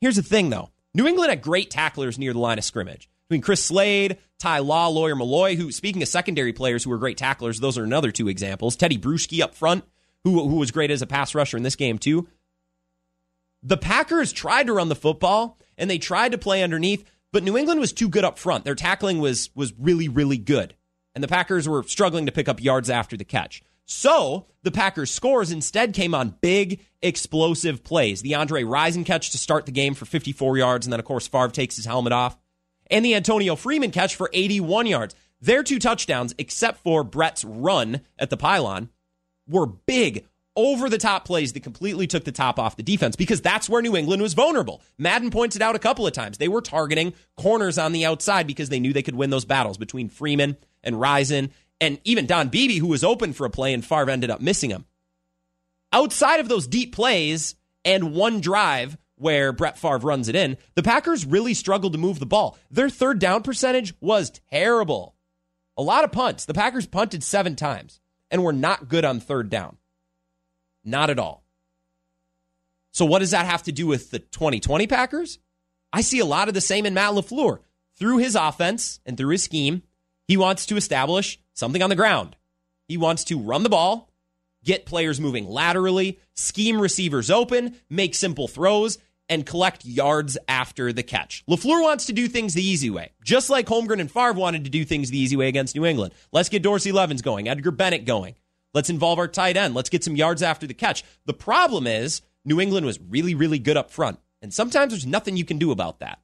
Here's 0.00 0.16
the 0.16 0.22
thing 0.24 0.50
though. 0.50 0.70
New 0.94 1.06
England 1.06 1.30
had 1.30 1.42
great 1.42 1.70
tacklers 1.70 2.18
near 2.18 2.32
the 2.32 2.40
line 2.40 2.58
of 2.58 2.64
scrimmage. 2.64 3.08
Between 3.28 3.42
Chris 3.42 3.64
Slade, 3.64 4.18
Ty 4.40 4.58
Law, 4.58 4.88
Lawyer 4.88 5.14
Milloy, 5.14 5.54
who, 5.54 5.70
speaking 5.70 6.02
of 6.02 6.08
secondary 6.08 6.52
players 6.52 6.82
who 6.82 6.90
were 6.90 6.98
great 6.98 7.16
tacklers, 7.16 7.60
those 7.60 7.78
are 7.78 7.84
another 7.84 8.10
two 8.10 8.26
examples. 8.26 8.76
Tedy 8.76 8.98
Bruschi 8.98 9.40
up 9.40 9.54
front, 9.54 9.84
who, 10.24 10.48
who 10.48 10.56
was 10.56 10.70
great 10.70 10.90
as 10.90 11.02
a 11.02 11.06
pass 11.06 11.34
rusher 11.34 11.56
in 11.56 11.62
this 11.62 11.76
game, 11.76 11.98
too. 11.98 12.28
The 13.62 13.76
Packers 13.76 14.32
tried 14.32 14.66
to 14.66 14.72
run 14.72 14.88
the 14.88 14.94
football 14.94 15.58
and 15.78 15.88
they 15.88 15.98
tried 15.98 16.32
to 16.32 16.38
play 16.38 16.62
underneath, 16.62 17.04
but 17.32 17.44
New 17.44 17.56
England 17.56 17.80
was 17.80 17.92
too 17.92 18.08
good 18.08 18.24
up 18.24 18.38
front. 18.38 18.64
Their 18.64 18.74
tackling 18.74 19.20
was 19.20 19.50
was 19.54 19.72
really 19.78 20.08
really 20.08 20.38
good. 20.38 20.74
And 21.14 21.22
the 21.22 21.28
Packers 21.28 21.68
were 21.68 21.82
struggling 21.84 22.26
to 22.26 22.32
pick 22.32 22.48
up 22.48 22.62
yards 22.62 22.90
after 22.90 23.16
the 23.16 23.24
catch. 23.24 23.62
So 23.84 24.46
the 24.62 24.70
Packers' 24.70 25.10
scores 25.10 25.50
instead 25.50 25.92
came 25.92 26.14
on 26.14 26.36
big, 26.40 26.80
explosive 27.02 27.84
plays. 27.84 28.22
The 28.22 28.34
Andre 28.34 28.62
Rison 28.62 29.04
catch 29.04 29.30
to 29.30 29.38
start 29.38 29.66
the 29.66 29.72
game 29.72 29.94
for 29.94 30.06
54 30.06 30.56
yards, 30.56 30.86
and 30.86 30.92
then, 30.92 31.00
of 31.00 31.04
course, 31.04 31.28
Favre 31.28 31.48
takes 31.48 31.76
his 31.76 31.84
helmet 31.84 32.12
off. 32.12 32.36
And 32.90 33.04
the 33.04 33.14
Antonio 33.14 33.56
Freeman 33.56 33.90
catch 33.90 34.16
for 34.16 34.30
81 34.32 34.86
yards. 34.86 35.14
Their 35.40 35.62
two 35.62 35.78
touchdowns, 35.78 36.34
except 36.38 36.78
for 36.78 37.02
Brett's 37.02 37.44
run 37.44 38.00
at 38.18 38.30
the 38.30 38.36
pylon, 38.36 38.90
were 39.52 39.66
big, 39.66 40.26
over 40.56 40.88
the 40.88 40.98
top 40.98 41.24
plays 41.24 41.52
that 41.52 41.62
completely 41.62 42.06
took 42.06 42.24
the 42.24 42.32
top 42.32 42.58
off 42.58 42.76
the 42.76 42.82
defense 42.82 43.16
because 43.16 43.40
that's 43.40 43.68
where 43.68 43.82
New 43.82 43.96
England 43.96 44.20
was 44.20 44.34
vulnerable. 44.34 44.82
Madden 44.98 45.30
pointed 45.30 45.62
out 45.62 45.76
a 45.76 45.80
couple 45.80 46.06
of 46.06 46.12
times 46.12 46.38
they 46.38 46.48
were 46.48 46.60
targeting 46.60 47.14
corners 47.36 47.78
on 47.78 47.92
the 47.92 48.04
outside 48.04 48.46
because 48.46 48.68
they 48.68 48.80
knew 48.80 48.92
they 48.92 49.02
could 49.02 49.14
win 49.14 49.30
those 49.30 49.44
battles 49.44 49.78
between 49.78 50.08
Freeman 50.08 50.56
and 50.82 50.96
Rison 50.96 51.50
and 51.80 51.98
even 52.04 52.26
Don 52.26 52.48
Beebe, 52.48 52.78
who 52.78 52.88
was 52.88 53.02
open 53.02 53.32
for 53.32 53.46
a 53.46 53.50
play 53.50 53.72
and 53.72 53.84
Favre 53.84 54.10
ended 54.10 54.30
up 54.30 54.40
missing 54.40 54.70
him. 54.70 54.84
Outside 55.92 56.40
of 56.40 56.48
those 56.48 56.66
deep 56.66 56.94
plays 56.94 57.54
and 57.84 58.14
one 58.14 58.40
drive 58.40 58.96
where 59.16 59.52
Brett 59.52 59.78
Favre 59.78 59.98
runs 59.98 60.28
it 60.28 60.36
in, 60.36 60.56
the 60.74 60.82
Packers 60.82 61.24
really 61.24 61.54
struggled 61.54 61.92
to 61.92 61.98
move 61.98 62.18
the 62.18 62.26
ball. 62.26 62.58
Their 62.70 62.90
third 62.90 63.18
down 63.18 63.42
percentage 63.42 63.94
was 64.00 64.30
terrible. 64.50 65.14
A 65.76 65.82
lot 65.82 66.04
of 66.04 66.12
punts. 66.12 66.44
The 66.44 66.54
Packers 66.54 66.86
punted 66.86 67.22
seven 67.22 67.56
times 67.56 68.00
and 68.32 68.42
we're 68.42 68.50
not 68.50 68.88
good 68.88 69.04
on 69.04 69.20
third 69.20 69.50
down. 69.50 69.76
Not 70.84 71.10
at 71.10 71.20
all. 71.20 71.44
So, 72.90 73.04
what 73.04 73.20
does 73.20 73.30
that 73.30 73.46
have 73.46 73.62
to 73.64 73.72
do 73.72 73.86
with 73.86 74.10
the 74.10 74.18
2020 74.18 74.86
Packers? 74.88 75.38
I 75.92 76.00
see 76.00 76.18
a 76.18 76.24
lot 76.24 76.48
of 76.48 76.54
the 76.54 76.60
same 76.60 76.86
in 76.86 76.94
Matt 76.94 77.12
LaFleur. 77.12 77.60
Through 77.96 78.18
his 78.18 78.34
offense 78.34 78.98
and 79.06 79.16
through 79.16 79.28
his 79.28 79.42
scheme, 79.44 79.82
he 80.26 80.36
wants 80.36 80.66
to 80.66 80.76
establish 80.76 81.38
something 81.52 81.82
on 81.82 81.90
the 81.90 81.96
ground. 81.96 82.36
He 82.88 82.96
wants 82.96 83.22
to 83.24 83.38
run 83.38 83.62
the 83.62 83.68
ball, 83.68 84.10
get 84.64 84.86
players 84.86 85.20
moving 85.20 85.46
laterally, 85.46 86.18
scheme 86.34 86.80
receivers 86.80 87.30
open, 87.30 87.76
make 87.88 88.14
simple 88.14 88.48
throws, 88.48 88.98
and 89.28 89.46
collect 89.46 89.84
yards 89.84 90.36
after 90.48 90.92
the 90.92 91.02
catch. 91.02 91.44
LaFleur 91.48 91.82
wants 91.82 92.06
to 92.06 92.12
do 92.12 92.28
things 92.28 92.54
the 92.54 92.62
easy 92.62 92.90
way, 92.90 93.12
just 93.24 93.50
like 93.50 93.66
Holmgren 93.66 94.00
and 94.00 94.10
Favre 94.10 94.32
wanted 94.32 94.64
to 94.64 94.70
do 94.70 94.84
things 94.84 95.10
the 95.10 95.18
easy 95.18 95.36
way 95.36 95.48
against 95.48 95.74
New 95.74 95.86
England. 95.86 96.12
Let's 96.32 96.48
get 96.48 96.62
Dorsey 96.62 96.92
Levens 96.92 97.22
going, 97.22 97.48
Edgar 97.48 97.70
Bennett 97.70 98.04
going. 98.04 98.34
Let's 98.74 98.90
involve 98.90 99.18
our 99.18 99.28
tight 99.28 99.56
end. 99.56 99.74
Let's 99.74 99.90
get 99.90 100.04
some 100.04 100.16
yards 100.16 100.42
after 100.42 100.66
the 100.66 100.74
catch. 100.74 101.04
The 101.26 101.34
problem 101.34 101.86
is 101.86 102.22
New 102.44 102.60
England 102.60 102.86
was 102.86 103.00
really, 103.00 103.34
really 103.34 103.58
good 103.58 103.76
up 103.76 103.90
front. 103.90 104.18
And 104.40 104.52
sometimes 104.52 104.92
there's 104.92 105.06
nothing 105.06 105.36
you 105.36 105.44
can 105.44 105.58
do 105.58 105.70
about 105.70 106.00
that. 106.00 106.20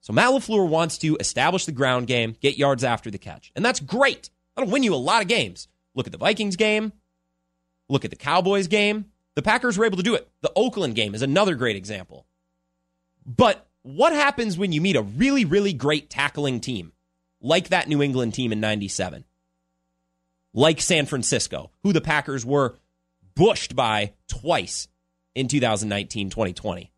So 0.00 0.12
Matt 0.12 0.30
LaFleur 0.30 0.68
wants 0.68 0.98
to 0.98 1.16
establish 1.16 1.64
the 1.64 1.72
ground 1.72 2.06
game, 2.06 2.36
get 2.40 2.58
yards 2.58 2.84
after 2.84 3.10
the 3.10 3.18
catch. 3.18 3.52
And 3.56 3.64
that's 3.64 3.80
great. 3.80 4.28
That'll 4.54 4.70
win 4.70 4.82
you 4.82 4.94
a 4.94 4.96
lot 4.96 5.22
of 5.22 5.28
games. 5.28 5.66
Look 5.94 6.06
at 6.06 6.12
the 6.12 6.18
Vikings 6.18 6.56
game. 6.56 6.92
Look 7.88 8.04
at 8.04 8.10
the 8.10 8.16
Cowboys 8.16 8.66
game. 8.66 9.06
The 9.34 9.42
Packers 9.42 9.76
were 9.76 9.84
able 9.84 9.96
to 9.96 10.02
do 10.02 10.14
it. 10.14 10.28
The 10.42 10.52
Oakland 10.54 10.94
game 10.94 11.14
is 11.14 11.22
another 11.22 11.54
great 11.54 11.76
example. 11.76 12.26
But 13.26 13.66
what 13.82 14.12
happens 14.12 14.56
when 14.56 14.72
you 14.72 14.80
meet 14.80 14.96
a 14.96 15.02
really, 15.02 15.44
really 15.44 15.72
great 15.72 16.08
tackling 16.08 16.60
team, 16.60 16.92
like 17.40 17.68
that 17.68 17.88
New 17.88 18.02
England 18.02 18.34
team 18.34 18.52
in 18.52 18.60
97? 18.60 19.24
Like 20.52 20.80
San 20.80 21.06
Francisco, 21.06 21.70
who 21.82 21.92
the 21.92 22.00
Packers 22.00 22.46
were 22.46 22.76
bushed 23.34 23.74
by 23.74 24.12
twice 24.28 24.88
in 25.34 25.48
2019 25.48 26.30
2020. 26.30 26.92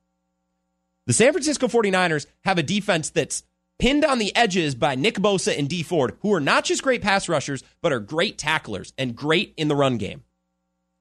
The 1.07 1.13
San 1.13 1.33
Francisco 1.33 1.69
49ers 1.69 2.27
have 2.45 2.59
a 2.59 2.63
defense 2.63 3.11
that's 3.11 3.45
pinned 3.79 4.05
on 4.05 4.19
the 4.19 4.35
edges 4.35 4.75
by 4.75 4.95
Nick 4.95 5.15
Bosa 5.15 5.57
and 5.59 5.69
Dee 5.69 5.83
Ford, 5.83 6.17
who 6.21 6.33
are 6.35 6.41
not 6.41 6.65
just 6.65 6.83
great 6.83 7.03
pass 7.03 7.29
rushers, 7.29 7.63
but 7.81 7.93
are 7.93 8.01
great 8.01 8.39
tacklers 8.39 8.93
and 8.99 9.17
great 9.17 9.55
in 9.57 9.69
the 9.69 9.77
run 9.77 9.99
game. 9.99 10.25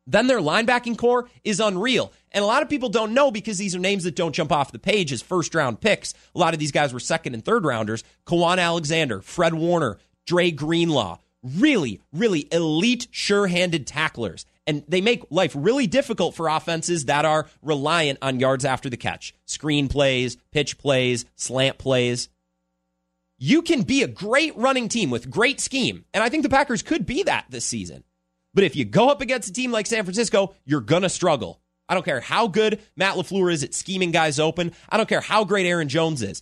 Then 0.07 0.27
their 0.27 0.39
linebacking 0.39 0.97
corps 0.97 1.27
is 1.43 1.59
unreal. 1.59 2.13
And 2.31 2.43
a 2.43 2.47
lot 2.47 2.61
of 2.61 2.69
people 2.69 2.89
don't 2.89 3.13
know 3.13 3.31
because 3.31 3.57
these 3.57 3.75
are 3.75 3.79
names 3.79 4.03
that 4.03 4.15
don't 4.15 4.35
jump 4.35 4.51
off 4.51 4.71
the 4.71 4.79
page 4.79 5.11
as 5.11 5.21
first 5.21 5.55
round 5.55 5.81
picks. 5.81 6.13
A 6.35 6.39
lot 6.39 6.53
of 6.53 6.59
these 6.59 6.71
guys 6.71 6.93
were 6.93 6.99
second 6.99 7.33
and 7.33 7.43
third 7.43 7.65
rounders. 7.65 8.03
Kwon 8.27 8.59
Alexander, 8.59 9.21
Fred 9.21 9.53
Warner, 9.53 9.97
Dre 10.25 10.51
Greenlaw. 10.51 11.19
Really, 11.43 12.01
really 12.11 12.47
elite, 12.51 13.07
sure 13.11 13.47
handed 13.47 13.85
tacklers. 13.85 14.45
And 14.67 14.83
they 14.87 15.01
make 15.01 15.23
life 15.29 15.53
really 15.55 15.85
difficult 15.85 16.35
for 16.35 16.47
offenses 16.49 17.05
that 17.05 17.23
are 17.23 17.47
reliant 17.61 18.17
on 18.21 18.39
yards 18.39 18.65
after 18.65 18.89
the 18.89 18.97
catch 18.97 19.33
screen 19.45 19.87
plays, 19.87 20.37
pitch 20.51 20.77
plays, 20.77 21.25
slant 21.35 21.77
plays. 21.77 22.29
You 23.37 23.61
can 23.61 23.83
be 23.83 24.01
a 24.01 24.07
great 24.07 24.55
running 24.55 24.87
team 24.87 25.09
with 25.09 25.29
great 25.29 25.59
scheme. 25.59 26.05
And 26.13 26.23
I 26.23 26.29
think 26.29 26.43
the 26.43 26.49
Packers 26.49 26.81
could 26.81 27.05
be 27.05 27.23
that 27.23 27.45
this 27.49 27.65
season. 27.65 28.03
But 28.55 28.63
if 28.63 28.75
you 28.75 28.85
go 28.85 29.09
up 29.09 29.21
against 29.21 29.49
a 29.49 29.53
team 29.53 29.71
like 29.71 29.85
San 29.85 30.03
Francisco, 30.05 30.55
you're 30.63 30.81
going 30.81 31.03
to 31.03 31.09
struggle. 31.09 31.59
I 31.87 31.93
don't 31.93 32.05
care 32.05 32.21
how 32.21 32.47
good 32.47 32.81
Matt 32.95 33.15
LaFleur 33.15 33.51
is 33.51 33.63
at 33.63 33.75
scheming 33.75 34.11
guys 34.11 34.39
open. 34.39 34.71
I 34.89 34.97
don't 34.97 35.09
care 35.09 35.21
how 35.21 35.43
great 35.43 35.67
Aaron 35.67 35.89
Jones 35.89 36.23
is. 36.23 36.41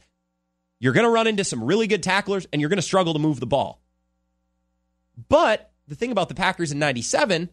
You're 0.79 0.93
going 0.93 1.05
to 1.05 1.09
run 1.09 1.27
into 1.27 1.43
some 1.43 1.63
really 1.63 1.87
good 1.87 2.03
tacklers 2.03 2.47
and 2.53 2.61
you're 2.61 2.69
going 2.69 2.77
to 2.77 2.83
struggle 2.83 3.13
to 3.13 3.19
move 3.19 3.39
the 3.39 3.47
ball. 3.47 3.81
But 5.27 5.71
the 5.87 5.95
thing 5.95 6.11
about 6.11 6.29
the 6.29 6.35
Packers 6.35 6.71
in 6.71 6.79
97 6.79 7.49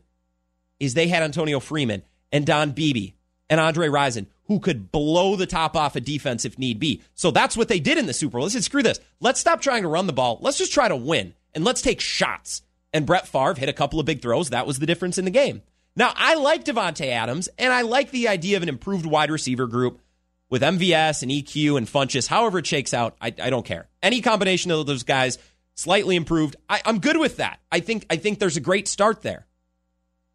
is 0.78 0.94
they 0.94 1.08
had 1.08 1.22
Antonio 1.22 1.58
Freeman 1.58 2.02
and 2.30 2.46
Don 2.46 2.72
Beebe 2.72 3.14
and 3.48 3.60
Andre 3.60 3.88
Rison 3.88 4.26
who 4.44 4.60
could 4.60 4.92
blow 4.92 5.36
the 5.36 5.46
top 5.46 5.74
off 5.74 5.96
a 5.96 6.00
defense 6.00 6.44
if 6.44 6.58
need 6.58 6.78
be. 6.78 7.02
So 7.14 7.30
that's 7.30 7.56
what 7.56 7.68
they 7.68 7.80
did 7.80 7.98
in 7.98 8.06
the 8.06 8.12
Super 8.12 8.38
Bowl. 8.38 8.46
They 8.46 8.50
said, 8.52 8.64
screw 8.64 8.82
this. 8.82 9.00
Let's 9.20 9.40
stop 9.40 9.60
trying 9.60 9.82
to 9.82 9.88
run 9.88 10.06
the 10.06 10.12
ball. 10.12 10.38
Let's 10.42 10.58
just 10.58 10.72
try 10.72 10.88
to 10.88 10.96
win 10.96 11.34
and 11.54 11.64
let's 11.64 11.82
take 11.82 12.00
shots 12.00 12.62
and 12.92 13.06
Brett 13.06 13.28
Favre 13.28 13.54
hit 13.54 13.68
a 13.68 13.74
couple 13.74 14.00
of 14.00 14.06
big 14.06 14.22
throws. 14.22 14.50
That 14.50 14.66
was 14.66 14.78
the 14.78 14.86
difference 14.86 15.18
in 15.18 15.24
the 15.24 15.30
game. 15.30 15.62
Now, 15.96 16.12
I 16.16 16.34
like 16.34 16.64
Davante 16.64 17.06
Adams, 17.08 17.48
and 17.58 17.72
I 17.72 17.82
like 17.82 18.10
the 18.10 18.28
idea 18.28 18.56
of 18.56 18.62
an 18.62 18.68
improved 18.68 19.06
wide 19.06 19.30
receiver 19.30 19.66
group 19.66 20.00
with 20.48 20.62
MVS 20.62 21.22
and 21.22 21.30
EQ 21.30 21.78
and 21.78 21.86
Funchess. 21.86 22.26
However 22.26 22.58
it 22.58 22.66
shakes 22.66 22.94
out, 22.94 23.16
I, 23.20 23.34
I 23.42 23.50
don't 23.50 23.66
care. 23.66 23.88
Any 24.02 24.20
combination 24.20 24.70
of 24.70 24.86
those 24.86 25.02
guys, 25.02 25.38
slightly 25.74 26.16
improved, 26.16 26.56
I, 26.68 26.80
I'm 26.84 27.00
good 27.00 27.16
with 27.16 27.38
that. 27.38 27.60
I 27.72 27.80
think 27.80 28.06
I 28.10 28.16
think 28.16 28.38
there's 28.38 28.56
a 28.56 28.60
great 28.60 28.88
start 28.88 29.22
there. 29.22 29.46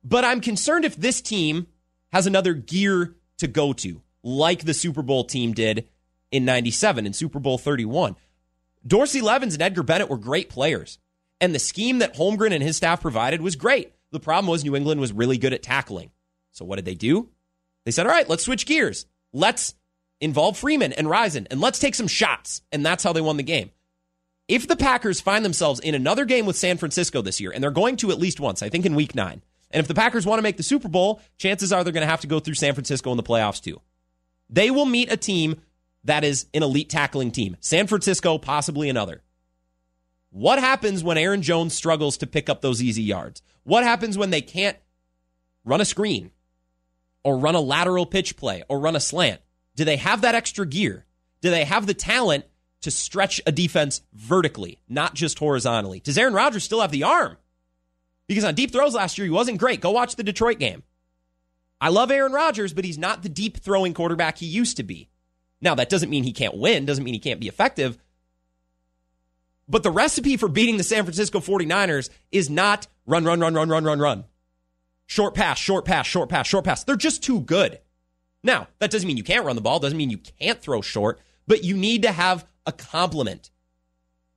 But 0.04 0.24
I'm 0.24 0.41
concerned 0.41 0.86
if 0.86 0.96
this 0.96 1.22
team 1.22 1.68
has 2.12 2.28
another 2.28 2.54
gear 2.54 3.15
to 3.39 3.48
go 3.48 3.74
to, 3.74 4.02
like 4.24 4.63
the 4.63 4.74
Super 4.74 5.02
Bowl 5.02 5.24
team 5.24 5.54
did 5.54 5.88
in 6.32 6.46
97 6.46 7.06
and 7.06 7.15
Super 7.15 7.39
Bowl 7.39 7.58
31. 7.58 8.15
Dorsey 8.86 9.22
Levens 9.22 9.56
and 9.56 9.63
Edgar 9.63 9.84
Bennett 9.84 10.10
were 10.10 10.18
great 10.18 10.50
players. 10.50 11.00
And 11.41 11.54
the 11.54 11.60
scheme 11.60 12.00
that 12.00 12.15
Holmgren 12.15 12.54
and 12.54 12.63
his 12.63 12.78
staff 12.78 13.02
provided 13.02 13.41
was 13.41 13.56
great. 13.56 13.91
The 14.12 14.19
problem 14.19 14.50
was 14.50 14.63
New 14.63 14.76
England 14.76 15.02
was 15.02 15.12
really 15.12 15.38
good 15.38 15.54
at 15.54 15.63
tackling. 15.63 16.12
So 16.52 16.63
what 16.65 16.78
did 16.78 16.86
they 16.86 16.95
do? 16.95 17.30
They 17.84 17.91
said, 17.91 18.08
all 18.08 18.12
right, 18.12 18.28
let's 18.30 18.43
switch 18.43 18.65
gears. 18.65 19.06
Let's 19.34 19.76
involve 20.21 20.58
Freeman 20.58 20.93
and 20.93 21.08
Rison 21.08 21.48
and 21.52 21.60
let's 21.60 21.80
take 21.80 21.95
some 21.95 22.08
shots. 22.08 22.62
And 22.71 22.86
that's 22.86 23.04
how 23.04 23.13
they 23.13 23.21
won 23.21 23.38
the 23.38 23.43
game. 23.43 23.71
If 24.48 24.67
the 24.67 24.76
Packers 24.76 25.19
find 25.19 25.43
themselves 25.43 25.80
in 25.80 25.95
another 25.95 26.24
game 26.24 26.45
with 26.45 26.56
San 26.56 26.78
Francisco 26.78 27.21
this 27.21 27.41
year, 27.41 27.52
and 27.52 27.63
they're 27.63 27.71
going 27.71 27.98
to 27.98 28.12
at 28.12 28.19
least 28.19 28.39
once, 28.39 28.62
I 28.62 28.69
think 28.69 28.86
in 28.86 28.95
week 28.95 29.15
nine, 29.15 29.41
and 29.71 29.82
if 29.82 29.88
the 29.88 29.95
Packers 29.95 30.26
want 30.26 30.38
to 30.38 30.43
make 30.43 30.58
the 30.58 30.63
Super 30.63 30.88
Bowl, 30.88 31.19
chances 31.38 31.74
are 31.74 31.84
they're 31.84 31.91
going 31.91 32.06
to 32.06 32.10
have 32.10 32.21
to 32.21 32.28
go 32.28 32.39
through 32.39 32.54
San 32.54 32.74
Francisco 32.74 33.12
in 33.12 33.17
the 33.17 33.24
playoffs 33.24 33.62
too. 33.62 33.82
They 34.50 34.69
will 34.69 34.86
meet 34.86 35.12
a 35.12 35.17
team 35.17 35.62
that 36.04 36.24
is 36.24 36.45
an 36.54 36.62
elite 36.62 36.89
tackling 36.89 37.32
team. 37.32 37.58
San 37.60 37.88
Francisco, 37.88 38.38
possibly 38.38 38.89
another. 38.89 39.24
What 40.36 40.60
happens 40.60 41.02
when 41.02 41.17
Aaron 41.17 41.41
Jones 41.41 41.74
struggles 41.74 42.17
to 42.17 42.28
pick 42.28 42.50
up 42.50 42.60
those 42.60 42.84
easy 42.84 43.04
yards? 43.04 43.41
What 43.63 43.86
happens 43.86 44.17
when 44.17 44.32
they 44.32 44.41
can't 44.41 44.76
run 45.63 45.80
a 45.80 45.86
screen 45.86 46.32
or 47.24 47.38
run 47.38 47.56
a 47.56 47.62
lateral 47.62 48.06
pitch 48.06 48.36
play 48.36 48.62
or 48.67 48.82
run 48.82 48.98
a 48.98 49.00
slant? 49.00 49.39
Do 49.78 49.86
they 49.86 49.95
have 49.95 50.24
that 50.24 50.36
extra 50.36 50.65
gear? 50.65 51.06
Do 51.39 51.52
they 51.52 51.63
have 51.63 51.88
the 51.88 51.93
talent 51.93 52.43
to 52.82 52.91
stretch 52.91 53.39
a 53.48 53.52
defense 53.54 54.02
vertically, 54.13 54.82
not 54.89 55.13
just 55.13 55.39
horizontally? 55.39 56.02
Does 56.02 56.17
Aaron 56.17 56.34
Rodgers 56.34 56.65
still 56.65 56.82
have 56.82 56.91
the 56.91 57.04
arm? 57.04 57.38
Because 58.28 58.43
on 58.43 58.56
deep 58.56 58.74
throws 58.74 58.93
last 58.93 59.17
year, 59.17 59.24
he 59.24 59.32
wasn't 59.32 59.58
great. 59.58 59.80
Go 59.80 59.91
watch 59.91 60.17
the 60.17 60.24
Detroit 60.24 60.60
game. 60.60 60.84
I 61.80 61.88
love 61.88 62.12
Aaron 62.12 62.34
Rodgers, 62.34 62.74
but 62.74 62.84
he's 62.84 62.98
not 62.98 63.24
the 63.24 63.30
deep 63.30 63.56
throwing 63.56 63.93
quarterback 63.93 64.39
he 64.39 64.48
used 64.48 64.76
to 64.76 64.84
be. 64.84 65.08
Now, 65.62 65.76
that 65.76 65.88
doesn't 65.88 66.10
mean 66.10 66.26
he 66.26 66.34
can't 66.34 66.58
win, 66.58 66.86
doesn't 66.86 67.06
mean 67.06 67.13
he 67.13 67.21
can't 67.21 67.39
be 67.39 67.48
effective, 67.48 67.98
but 69.67 69.84
the 69.84 69.91
recipe 69.91 70.38
for 70.38 70.47
beating 70.47 70.78
the 70.78 70.84
San 70.84 71.04
Francisco 71.04 71.39
49ers 71.39 72.10
is 72.32 72.49
not 72.49 72.88
run, 73.06 73.25
run, 73.25 73.39
run, 73.39 73.54
run, 73.54 73.69
run, 73.69 73.84
run, 73.84 73.99
run. 73.99 74.25
Short 75.08 75.36
pass, 75.36 75.58
short 75.58 75.86
pass, 75.86 76.06
short 76.06 76.30
pass, 76.30 76.47
short 76.47 76.65
pass. 76.65 76.84
They're 76.84 76.95
just 76.95 77.23
too 77.23 77.41
good. 77.41 77.80
Now, 78.43 78.67
that 78.80 78.91
doesn't 78.91 79.08
mean 79.08 79.17
you 79.17 79.23
can't 79.23 79.45
run 79.45 79.56
the 79.56 79.62
ball, 79.62 79.80
doesn't 79.80 79.97
mean 79.97 80.10
you 80.10 80.19
can't 80.39 80.62
throw 80.62 80.82
short, 80.82 81.19
but 81.47 81.63
you 81.63 81.75
need 81.75 82.04
to 82.04 82.12
have 82.12 82.45
a 82.65 82.71
complement. 82.71 83.49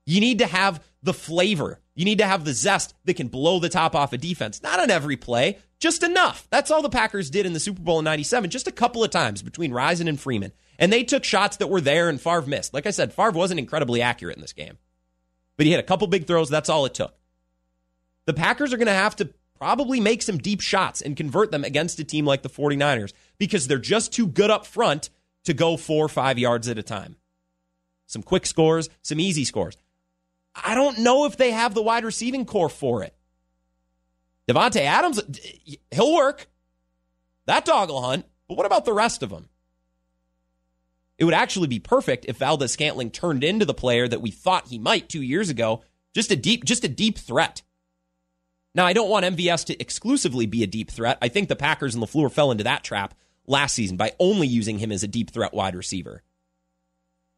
You 0.06 0.20
need 0.20 0.38
to 0.38 0.46
have 0.46 0.82
the 1.02 1.12
flavor. 1.12 1.80
You 1.94 2.04
need 2.04 2.18
to 2.18 2.26
have 2.26 2.44
the 2.44 2.54
zest 2.54 2.94
that 3.04 3.14
can 3.14 3.28
blow 3.28 3.58
the 3.58 3.68
top 3.68 3.94
off 3.94 4.12
a 4.12 4.18
defense. 4.18 4.62
Not 4.62 4.80
on 4.80 4.90
every 4.90 5.16
play, 5.16 5.58
just 5.78 6.02
enough. 6.02 6.46
That's 6.50 6.70
all 6.70 6.80
the 6.80 6.88
Packers 6.88 7.28
did 7.28 7.44
in 7.44 7.52
the 7.52 7.60
Super 7.60 7.82
Bowl 7.82 7.98
in 7.98 8.04
97, 8.04 8.48
just 8.48 8.66
a 8.66 8.72
couple 8.72 9.04
of 9.04 9.10
times 9.10 9.42
between 9.42 9.72
Rison 9.72 10.08
and 10.08 10.18
Freeman. 10.18 10.52
And 10.78 10.92
they 10.92 11.04
took 11.04 11.24
shots 11.24 11.58
that 11.58 11.66
were 11.68 11.80
there 11.80 12.08
and 12.08 12.20
Favre 12.20 12.42
missed. 12.42 12.72
Like 12.72 12.86
I 12.86 12.90
said, 12.90 13.12
Favre 13.12 13.32
wasn't 13.32 13.60
incredibly 13.60 14.00
accurate 14.00 14.36
in 14.36 14.40
this 14.40 14.52
game 14.52 14.78
but 15.58 15.66
he 15.66 15.72
had 15.72 15.80
a 15.80 15.86
couple 15.86 16.06
big 16.06 16.26
throws. 16.26 16.48
That's 16.48 16.70
all 16.70 16.86
it 16.86 16.94
took. 16.94 17.14
The 18.24 18.32
Packers 18.32 18.72
are 18.72 18.78
going 18.78 18.86
to 18.86 18.92
have 18.92 19.16
to 19.16 19.28
probably 19.58 20.00
make 20.00 20.22
some 20.22 20.38
deep 20.38 20.60
shots 20.60 21.02
and 21.02 21.16
convert 21.16 21.50
them 21.50 21.64
against 21.64 21.98
a 21.98 22.04
team 22.04 22.24
like 22.24 22.42
the 22.42 22.48
49ers 22.48 23.12
because 23.36 23.66
they're 23.66 23.78
just 23.78 24.12
too 24.12 24.26
good 24.26 24.50
up 24.50 24.64
front 24.64 25.10
to 25.44 25.52
go 25.52 25.76
four 25.76 26.04
or 26.04 26.08
five 26.08 26.38
yards 26.38 26.68
at 26.68 26.78
a 26.78 26.82
time. 26.82 27.16
Some 28.06 28.22
quick 28.22 28.46
scores, 28.46 28.88
some 29.02 29.20
easy 29.20 29.44
scores. 29.44 29.76
I 30.54 30.74
don't 30.74 31.00
know 31.00 31.24
if 31.24 31.36
they 31.36 31.50
have 31.50 31.74
the 31.74 31.82
wide 31.82 32.04
receiving 32.04 32.46
corps 32.46 32.68
for 32.68 33.02
it. 33.02 33.14
Davante 34.48 34.80
Adams, 34.80 35.20
he'll 35.90 36.14
work. 36.14 36.48
That 37.46 37.64
dog 37.64 37.90
will 37.90 38.00
hunt. 38.00 38.26
But 38.46 38.56
what 38.56 38.66
about 38.66 38.84
the 38.84 38.92
rest 38.92 39.22
of 39.22 39.30
them? 39.30 39.48
It 41.18 41.24
would 41.24 41.34
actually 41.34 41.66
be 41.66 41.80
perfect 41.80 42.26
if 42.26 42.38
Valdes 42.38 42.72
Scantling 42.72 43.10
turned 43.10 43.42
into 43.42 43.64
the 43.64 43.74
player 43.74 44.06
that 44.06 44.22
we 44.22 44.30
thought 44.30 44.68
he 44.68 44.78
might 44.78 45.08
two 45.08 45.22
years 45.22 45.50
ago. 45.50 45.82
Just 46.14 46.30
a 46.30 46.36
deep, 46.36 46.64
just 46.64 46.84
a 46.84 46.88
deep 46.88 47.18
threat. 47.18 47.62
Now, 48.74 48.86
I 48.86 48.92
don't 48.92 49.10
want 49.10 49.26
MVS 49.26 49.66
to 49.66 49.80
exclusively 49.80 50.46
be 50.46 50.62
a 50.62 50.68
deep 50.68 50.90
threat. 50.90 51.18
I 51.20 51.28
think 51.28 51.48
the 51.48 51.56
Packers 51.56 51.94
and 51.94 52.04
LaFleur 52.04 52.30
fell 52.30 52.52
into 52.52 52.64
that 52.64 52.84
trap 52.84 53.14
last 53.46 53.74
season 53.74 53.96
by 53.96 54.12
only 54.20 54.46
using 54.46 54.78
him 54.78 54.92
as 54.92 55.02
a 55.02 55.08
deep 55.08 55.30
threat 55.30 55.52
wide 55.52 55.74
receiver. 55.74 56.22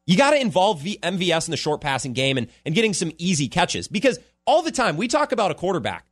You 0.05 0.17
got 0.17 0.31
to 0.31 0.41
involve 0.41 0.81
MVS 0.81 1.47
in 1.47 1.51
the 1.51 1.57
short 1.57 1.81
passing 1.81 2.13
game 2.13 2.37
and, 2.37 2.47
and 2.65 2.75
getting 2.75 2.93
some 2.93 3.11
easy 3.17 3.47
catches 3.47 3.87
because 3.87 4.19
all 4.45 4.61
the 4.61 4.71
time 4.71 4.97
we 4.97 5.07
talk 5.07 5.31
about 5.31 5.51
a 5.51 5.55
quarterback 5.55 6.05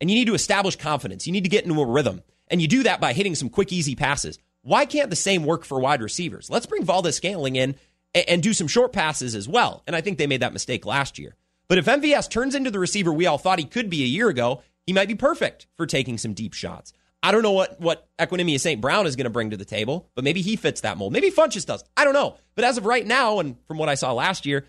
and 0.00 0.10
you 0.10 0.16
need 0.16 0.26
to 0.26 0.34
establish 0.34 0.76
confidence. 0.76 1.26
You 1.26 1.32
need 1.32 1.44
to 1.44 1.50
get 1.50 1.64
into 1.64 1.80
a 1.80 1.86
rhythm. 1.86 2.22
And 2.48 2.60
you 2.60 2.68
do 2.68 2.82
that 2.82 3.00
by 3.00 3.14
hitting 3.14 3.34
some 3.34 3.48
quick, 3.48 3.72
easy 3.72 3.94
passes. 3.94 4.38
Why 4.64 4.86
can't 4.86 5.10
the 5.10 5.16
same 5.16 5.44
work 5.44 5.64
for 5.64 5.78
wide 5.78 6.00
receivers? 6.00 6.48
Let's 6.48 6.64
bring 6.64 6.84
Valdes 6.84 7.14
Scantling 7.14 7.56
in 7.56 7.74
and, 8.14 8.28
and 8.28 8.42
do 8.42 8.54
some 8.54 8.66
short 8.66 8.94
passes 8.94 9.34
as 9.34 9.46
well. 9.46 9.82
And 9.86 9.94
I 9.94 10.00
think 10.00 10.16
they 10.16 10.26
made 10.26 10.40
that 10.40 10.54
mistake 10.54 10.86
last 10.86 11.18
year. 11.18 11.36
But 11.68 11.76
if 11.76 11.84
MVS 11.84 12.30
turns 12.30 12.54
into 12.54 12.70
the 12.70 12.78
receiver 12.78 13.12
we 13.12 13.26
all 13.26 13.36
thought 13.36 13.58
he 13.58 13.66
could 13.66 13.90
be 13.90 14.02
a 14.02 14.06
year 14.06 14.30
ago, 14.30 14.62
he 14.86 14.94
might 14.94 15.08
be 15.08 15.14
perfect 15.14 15.66
for 15.76 15.86
taking 15.86 16.16
some 16.16 16.32
deep 16.32 16.54
shots. 16.54 16.94
I 17.22 17.30
don't 17.30 17.42
know 17.42 17.52
what 17.52 17.78
what 17.78 18.08
Equanimeous 18.18 18.60
St. 18.60 18.80
Brown 18.80 19.06
is 19.06 19.16
going 19.16 19.24
to 19.24 19.30
bring 19.30 19.50
to 19.50 19.56
the 19.58 19.64
table, 19.66 20.08
but 20.14 20.24
maybe 20.24 20.40
he 20.40 20.56
fits 20.56 20.80
that 20.80 20.96
mold. 20.96 21.12
Maybe 21.12 21.30
Funchess 21.30 21.66
does. 21.66 21.84
I 21.96 22.04
don't 22.04 22.12
know. 22.14 22.36
But 22.54 22.64
as 22.64 22.78
of 22.78 22.86
right 22.86 23.06
now, 23.06 23.40
and 23.40 23.56
from 23.66 23.76
what 23.76 23.90
I 23.90 23.94
saw 23.96 24.12
last 24.12 24.46
year, 24.46 24.64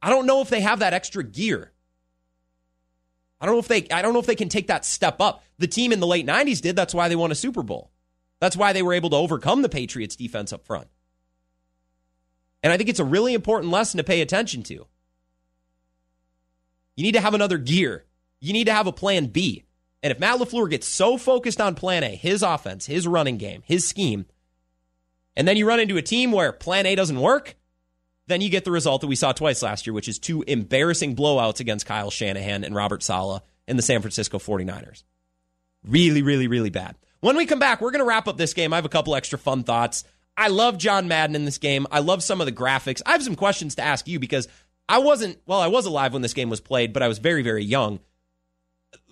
I 0.00 0.10
don't 0.10 0.26
know 0.26 0.40
if 0.40 0.50
they 0.50 0.60
have 0.60 0.80
that 0.80 0.94
extra 0.94 1.24
gear. 1.24 1.72
I 3.40 3.46
don't 3.46 3.56
know 3.56 3.60
if 3.60 3.68
they 3.68 3.88
I 3.90 4.02
don't 4.02 4.12
know 4.12 4.20
if 4.20 4.26
they 4.26 4.36
can 4.36 4.48
take 4.48 4.68
that 4.68 4.84
step 4.84 5.20
up. 5.20 5.42
The 5.58 5.66
team 5.66 5.92
in 5.92 5.98
the 5.98 6.06
late 6.06 6.26
90s 6.26 6.60
did. 6.60 6.76
That's 6.76 6.94
why 6.94 7.08
they 7.08 7.16
won 7.16 7.32
a 7.32 7.36
Super 7.36 7.62
Bowl. 7.62 7.90
That's 8.40 8.56
why 8.56 8.72
they 8.72 8.82
were 8.82 8.92
able 8.92 9.10
to 9.10 9.16
overcome 9.16 9.62
the 9.62 9.68
Patriots 9.68 10.16
defense 10.16 10.52
up 10.52 10.66
front. 10.66 10.88
And 12.62 12.72
I 12.72 12.76
think 12.76 12.88
it's 12.88 13.00
a 13.00 13.04
really 13.04 13.34
important 13.34 13.72
lesson 13.72 13.98
to 13.98 14.04
pay 14.04 14.20
attention 14.20 14.62
to. 14.64 14.86
You 16.96 17.02
need 17.02 17.14
to 17.14 17.20
have 17.20 17.34
another 17.34 17.58
gear. 17.58 18.04
You 18.40 18.52
need 18.52 18.64
to 18.64 18.72
have 18.72 18.86
a 18.86 18.92
plan 18.92 19.26
B. 19.26 19.64
And 20.02 20.10
if 20.10 20.18
Matt 20.18 20.38
LaFleur 20.38 20.70
gets 20.70 20.86
so 20.86 21.16
focused 21.16 21.60
on 21.60 21.74
plan 21.74 22.02
A, 22.04 22.14
his 22.14 22.42
offense, 22.42 22.86
his 22.86 23.06
running 23.06 23.38
game, 23.38 23.62
his 23.64 23.88
scheme, 23.88 24.26
and 25.36 25.46
then 25.46 25.56
you 25.56 25.66
run 25.66 25.80
into 25.80 25.96
a 25.96 26.02
team 26.02 26.32
where 26.32 26.52
plan 26.52 26.86
A 26.86 26.94
doesn't 26.94 27.20
work, 27.20 27.56
then 28.26 28.40
you 28.40 28.48
get 28.48 28.64
the 28.64 28.70
result 28.70 29.02
that 29.02 29.06
we 29.06 29.16
saw 29.16 29.32
twice 29.32 29.62
last 29.62 29.86
year, 29.86 29.94
which 29.94 30.08
is 30.08 30.18
two 30.18 30.42
embarrassing 30.46 31.14
blowouts 31.14 31.60
against 31.60 31.86
Kyle 31.86 32.10
Shanahan 32.10 32.64
and 32.64 32.74
Robert 32.74 33.02
Saleh 33.02 33.42
and 33.68 33.78
the 33.78 33.82
San 33.82 34.00
Francisco 34.00 34.38
49ers. 34.38 35.04
Really, 35.84 36.22
really, 36.22 36.48
really 36.48 36.70
bad. 36.70 36.96
When 37.20 37.36
we 37.36 37.46
come 37.46 37.58
back, 37.58 37.80
we're 37.80 37.90
going 37.90 38.04
to 38.04 38.08
wrap 38.08 38.28
up 38.28 38.36
this 38.36 38.54
game. 38.54 38.72
I 38.72 38.76
have 38.76 38.84
a 38.84 38.90
couple 38.90 39.14
extra 39.14 39.38
fun 39.38 39.62
thoughts. 39.62 40.04
I 40.36 40.48
love 40.48 40.78
John 40.78 41.08
Madden 41.08 41.34
in 41.34 41.44
this 41.44 41.58
game. 41.58 41.86
I 41.90 42.00
love 42.00 42.22
some 42.22 42.40
of 42.40 42.46
the 42.46 42.52
graphics. 42.52 43.00
I 43.06 43.12
have 43.12 43.22
some 43.22 43.36
questions 43.36 43.76
to 43.76 43.82
ask 43.82 44.06
you 44.06 44.18
because 44.18 44.48
I 44.88 44.98
wasn't, 44.98 45.38
well, 45.46 45.60
I 45.60 45.68
was 45.68 45.86
alive 45.86 46.12
when 46.12 46.22
this 46.22 46.34
game 46.34 46.50
was 46.50 46.60
played, 46.60 46.92
but 46.92 47.02
I 47.02 47.08
was 47.08 47.18
very, 47.18 47.42
very 47.42 47.64
young. 47.64 48.00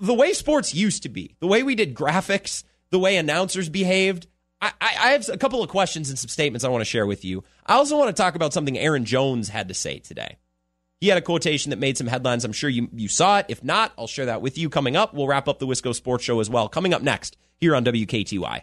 The 0.01 0.15
way 0.15 0.33
sports 0.33 0.75
used 0.75 1.03
to 1.05 1.09
be, 1.09 1.35
the 1.41 1.47
way 1.47 1.63
we 1.63 1.75
did 1.75 1.95
graphics, 1.95 2.63
the 2.91 2.99
way 2.99 3.17
announcers 3.17 3.69
behaved, 3.69 4.27
I, 4.61 4.73
I 4.81 5.11
have 5.11 5.29
a 5.29 5.37
couple 5.37 5.63
of 5.63 5.69
questions 5.69 6.09
and 6.11 6.19
some 6.19 6.29
statements 6.29 6.65
I 6.65 6.69
want 6.69 6.83
to 6.83 6.87
share 6.87 7.07
with 7.07 7.25
you. 7.25 7.43
I 7.67 7.75
also 7.75 7.99
want 7.99 8.15
to 8.15 8.23
talk 8.23 8.35
about 8.35 8.53
something 8.53 8.79
Aaron 8.79 9.05
Jones 9.05 9.49
had 9.49 9.69
to 9.69 9.75
say 9.75 9.99
today. 9.99 10.37
He 11.01 11.09
had 11.09 11.19
a 11.19 11.23
quotation 11.23 11.71
that 11.71 11.79
made 11.79 11.99
some 11.99 12.07
headlines. 12.07 12.45
I'm 12.45 12.53
sure 12.53 12.71
you, 12.71 12.89
you 12.95 13.09
saw 13.09 13.39
it. 13.39 13.47
If 13.49 13.63
not, 13.63 13.93
I'll 13.99 14.07
share 14.07 14.27
that 14.27 14.41
with 14.41 14.57
you 14.57 14.71
coming 14.71 14.97
up. 14.97 15.13
We'll 15.13 15.27
wrap 15.27 15.49
up 15.49 15.59
the 15.59 15.67
Wisco 15.67 15.95
Sports 15.95 16.25
Show 16.25 16.41
as 16.41 16.49
well. 16.49 16.69
Coming 16.69 16.95
up 16.95 17.03
next 17.03 17.37
here 17.61 17.75
on 17.75 17.85
WKTY. 17.85 18.63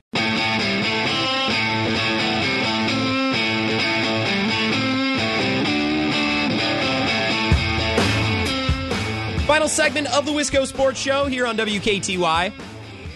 Final 9.48 9.68
segment 9.68 10.08
of 10.16 10.26
the 10.26 10.32
Wisco 10.32 10.66
Sports 10.66 10.98
Show 11.00 11.26
here 11.26 11.46
on 11.46 11.58
WKTY. 11.58 12.54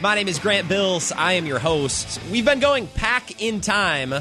My 0.01 0.15
name 0.15 0.27
is 0.27 0.37
Grant 0.37 0.67
Bills. 0.67 1.13
I 1.13 1.33
am 1.33 1.45
your 1.45 1.59
host. 1.59 2.19
We've 2.29 2.43
been 2.43 2.59
going 2.59 2.87
pack 2.87 3.41
in 3.41 3.61
time 3.61 4.13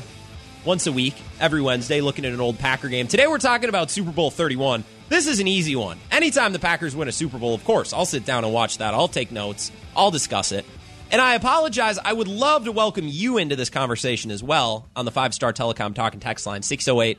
once 0.64 0.86
a 0.86 0.92
week, 0.92 1.14
every 1.40 1.60
Wednesday, 1.60 2.00
looking 2.00 2.24
at 2.24 2.32
an 2.32 2.40
old 2.40 2.58
Packer 2.58 2.88
game. 2.88 3.08
Today 3.08 3.26
we're 3.26 3.38
talking 3.38 3.68
about 3.68 3.90
Super 3.90 4.12
Bowl 4.12 4.30
31. 4.30 4.84
This 5.08 5.26
is 5.26 5.40
an 5.40 5.48
easy 5.48 5.74
one. 5.76 5.98
Anytime 6.10 6.52
the 6.52 6.58
Packers 6.58 6.94
win 6.94 7.08
a 7.08 7.12
Super 7.12 7.38
Bowl, 7.38 7.54
of 7.54 7.64
course, 7.64 7.92
I'll 7.92 8.06
sit 8.06 8.24
down 8.24 8.44
and 8.44 8.52
watch 8.54 8.78
that. 8.78 8.94
I'll 8.94 9.08
take 9.08 9.32
notes. 9.32 9.72
I'll 9.96 10.12
discuss 10.12 10.52
it. 10.52 10.64
And 11.10 11.20
I 11.20 11.34
apologize. 11.34 11.98
I 11.98 12.12
would 12.12 12.28
love 12.28 12.64
to 12.64 12.72
welcome 12.72 13.06
you 13.06 13.38
into 13.38 13.56
this 13.56 13.70
conversation 13.70 14.30
as 14.30 14.42
well 14.42 14.88
on 14.96 15.04
the 15.04 15.10
five 15.10 15.32
star 15.32 15.52
telecom 15.52 15.94
talk 15.94 16.12
and 16.12 16.22
text 16.22 16.46
line 16.46 16.62
608 16.62 17.18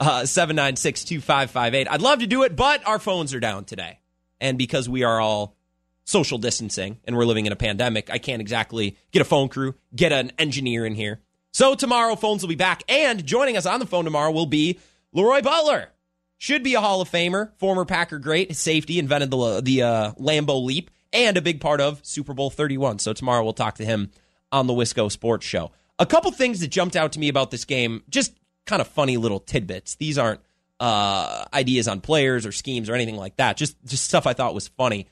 796 0.00 1.04
2558. 1.04 1.88
I'd 1.88 2.02
love 2.02 2.18
to 2.20 2.26
do 2.26 2.42
it, 2.42 2.56
but 2.56 2.86
our 2.86 2.98
phones 2.98 3.32
are 3.34 3.40
down 3.40 3.64
today. 3.64 4.00
And 4.40 4.58
because 4.58 4.88
we 4.88 5.04
are 5.04 5.20
all 5.20 5.56
social 6.04 6.38
distancing 6.38 6.98
and 7.04 7.16
we're 7.16 7.24
living 7.24 7.46
in 7.46 7.52
a 7.52 7.56
pandemic, 7.56 8.10
I 8.10 8.18
can't 8.18 8.40
exactly 8.40 8.96
get 9.12 9.22
a 9.22 9.24
phone 9.24 9.48
crew, 9.48 9.74
get 9.94 10.12
an 10.12 10.32
engineer 10.38 10.84
in 10.84 10.94
here. 10.94 11.20
So 11.52 11.74
tomorrow, 11.74 12.16
phones 12.16 12.42
will 12.42 12.48
be 12.48 12.54
back. 12.54 12.82
And 12.88 13.24
joining 13.24 13.56
us 13.56 13.66
on 13.66 13.78
the 13.78 13.86
phone 13.86 14.04
tomorrow 14.04 14.30
will 14.32 14.46
be 14.46 14.80
Leroy 15.12 15.42
Butler. 15.42 15.90
Should 16.38 16.64
be 16.64 16.74
a 16.74 16.80
Hall 16.80 17.00
of 17.00 17.08
Famer, 17.08 17.52
former 17.58 17.84
Packer 17.84 18.18
great, 18.18 18.56
safety, 18.56 18.98
invented 18.98 19.30
the, 19.30 19.60
the 19.60 19.82
uh, 19.82 20.12
Lambeau 20.14 20.64
leap, 20.64 20.90
and 21.12 21.36
a 21.36 21.42
big 21.42 21.60
part 21.60 21.80
of 21.80 22.04
Super 22.04 22.34
Bowl 22.34 22.50
31. 22.50 22.98
So 22.98 23.12
tomorrow 23.12 23.42
we'll 23.42 23.52
talk 23.52 23.76
to 23.76 23.84
him 23.84 24.10
on 24.50 24.66
the 24.66 24.72
Wisco 24.72 25.10
Sports 25.10 25.46
Show. 25.46 25.72
A 25.98 26.06
couple 26.06 26.30
things 26.32 26.60
that 26.60 26.68
jumped 26.68 26.96
out 26.96 27.12
to 27.12 27.18
me 27.20 27.28
about 27.28 27.50
this 27.50 27.64
game, 27.64 28.02
just 28.08 28.32
kind 28.66 28.80
of 28.80 28.88
funny 28.88 29.16
little 29.16 29.40
tidbits. 29.40 29.96
These 29.96 30.18
aren't 30.18 30.40
uh, 30.80 31.44
ideas 31.54 31.86
on 31.86 32.00
players 32.00 32.44
or 32.44 32.52
schemes 32.52 32.88
or 32.88 32.94
anything 32.94 33.16
like 33.16 33.36
that. 33.36 33.56
Just 33.56 33.76
just 33.84 34.04
stuff 34.04 34.26
I 34.26 34.32
thought 34.32 34.54
was 34.54 34.68
funny. 34.68 35.06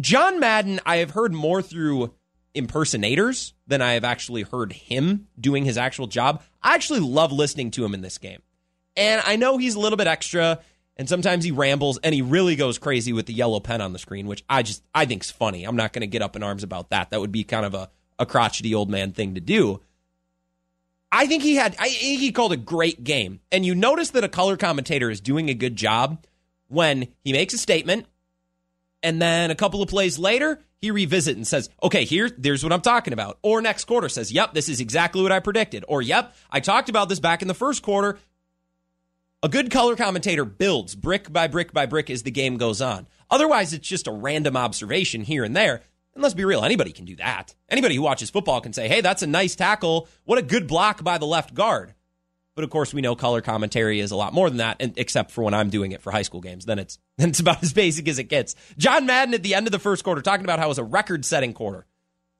John 0.00 0.40
Madden, 0.40 0.80
I 0.86 0.98
have 0.98 1.10
heard 1.10 1.32
more 1.32 1.62
through 1.62 2.14
impersonators 2.54 3.52
than 3.66 3.82
I 3.82 3.92
have 3.92 4.04
actually 4.04 4.42
heard 4.42 4.72
him 4.72 5.28
doing 5.38 5.64
his 5.64 5.76
actual 5.76 6.06
job. 6.06 6.42
I 6.62 6.74
actually 6.74 7.00
love 7.00 7.32
listening 7.32 7.70
to 7.72 7.84
him 7.84 7.94
in 7.94 8.00
this 8.00 8.18
game. 8.18 8.40
And 8.96 9.22
I 9.24 9.36
know 9.36 9.58
he's 9.58 9.74
a 9.74 9.80
little 9.80 9.98
bit 9.98 10.06
extra 10.06 10.60
and 10.96 11.08
sometimes 11.08 11.44
he 11.44 11.50
rambles 11.50 11.98
and 11.98 12.14
he 12.14 12.22
really 12.22 12.56
goes 12.56 12.78
crazy 12.78 13.12
with 13.12 13.26
the 13.26 13.32
yellow 13.32 13.60
pen 13.60 13.80
on 13.80 13.92
the 13.92 13.98
screen, 13.98 14.26
which 14.26 14.44
I 14.48 14.62
just 14.62 14.82
I 14.94 15.06
think's 15.06 15.30
funny. 15.30 15.64
I'm 15.64 15.76
not 15.76 15.92
going 15.92 16.00
to 16.00 16.06
get 16.06 16.22
up 16.22 16.36
in 16.36 16.42
arms 16.42 16.62
about 16.62 16.90
that. 16.90 17.10
That 17.10 17.20
would 17.20 17.32
be 17.32 17.44
kind 17.44 17.66
of 17.66 17.74
a 17.74 17.90
a 18.18 18.26
crotchety 18.26 18.74
old 18.74 18.88
man 18.90 19.12
thing 19.12 19.34
to 19.34 19.40
do. 19.40 19.80
I 21.12 21.26
think 21.26 21.42
he 21.42 21.56
had 21.56 21.76
I 21.78 21.88
think 21.88 22.20
he 22.20 22.32
called 22.32 22.52
a 22.52 22.56
great 22.56 23.04
game. 23.04 23.40
And 23.52 23.64
you 23.64 23.74
notice 23.74 24.10
that 24.10 24.24
a 24.24 24.28
color 24.28 24.56
commentator 24.56 25.10
is 25.10 25.20
doing 25.20 25.48
a 25.48 25.54
good 25.54 25.76
job 25.76 26.24
when 26.68 27.08
he 27.22 27.32
makes 27.32 27.54
a 27.54 27.58
statement 27.58 28.06
and 29.02 29.22
then 29.22 29.50
a 29.50 29.54
couple 29.54 29.82
of 29.82 29.88
plays 29.88 30.18
later, 30.18 30.60
he 30.80 30.90
revisits 30.90 31.36
and 31.36 31.46
says, 31.46 31.70
okay, 31.80 32.04
here, 32.04 32.28
there's 32.36 32.64
what 32.64 32.72
I'm 32.72 32.80
talking 32.80 33.12
about. 33.12 33.38
Or 33.42 33.62
next 33.62 33.84
quarter 33.84 34.08
says, 34.08 34.32
yep, 34.32 34.52
this 34.52 34.68
is 34.68 34.80
exactly 34.80 35.22
what 35.22 35.32
I 35.32 35.38
predicted. 35.38 35.84
Or, 35.86 36.02
yep, 36.02 36.34
I 36.50 36.58
talked 36.60 36.88
about 36.88 37.08
this 37.08 37.20
back 37.20 37.40
in 37.40 37.48
the 37.48 37.54
first 37.54 37.82
quarter. 37.82 38.18
A 39.42 39.50
good 39.50 39.70
color 39.70 39.96
commentator 39.96 40.46
builds 40.46 40.94
brick 40.94 41.30
by 41.30 41.46
brick 41.46 41.70
by 41.70 41.84
brick 41.84 42.08
as 42.08 42.22
the 42.22 42.30
game 42.30 42.56
goes 42.56 42.80
on. 42.80 43.06
Otherwise, 43.30 43.74
it's 43.74 43.86
just 43.86 44.06
a 44.06 44.12
random 44.12 44.56
observation 44.56 45.22
here 45.22 45.44
and 45.44 45.54
there. 45.54 45.82
And 46.14 46.22
let's 46.22 46.34
be 46.34 46.46
real, 46.46 46.64
anybody 46.64 46.90
can 46.90 47.04
do 47.04 47.16
that. 47.16 47.54
Anybody 47.68 47.96
who 47.96 48.02
watches 48.02 48.30
football 48.30 48.62
can 48.62 48.72
say, 48.72 48.88
hey, 48.88 49.02
that's 49.02 49.20
a 49.20 49.26
nice 49.26 49.54
tackle. 49.54 50.08
What 50.24 50.38
a 50.38 50.42
good 50.42 50.66
block 50.66 51.04
by 51.04 51.18
the 51.18 51.26
left 51.26 51.52
guard. 51.52 51.92
But 52.54 52.64
of 52.64 52.70
course, 52.70 52.94
we 52.94 53.02
know 53.02 53.14
color 53.14 53.42
commentary 53.42 54.00
is 54.00 54.10
a 54.10 54.16
lot 54.16 54.32
more 54.32 54.48
than 54.48 54.56
that, 54.56 54.78
and 54.80 54.94
except 54.96 55.30
for 55.30 55.44
when 55.44 55.52
I'm 55.52 55.68
doing 55.68 55.92
it 55.92 56.00
for 56.00 56.10
high 56.10 56.22
school 56.22 56.40
games. 56.40 56.64
Then 56.64 56.78
it's 56.78 56.98
then 57.18 57.28
it's 57.28 57.40
about 57.40 57.62
as 57.62 57.74
basic 57.74 58.08
as 58.08 58.18
it 58.18 58.24
gets. 58.24 58.54
John 58.78 59.04
Madden 59.04 59.34
at 59.34 59.42
the 59.42 59.54
end 59.54 59.66
of 59.66 59.72
the 59.72 59.78
first 59.78 60.02
quarter 60.02 60.22
talking 60.22 60.46
about 60.46 60.58
how 60.58 60.64
it 60.64 60.68
was 60.68 60.78
a 60.78 60.84
record-setting 60.84 61.52
quarter. 61.52 61.84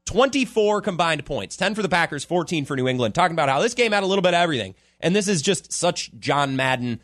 24 0.07 0.81
combined 0.81 1.27
points, 1.27 1.57
10 1.57 1.75
for 1.75 1.83
the 1.83 1.89
Packers, 1.89 2.25
14 2.25 2.65
for 2.65 2.75
New 2.75 2.89
England. 2.89 3.15
Talking 3.15 3.35
about 3.35 3.51
how 3.51 3.61
this 3.61 3.75
game 3.75 3.93
had 3.93 4.03
a 4.03 4.07
little 4.07 4.23
bit 4.23 4.35
of 4.35 4.41
everything. 4.41 4.75
And 5.01 5.15
this 5.15 5.29
is 5.29 5.43
just 5.43 5.73
such 5.73 6.11
John 6.19 6.57
Madden 6.57 7.01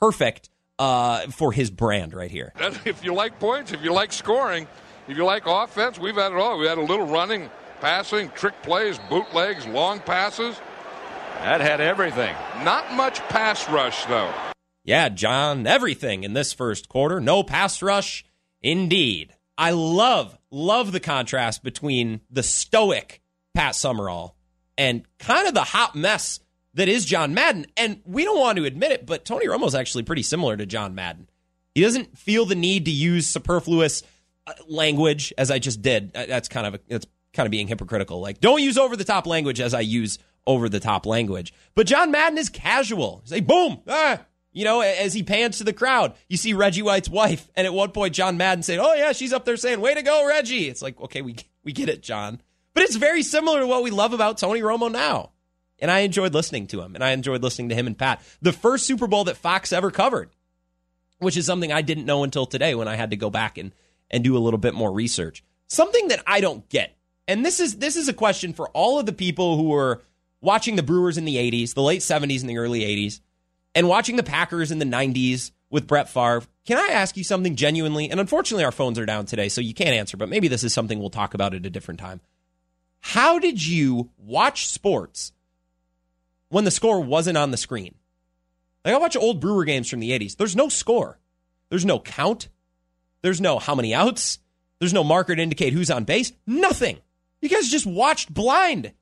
perfect 0.00 0.50
uh, 0.78 1.26
for 1.28 1.52
his 1.52 1.70
brand 1.70 2.14
right 2.14 2.30
here. 2.30 2.52
If 2.84 3.04
you 3.04 3.14
like 3.14 3.38
points, 3.38 3.72
if 3.72 3.82
you 3.82 3.92
like 3.92 4.12
scoring, 4.12 4.66
if 5.08 5.16
you 5.16 5.24
like 5.24 5.44
offense, 5.46 5.98
we've 5.98 6.14
had 6.16 6.32
it 6.32 6.38
all. 6.38 6.58
We 6.58 6.66
had 6.66 6.78
a 6.78 6.82
little 6.82 7.06
running, 7.06 7.50
passing, 7.80 8.30
trick 8.30 8.60
plays, 8.62 8.98
bootlegs, 9.08 9.66
long 9.66 10.00
passes. 10.00 10.60
That 11.40 11.60
had 11.60 11.80
everything. 11.80 12.34
Not 12.64 12.92
much 12.94 13.20
pass 13.28 13.68
rush, 13.70 14.04
though. 14.06 14.32
Yeah, 14.84 15.08
John, 15.08 15.66
everything 15.66 16.24
in 16.24 16.32
this 16.32 16.52
first 16.52 16.88
quarter. 16.88 17.20
No 17.20 17.42
pass 17.42 17.82
rush, 17.82 18.24
indeed. 18.60 19.34
I 19.56 19.72
love, 19.72 20.38
love 20.50 20.92
the 20.92 21.00
contrast 21.00 21.62
between 21.62 22.20
the 22.30 22.42
stoic 22.42 23.20
Pat 23.54 23.74
Summerall 23.74 24.36
and 24.76 25.04
kind 25.18 25.48
of 25.48 25.54
the 25.54 25.64
hot 25.64 25.94
mess 25.94 26.40
that 26.78 26.88
is 26.88 27.04
John 27.04 27.34
Madden. 27.34 27.66
And 27.76 28.00
we 28.04 28.24
don't 28.24 28.38
want 28.38 28.56
to 28.58 28.64
admit 28.64 28.92
it, 28.92 29.04
but 29.04 29.24
Tony 29.24 29.46
Romo's 29.46 29.74
actually 29.74 30.04
pretty 30.04 30.22
similar 30.22 30.56
to 30.56 30.64
John 30.64 30.94
Madden. 30.94 31.28
He 31.74 31.82
doesn't 31.82 32.16
feel 32.16 32.46
the 32.46 32.54
need 32.54 32.86
to 32.86 32.90
use 32.90 33.26
superfluous 33.26 34.02
uh, 34.46 34.52
language 34.68 35.32
as 35.36 35.50
I 35.50 35.58
just 35.58 35.82
did. 35.82 36.12
Uh, 36.14 36.26
That's 36.26 36.48
kind 36.48 36.66
of 36.66 36.74
a, 36.74 36.80
that's 36.88 37.06
kind 37.32 37.46
of 37.46 37.50
being 37.50 37.68
hypocritical. 37.68 38.20
Like, 38.20 38.40
don't 38.40 38.62
use 38.62 38.78
over 38.78 38.96
the 38.96 39.04
top 39.04 39.26
language 39.26 39.60
as 39.60 39.74
I 39.74 39.80
use 39.80 40.18
over 40.46 40.68
the 40.68 40.80
top 40.80 41.04
language. 41.04 41.52
But 41.74 41.86
John 41.86 42.10
Madden 42.10 42.38
is 42.38 42.48
casual. 42.48 43.22
Say 43.24 43.40
boom, 43.40 43.80
ah, 43.86 44.20
you 44.52 44.64
know, 44.64 44.80
as 44.80 45.14
he 45.14 45.22
pans 45.22 45.58
to 45.58 45.64
the 45.64 45.72
crowd. 45.72 46.14
You 46.28 46.36
see 46.36 46.52
Reggie 46.54 46.82
White's 46.82 47.08
wife, 47.08 47.48
and 47.54 47.66
at 47.66 47.74
one 47.74 47.90
point 47.90 48.14
John 48.14 48.38
Madden 48.38 48.62
said, 48.62 48.78
"Oh 48.78 48.94
yeah, 48.94 49.12
she's 49.12 49.32
up 49.32 49.44
there 49.44 49.56
saying, 49.56 49.80
way 49.80 49.94
to 49.94 50.02
go, 50.02 50.26
Reggie." 50.26 50.68
It's 50.68 50.80
like, 50.82 50.98
okay, 51.00 51.22
we 51.22 51.36
we 51.62 51.72
get 51.72 51.88
it, 51.88 52.02
John. 52.02 52.40
But 52.72 52.84
it's 52.84 52.96
very 52.96 53.22
similar 53.22 53.60
to 53.60 53.66
what 53.66 53.82
we 53.82 53.90
love 53.90 54.12
about 54.12 54.38
Tony 54.38 54.60
Romo 54.60 54.90
now. 54.90 55.32
And 55.78 55.90
I 55.90 56.00
enjoyed 56.00 56.34
listening 56.34 56.66
to 56.68 56.80
him, 56.80 56.94
and 56.94 57.04
I 57.04 57.10
enjoyed 57.10 57.42
listening 57.42 57.68
to 57.68 57.74
him 57.74 57.86
and 57.86 57.96
Pat. 57.96 58.20
The 58.42 58.52
first 58.52 58.86
Super 58.86 59.06
Bowl 59.06 59.24
that 59.24 59.36
Fox 59.36 59.72
ever 59.72 59.90
covered, 59.90 60.30
which 61.18 61.36
is 61.36 61.46
something 61.46 61.72
I 61.72 61.82
didn't 61.82 62.06
know 62.06 62.24
until 62.24 62.46
today 62.46 62.74
when 62.74 62.88
I 62.88 62.96
had 62.96 63.10
to 63.10 63.16
go 63.16 63.30
back 63.30 63.58
and 63.58 63.72
and 64.10 64.24
do 64.24 64.36
a 64.36 64.40
little 64.40 64.58
bit 64.58 64.74
more 64.74 64.92
research. 64.92 65.44
Something 65.68 66.08
that 66.08 66.22
I 66.26 66.40
don't 66.40 66.68
get. 66.68 66.96
And 67.26 67.44
this 67.44 67.60
is 67.60 67.76
this 67.76 67.96
is 67.96 68.08
a 68.08 68.14
question 68.14 68.52
for 68.52 68.68
all 68.70 68.98
of 68.98 69.06
the 69.06 69.12
people 69.12 69.56
who 69.56 69.68
were 69.68 70.02
watching 70.40 70.76
the 70.76 70.82
Brewers 70.82 71.18
in 71.18 71.24
the 71.24 71.36
80s, 71.36 71.74
the 71.74 71.82
late 71.82 72.00
70s 72.00 72.40
and 72.40 72.48
the 72.48 72.58
early 72.58 72.80
80s, 72.80 73.20
and 73.74 73.88
watching 73.88 74.16
the 74.16 74.22
Packers 74.22 74.70
in 74.70 74.78
the 74.78 74.84
90s 74.84 75.50
with 75.70 75.86
Brett 75.86 76.08
Favre. 76.08 76.42
Can 76.64 76.78
I 76.78 76.92
ask 76.92 77.16
you 77.16 77.24
something 77.24 77.56
genuinely? 77.56 78.10
And 78.10 78.20
unfortunately, 78.20 78.64
our 78.64 78.72
phones 78.72 78.98
are 78.98 79.06
down 79.06 79.26
today, 79.26 79.48
so 79.48 79.60
you 79.60 79.74
can't 79.74 79.90
answer, 79.90 80.16
but 80.16 80.28
maybe 80.28 80.48
this 80.48 80.64
is 80.64 80.72
something 80.72 80.98
we'll 80.98 81.10
talk 81.10 81.34
about 81.34 81.54
at 81.54 81.66
a 81.66 81.70
different 81.70 82.00
time. 82.00 82.20
How 83.00 83.38
did 83.38 83.64
you 83.64 84.10
watch 84.16 84.68
sports 84.68 85.32
when 86.48 86.64
the 86.64 86.70
score 86.70 87.00
wasn't 87.00 87.38
on 87.38 87.50
the 87.50 87.56
screen? 87.56 87.94
Like 88.84 88.94
I 88.94 88.98
watch 88.98 89.16
old 89.16 89.40
Brewer 89.40 89.64
games 89.64 89.88
from 89.88 90.00
the 90.00 90.10
80s. 90.10 90.36
There's 90.36 90.56
no 90.56 90.68
score. 90.68 91.18
There's 91.68 91.84
no 91.84 92.00
count. 92.00 92.48
There's 93.22 93.40
no 93.40 93.58
how 93.58 93.74
many 93.74 93.94
outs. 93.94 94.38
There's 94.78 94.94
no 94.94 95.04
marker 95.04 95.34
to 95.34 95.42
indicate 95.42 95.72
who's 95.72 95.90
on 95.90 96.04
base. 96.04 96.32
Nothing. 96.46 96.98
You 97.40 97.48
guys 97.48 97.68
just 97.68 97.86
watched 97.86 98.32
blind. 98.32 98.92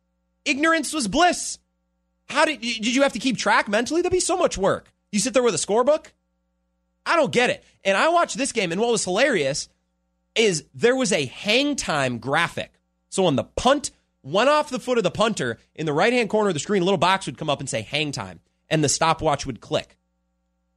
Ignorance 0.45 0.93
was 0.93 1.09
bliss. 1.09 1.59
How 2.29 2.45
did 2.45 2.61
did 2.61 2.95
you 2.95 3.03
have 3.03 3.13
to 3.13 3.19
keep 3.19 3.37
track 3.37 3.69
mentally? 3.69 4.03
That'd 4.03 4.13
be 4.13 4.21
so 4.21 4.37
much 4.37 4.59
work. 4.59 4.93
You 5.13 5.21
sit 5.21 5.35
there 5.35 5.43
with 5.43 5.55
a 5.55 5.59
scorebook? 5.59 6.07
I 7.05 7.17
don't 7.17 7.33
get 7.33 7.51
it. 7.51 7.63
And 7.85 7.97
I 7.97 8.09
watched 8.09 8.37
this 8.37 8.53
game, 8.53 8.73
and 8.73 8.81
what 8.81 8.91
was 8.91 9.05
hilarious 9.05 9.69
is 10.35 10.65
there 10.75 10.97
was 10.97 11.13
a 11.13 11.27
hang 11.27 11.77
time 11.77 12.19
graphic. 12.19 12.73
So 13.09 13.23
when 13.23 13.37
the 13.37 13.45
punt 13.45 13.91
went 14.27 14.49
off 14.49 14.71
the 14.71 14.81
foot 14.81 14.99
of 14.99 15.05
the 15.05 15.11
punter 15.11 15.59
in 15.75 15.87
the 15.87 15.93
right 15.93 16.13
hand 16.13 16.29
corner 16.29 16.49
of 16.49 16.55
the 16.55 16.61
screen, 16.61 16.83
a 16.83 16.85
little 16.85 16.99
box 16.99 17.27
would 17.27 17.39
come 17.39 17.49
up 17.49 17.61
and 17.61 17.71
say 17.71 17.83
hang 17.83 18.11
time, 18.11 18.41
and 18.69 18.83
the 18.83 18.89
stopwatch 18.89 19.47
would 19.47 19.61
click. 19.61 19.97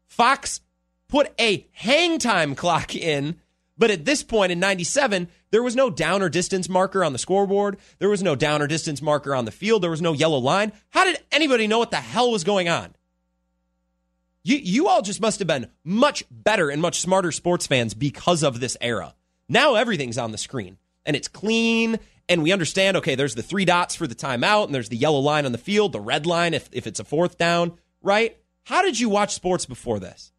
Fox 0.07 0.61
put 1.07 1.33
a 1.39 1.67
hang 1.71 2.19
time 2.19 2.53
clock 2.53 2.95
in, 2.95 3.37
but 3.77 3.89
at 3.89 4.05
this 4.05 4.21
point 4.21 4.51
in 4.51 4.59
97, 4.59 5.27
there 5.51 5.63
was 5.63 5.75
no 5.75 5.89
down 5.89 6.21
or 6.21 6.29
distance 6.29 6.69
marker 6.69 7.03
on 7.03 7.11
the 7.11 7.19
scoreboard. 7.19 7.77
There 7.97 8.09
was 8.09 8.21
no 8.21 8.35
down 8.35 8.61
or 8.61 8.67
distance 8.67 9.01
marker 9.01 9.33
on 9.33 9.45
the 9.45 9.51
field. 9.51 9.81
There 9.81 9.89
was 9.89 10.01
no 10.01 10.13
yellow 10.13 10.37
line. 10.37 10.71
How 10.91 11.05
did 11.05 11.17
anybody 11.31 11.65
know 11.65 11.79
what 11.79 11.91
the 11.91 11.97
hell 11.97 12.31
was 12.31 12.43
going 12.43 12.69
on? 12.69 12.93
You, 14.43 14.57
you 14.57 14.87
all 14.87 15.01
just 15.01 15.21
must 15.21 15.39
have 15.39 15.47
been 15.47 15.67
much 15.83 16.23
better 16.29 16.69
and 16.69 16.81
much 16.81 17.01
smarter 17.01 17.31
sports 17.31 17.65
fans 17.67 17.93
because 17.93 18.43
of 18.43 18.59
this 18.59 18.77
era. 18.79 19.15
Now 19.47 19.75
everything's 19.75 20.17
on 20.17 20.31
the 20.31 20.37
screen 20.37 20.77
and 21.05 21.15
it's 21.15 21.27
clean 21.27 21.99
and 22.30 22.43
we 22.43 22.53
understand 22.53 22.95
okay, 22.97 23.15
there's 23.15 23.36
the 23.36 23.43
three 23.43 23.65
dots 23.65 23.95
for 23.95 24.07
the 24.07 24.15
timeout 24.15 24.65
and 24.65 24.75
there's 24.75 24.89
the 24.89 24.95
yellow 24.95 25.19
line 25.19 25.45
on 25.45 25.51
the 25.51 25.57
field, 25.57 25.91
the 25.91 25.99
red 25.99 26.25
line 26.25 26.53
if, 26.53 26.69
if 26.71 26.88
it's 26.88 26.99
a 26.99 27.03
fourth 27.03 27.38
down, 27.38 27.73
right? 28.01 28.38
How 28.63 28.84
did 28.84 28.99
you 28.99 29.09
watch 29.09 29.34
sports 29.34 29.65
before 29.65 29.99
this? 29.99 30.32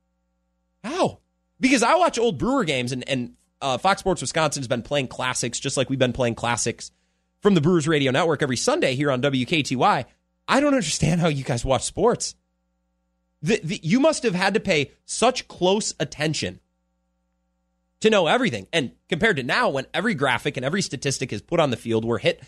How? 0.85 1.19
Because 1.59 1.83
I 1.83 1.97
watch 1.97 2.19
old 2.19 2.39
Brewer 2.39 2.65
games 2.65 2.93
and, 2.93 3.07
and 3.09 3.35
uh, 3.61 3.77
Fox 3.77 4.01
Sports 4.01 4.23
Wisconsin 4.23 4.61
has 4.63 4.69
been 4.69 4.83
playing 4.83 5.09
classics 5.09 5.61
just 5.61 5.77
like 5.77 5.91
we've 5.91 5.99
been 5.99 6.13
playing 6.13 6.37
classics 6.37 6.93
from 7.41 7.55
the 7.55 7.61
Brewers 7.61 7.89
Radio 7.89 8.13
Network 8.13 8.43
every 8.43 8.57
Sunday 8.57 8.95
here 8.95 9.11
on 9.11 9.21
WKTY. 9.21 10.05
I 10.49 10.61
don't 10.61 10.75
understand 10.75 11.21
how 11.21 11.29
you 11.29 11.45
guys 11.45 11.65
watch 11.65 11.83
sports. 11.85 12.35
The, 13.43 13.61
the, 13.63 13.81
you 13.83 14.01
must 14.01 14.23
have 14.23 14.35
had 14.35 14.55
to 14.55 14.61
pay 14.61 14.93
such 15.05 15.49
close 15.49 15.95
attention 15.99 16.61
to 18.01 18.11
know 18.11 18.27
everything. 18.27 18.67
And 18.73 18.93
compared 19.09 19.37
to 19.37 19.43
now, 19.43 19.71
when 19.71 19.87
every 19.93 20.15
graphic 20.15 20.57
and 20.57 20.65
every 20.65 20.83
statistic 20.83 21.33
is 21.33 21.43
put 21.43 21.61
on 21.61 21.71
the 21.71 21.77
field, 21.77 22.05
we're 22.05 22.19
hit 22.19 22.43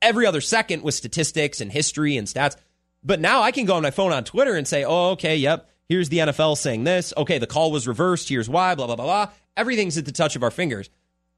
every 0.00 0.26
other 0.26 0.40
second 0.40 0.82
with 0.82 0.94
statistics 0.94 1.60
and 1.60 1.72
history 1.72 2.16
and 2.16 2.26
stats. 2.26 2.56
But 3.02 3.20
now 3.20 3.42
I 3.42 3.52
can 3.52 3.64
go 3.64 3.74
on 3.74 3.82
my 3.82 3.90
phone 3.90 4.12
on 4.12 4.24
Twitter 4.24 4.54
and 4.54 4.66
say, 4.66 4.84
oh, 4.84 5.10
okay, 5.10 5.36
yep, 5.36 5.70
here's 5.88 6.08
the 6.08 6.18
NFL 6.18 6.56
saying 6.56 6.84
this. 6.84 7.12
Okay, 7.16 7.38
the 7.38 7.46
call 7.46 7.70
was 7.70 7.88
reversed. 7.88 8.28
Here's 8.28 8.48
why, 8.48 8.74
blah, 8.74 8.86
blah, 8.86 8.96
blah, 8.96 9.04
blah. 9.04 9.28
Everything's 9.56 9.98
at 9.98 10.04
the 10.04 10.12
touch 10.12 10.36
of 10.36 10.42
our 10.42 10.50
fingers. 10.50 10.90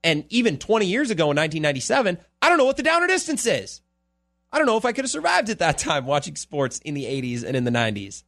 And 0.03 0.25
even 0.31 0.59
20 0.59 0.87
years 0.87 1.11
ago 1.11 1.25
in 1.25 1.37
1997, 1.37 2.19
I 2.41 2.49
don't 2.49 2.59
know 2.59 2.65
what 2.65 2.77
the 2.77 2.83
downer 2.83 3.07
distance 3.07 3.45
is. 3.47 3.83
I 4.53 4.59
don't 4.59 4.67
know 4.67 4.79
if 4.79 4.85
I 4.85 4.93
could 4.93 5.05
have 5.05 5.11
survived 5.11 5.51
at 5.51 5.59
that 5.61 5.79
time 5.79 6.07
watching 6.07 6.37
sports 6.37 6.79
in 6.85 6.95
the 6.95 7.05
80s 7.05 7.45
and 7.45 7.57
in 7.57 7.65
the 7.65 7.71
90s. 7.71 8.23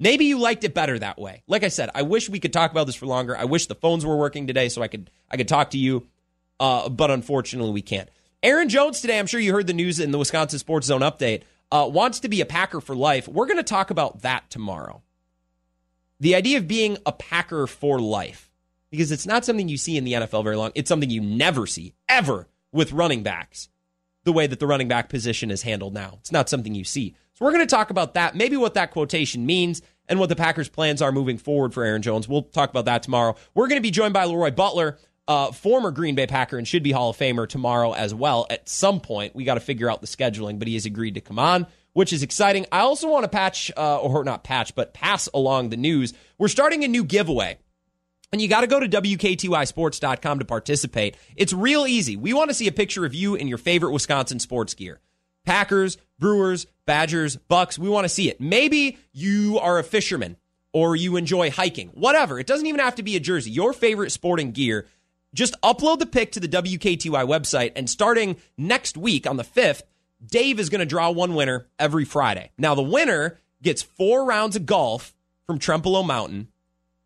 Maybe 0.00 0.24
you 0.24 0.38
liked 0.38 0.64
it 0.64 0.74
better 0.74 0.98
that 0.98 1.18
way. 1.18 1.42
Like 1.46 1.62
I 1.62 1.68
said, 1.68 1.90
I 1.94 2.02
wish 2.02 2.28
we 2.28 2.40
could 2.40 2.52
talk 2.52 2.70
about 2.70 2.86
this 2.86 2.96
for 2.96 3.06
longer. 3.06 3.36
I 3.36 3.44
wish 3.44 3.66
the 3.66 3.74
phones 3.74 4.04
were 4.04 4.16
working 4.16 4.46
today 4.46 4.68
so 4.68 4.82
I 4.82 4.88
could 4.88 5.10
I 5.30 5.36
could 5.36 5.48
talk 5.48 5.70
to 5.70 5.78
you, 5.78 6.06
uh, 6.58 6.88
but 6.88 7.10
unfortunately 7.10 7.72
we 7.72 7.82
can't. 7.82 8.08
Aaron 8.42 8.68
Jones 8.68 9.00
today, 9.00 9.18
I'm 9.18 9.26
sure 9.28 9.38
you 9.38 9.52
heard 9.52 9.68
the 9.68 9.72
news 9.72 10.00
in 10.00 10.10
the 10.10 10.18
Wisconsin 10.18 10.58
Sports 10.58 10.88
Zone 10.88 11.02
update, 11.02 11.42
uh, 11.70 11.88
wants 11.88 12.20
to 12.20 12.28
be 12.28 12.40
a 12.40 12.46
Packer 12.46 12.80
for 12.80 12.96
life. 12.96 13.28
We're 13.28 13.46
going 13.46 13.58
to 13.58 13.62
talk 13.62 13.90
about 13.90 14.22
that 14.22 14.50
tomorrow. 14.50 15.02
The 16.18 16.34
idea 16.34 16.58
of 16.58 16.66
being 16.66 16.98
a 17.06 17.12
Packer 17.12 17.68
for 17.68 18.00
life, 18.00 18.50
because 18.90 19.12
it's 19.12 19.26
not 19.26 19.44
something 19.44 19.68
you 19.68 19.76
see 19.76 19.96
in 19.96 20.04
the 20.04 20.14
NFL 20.14 20.42
very 20.42 20.56
long. 20.56 20.72
It's 20.74 20.88
something 20.88 21.08
you 21.08 21.20
never 21.20 21.66
see, 21.66 21.94
ever, 22.08 22.48
with 22.72 22.92
running 22.92 23.22
backs, 23.22 23.68
the 24.24 24.32
way 24.32 24.46
that 24.46 24.60
the 24.60 24.66
running 24.66 24.88
back 24.88 25.08
position 25.08 25.50
is 25.50 25.62
handled 25.62 25.94
now. 25.94 26.18
It's 26.20 26.32
not 26.32 26.48
something 26.48 26.74
you 26.74 26.84
see. 26.84 27.14
So 27.34 27.44
we're 27.44 27.52
going 27.52 27.66
to 27.66 27.74
talk 27.74 27.90
about 27.90 28.14
that, 28.14 28.36
maybe 28.36 28.56
what 28.56 28.74
that 28.74 28.90
quotation 28.90 29.46
means 29.46 29.82
and 30.08 30.20
what 30.20 30.28
the 30.28 30.36
Packers' 30.36 30.68
plans 30.68 31.00
are 31.00 31.12
moving 31.12 31.38
forward 31.38 31.72
for 31.72 31.84
Aaron 31.84 32.02
Jones. 32.02 32.28
We'll 32.28 32.42
talk 32.42 32.70
about 32.70 32.84
that 32.84 33.02
tomorrow. 33.02 33.36
We're 33.54 33.68
going 33.68 33.78
to 33.78 33.82
be 33.82 33.90
joined 33.90 34.14
by 34.14 34.24
Leroy 34.26 34.50
Butler, 34.50 34.98
uh, 35.28 35.52
former 35.52 35.90
Green 35.90 36.14
Bay 36.14 36.26
Packer 36.26 36.58
and 36.58 36.66
should 36.66 36.82
be 36.82 36.92
Hall 36.92 37.10
of 37.10 37.16
Famer 37.16 37.48
tomorrow 37.48 37.92
as 37.92 38.14
well. 38.14 38.46
At 38.50 38.68
some 38.68 39.00
point, 39.00 39.34
we 39.34 39.44
got 39.44 39.54
to 39.54 39.60
figure 39.60 39.90
out 39.90 40.00
the 40.00 40.06
scheduling, 40.06 40.58
but 40.58 40.68
he 40.68 40.74
has 40.74 40.84
agreed 40.84 41.14
to 41.14 41.20
come 41.20 41.38
on, 41.38 41.66
which 41.92 42.12
is 42.12 42.22
exciting. 42.22 42.66
I 42.70 42.80
also 42.80 43.08
want 43.08 43.24
to 43.24 43.28
patch, 43.28 43.70
uh, 43.76 43.98
or 43.98 44.24
not 44.24 44.44
patch, 44.44 44.74
but 44.74 44.92
pass 44.94 45.28
along 45.32 45.70
the 45.70 45.76
news. 45.76 46.12
We're 46.38 46.48
starting 46.48 46.84
a 46.84 46.88
new 46.88 47.04
giveaway. 47.04 47.58
And 48.32 48.40
you 48.40 48.48
got 48.48 48.62
to 48.62 48.66
go 48.66 48.80
to 48.80 48.88
WKTYsports.com 48.88 50.38
to 50.38 50.44
participate. 50.46 51.16
It's 51.36 51.52
real 51.52 51.86
easy. 51.86 52.16
We 52.16 52.32
want 52.32 52.48
to 52.48 52.54
see 52.54 52.66
a 52.66 52.72
picture 52.72 53.04
of 53.04 53.14
you 53.14 53.34
in 53.34 53.46
your 53.46 53.58
favorite 53.58 53.92
Wisconsin 53.92 54.38
sports 54.38 54.72
gear. 54.72 55.00
Packers, 55.44 55.98
Brewers, 56.18 56.66
Badgers, 56.86 57.36
Bucks. 57.36 57.78
We 57.78 57.90
want 57.90 58.04
to 58.04 58.08
see 58.08 58.30
it. 58.30 58.40
Maybe 58.40 58.98
you 59.12 59.58
are 59.58 59.78
a 59.78 59.84
fisherman 59.84 60.36
or 60.72 60.96
you 60.96 61.16
enjoy 61.16 61.50
hiking, 61.50 61.88
whatever. 61.88 62.38
It 62.38 62.46
doesn't 62.46 62.66
even 62.66 62.80
have 62.80 62.94
to 62.94 63.02
be 63.02 63.16
a 63.16 63.20
jersey. 63.20 63.50
Your 63.50 63.74
favorite 63.74 64.10
sporting 64.12 64.52
gear. 64.52 64.86
Just 65.34 65.60
upload 65.62 65.98
the 65.98 66.06
pic 66.06 66.32
to 66.32 66.40
the 66.40 66.48
WKTY 66.48 67.26
website, 67.26 67.72
and 67.74 67.88
starting 67.88 68.36
next 68.58 68.98
week 68.98 69.26
on 69.26 69.38
the 69.38 69.44
5th, 69.44 69.82
Dave 70.24 70.60
is 70.60 70.68
going 70.68 70.80
to 70.80 70.86
draw 70.86 71.10
one 71.10 71.34
winner 71.34 71.68
every 71.78 72.04
Friday. 72.04 72.50
Now, 72.58 72.74
the 72.74 72.82
winner 72.82 73.38
gets 73.62 73.80
four 73.80 74.26
rounds 74.26 74.56
of 74.56 74.66
golf 74.66 75.14
from 75.46 75.58
Trempealeau 75.58 76.06
Mountain 76.06 76.48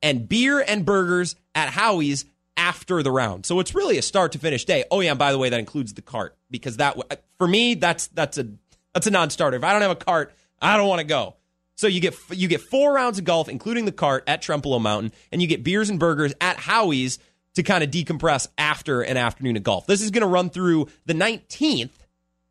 and 0.03 0.29
beer 0.29 0.61
and 0.61 0.85
burgers 0.85 1.37
at 1.55 1.71
Howie's 1.71 2.25
after 2.57 3.03
the 3.03 3.11
round. 3.11 3.47
So 3.47 3.61
it's 3.61 3.75
really 3.75 3.99
a 3.99 4.03
start 4.03 4.33
to 4.33 4.39
finish 4.39 4.65
day. 4.65 4.85
Oh 4.91 5.01
yeah, 5.01 5.11
and 5.11 5.19
by 5.19 5.33
the 5.33 5.39
way, 5.39 5.51
that 5.51 5.61
includes 5.61 5.95
the 5.95 6.03
cart 6.03 6.37
because 6.51 6.79
that 6.79 6.97
uh, 7.11 7.17
for 7.39 7.47
me 7.47 7.75
that's 7.75 8.07
that's 8.09 8.39
a 8.39 8.49
that's 8.95 9.07
a 9.07 9.11
non-starter. 9.11 9.57
If 9.57 9.65
I 9.65 9.73
don't 9.73 9.83
have 9.83 9.91
a 9.91 9.97
cart, 9.97 10.35
I 10.61 10.77
don't 10.77 10.89
want 10.89 11.01
to 11.01 11.07
go. 11.07 11.37
So 11.75 11.87
you 11.87 12.01
get 12.01 12.17
you 12.31 12.49
get 12.49 12.63
four 12.63 12.95
rounds 12.95 13.19
of 13.19 13.25
golf, 13.25 13.49
including 13.49 13.85
the 13.85 13.93
cart 13.93 14.25
at 14.27 14.43
Trempealeau 14.43 14.81
Mountain, 14.81 15.13
and 15.31 15.43
you 15.43 15.49
get 15.49 15.63
beers 15.63 15.91
and 15.91 16.01
burgers 16.01 16.33
at 16.41 16.57
Howie's 16.57 17.19
to 17.55 17.63
kind 17.63 17.83
of 17.83 17.91
decompress 17.91 18.49
after 18.59 19.03
an 19.03 19.17
afternoon 19.17 19.57
of 19.57 19.63
golf. 19.63 19.87
This 19.87 20.03
is 20.03 20.11
going 20.11 20.23
to 20.23 20.27
run 20.27 20.51
through 20.51 20.89
the 21.07 21.15
19th. 21.15 21.91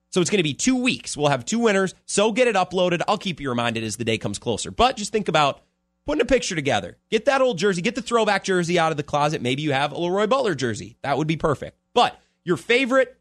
So 0.09 0.21
it's 0.21 0.29
going 0.29 0.39
to 0.39 0.43
be 0.43 0.53
two 0.53 0.81
weeks. 0.81 1.17
We'll 1.17 1.29
have 1.29 1.45
two 1.45 1.59
winners. 1.59 1.93
So 2.05 2.31
get 2.31 2.47
it 2.47 2.55
uploaded. 2.55 3.01
I'll 3.07 3.17
keep 3.17 3.39
you 3.39 3.49
reminded 3.49 3.83
as 3.83 3.97
the 3.97 4.05
day 4.05 4.17
comes 4.17 4.39
closer. 4.39 4.71
But 4.71 4.97
just 4.97 5.11
think 5.11 5.27
about 5.27 5.61
putting 6.05 6.21
a 6.21 6.25
picture 6.25 6.55
together. 6.55 6.97
Get 7.09 7.25
that 7.25 7.41
old 7.41 7.57
jersey, 7.57 7.81
get 7.81 7.95
the 7.95 8.01
throwback 8.01 8.43
jersey 8.43 8.77
out 8.79 8.91
of 8.91 8.97
the 8.97 9.03
closet. 9.03 9.41
Maybe 9.41 9.61
you 9.61 9.73
have 9.73 9.91
a 9.91 9.97
Leroy 9.97 10.27
Butler 10.27 10.55
jersey. 10.55 10.97
That 11.01 11.17
would 11.17 11.27
be 11.27 11.37
perfect. 11.37 11.77
But 11.93 12.19
your 12.43 12.57
favorite 12.57 13.17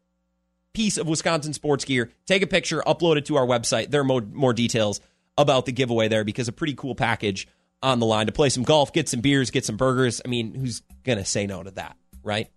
piece 0.75 0.99
of 0.99 1.07
Wisconsin 1.07 1.53
sports 1.53 1.85
gear, 1.85 2.11
take 2.27 2.43
a 2.43 2.47
picture, 2.47 2.83
upload 2.87 3.17
it 3.17 3.27
to 3.27 3.37
our 3.37 3.47
website. 3.47 3.91
There 3.91 4.01
are 4.01 4.05
more, 4.05 4.21
more 4.21 4.53
details 4.53 5.01
about 5.39 5.67
the 5.67 5.73
giveaway 5.73 6.09
there 6.09 6.25
because 6.25 6.49
a 6.49 6.53
pretty 6.53 6.75
cool 6.75 6.95
package 6.95 7.49
on 7.83 7.99
the 7.99 8.07
line 8.07 8.27
to 8.27 8.33
play 8.33 8.49
some 8.49 8.63
golf, 8.63 8.93
get 8.93 9.09
some 9.09 9.21
beers, 9.21 9.51
get 9.51 9.65
some 9.65 9.77
burgers. 9.77 10.21
I 10.25 10.29
mean, 10.29 10.55
who's 10.55 10.83
going 11.05 11.19
to 11.19 11.25
say 11.25 11.47
no 11.47 11.63
to 11.63 11.71
that, 11.73 11.97
right? 12.23 12.51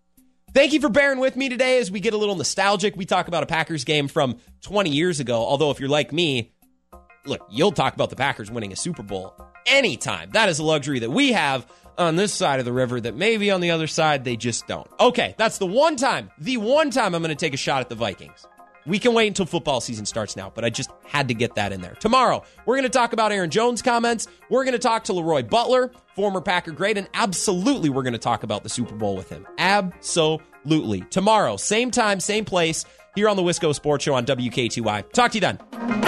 Thank 0.54 0.74
you 0.74 0.80
for 0.80 0.90
bearing 0.90 1.20
with 1.20 1.36
me 1.36 1.50
today 1.50 1.80
as 1.80 1.92
we 1.92 2.00
get 2.00 2.14
a 2.14 2.18
little 2.18 2.36
nostalgic. 2.36 2.96
We 2.96 3.06
talk 3.06 3.28
about 3.28 3.44
a 3.44 3.46
Packers 3.46 3.84
game 3.84 4.08
from 4.08 4.38
20 4.62 4.90
years 4.90 5.20
ago. 5.20 5.36
Although, 5.46 5.72
if 5.72 5.80
you're 5.80 5.90
like 5.90 6.14
me, 6.14 6.52
look, 7.28 7.46
you'll 7.50 7.72
talk 7.72 7.94
about 7.94 8.10
the 8.10 8.16
Packers 8.16 8.50
winning 8.50 8.72
a 8.72 8.76
Super 8.76 9.04
Bowl 9.04 9.36
anytime. 9.66 10.32
That 10.32 10.50
is 10.50 10.60
a 10.60 10.64
luxury 10.64 11.00
that 11.00 11.12
we 11.12 11.34
have 11.34 11.68
on 11.98 12.16
this 12.16 12.34
side 12.34 12.60
of 12.60 12.66
the 12.66 12.74
river 12.74 13.02
that 13.02 13.16
maybe 13.16 13.52
on 13.52 13.62
the 13.62 13.72
other 13.72 13.88
side 13.88 14.24
they 14.24 14.36
just 14.36 14.68
don't. 14.68 14.88
Okay, 15.00 15.36
that's 15.38 15.58
the 15.58 15.66
one 15.66 15.96
time, 15.96 16.32
the 16.38 16.58
one 16.58 16.92
time 16.92 17.16
I'm 17.16 17.22
going 17.22 17.36
to 17.36 17.36
take 17.36 17.54
a 17.54 17.58
shot 17.58 17.82
at 17.82 17.90
the 17.90 17.96
Vikings. 17.96 18.46
We 18.86 19.00
can 19.00 19.14
wait 19.14 19.28
until 19.28 19.46
football 19.46 19.82
season 19.82 20.06
starts 20.06 20.38
now, 20.38 20.50
but 20.54 20.64
I 20.64 20.70
just 20.70 20.90
had 21.06 21.28
to 21.28 21.34
get 21.34 21.56
that 21.56 21.74
in 21.74 21.82
there. 21.82 21.96
Tomorrow, 21.96 22.44
we're 22.66 22.76
going 22.76 22.84
to 22.84 22.90
talk 22.90 23.12
about 23.12 23.34
Aaron 23.34 23.50
Jones' 23.50 23.82
comments. 23.82 24.28
We're 24.50 24.64
going 24.64 24.74
to 24.74 24.80
talk 24.80 25.04
to 25.06 25.14
Leroy 25.14 25.44
Butler, 25.44 25.92
former 26.16 26.40
Packer 26.40 26.72
great, 26.72 26.98
and 26.98 27.10
absolutely 27.14 27.90
we're 27.90 28.04
going 28.04 28.14
to 28.14 28.20
talk 28.20 28.44
about 28.44 28.64
the 28.64 28.70
Super 28.70 28.96
Bowl 28.96 29.18
with 29.18 29.30
him. 29.30 29.46
Absolutely. 29.58 31.02
Tomorrow, 31.02 31.58
same 31.58 31.92
time, 31.92 32.22
same 32.22 32.46
place, 32.46 32.86
here 33.14 33.28
on 33.28 33.36
the 33.36 33.44
Wisco 33.44 33.76
Sports 33.76 34.06
Show 34.06 34.14
on 34.14 34.26
WKTY. 34.26 35.12
Talk 35.12 35.32
to 35.32 35.38
you 35.38 35.42
then. 35.42 36.07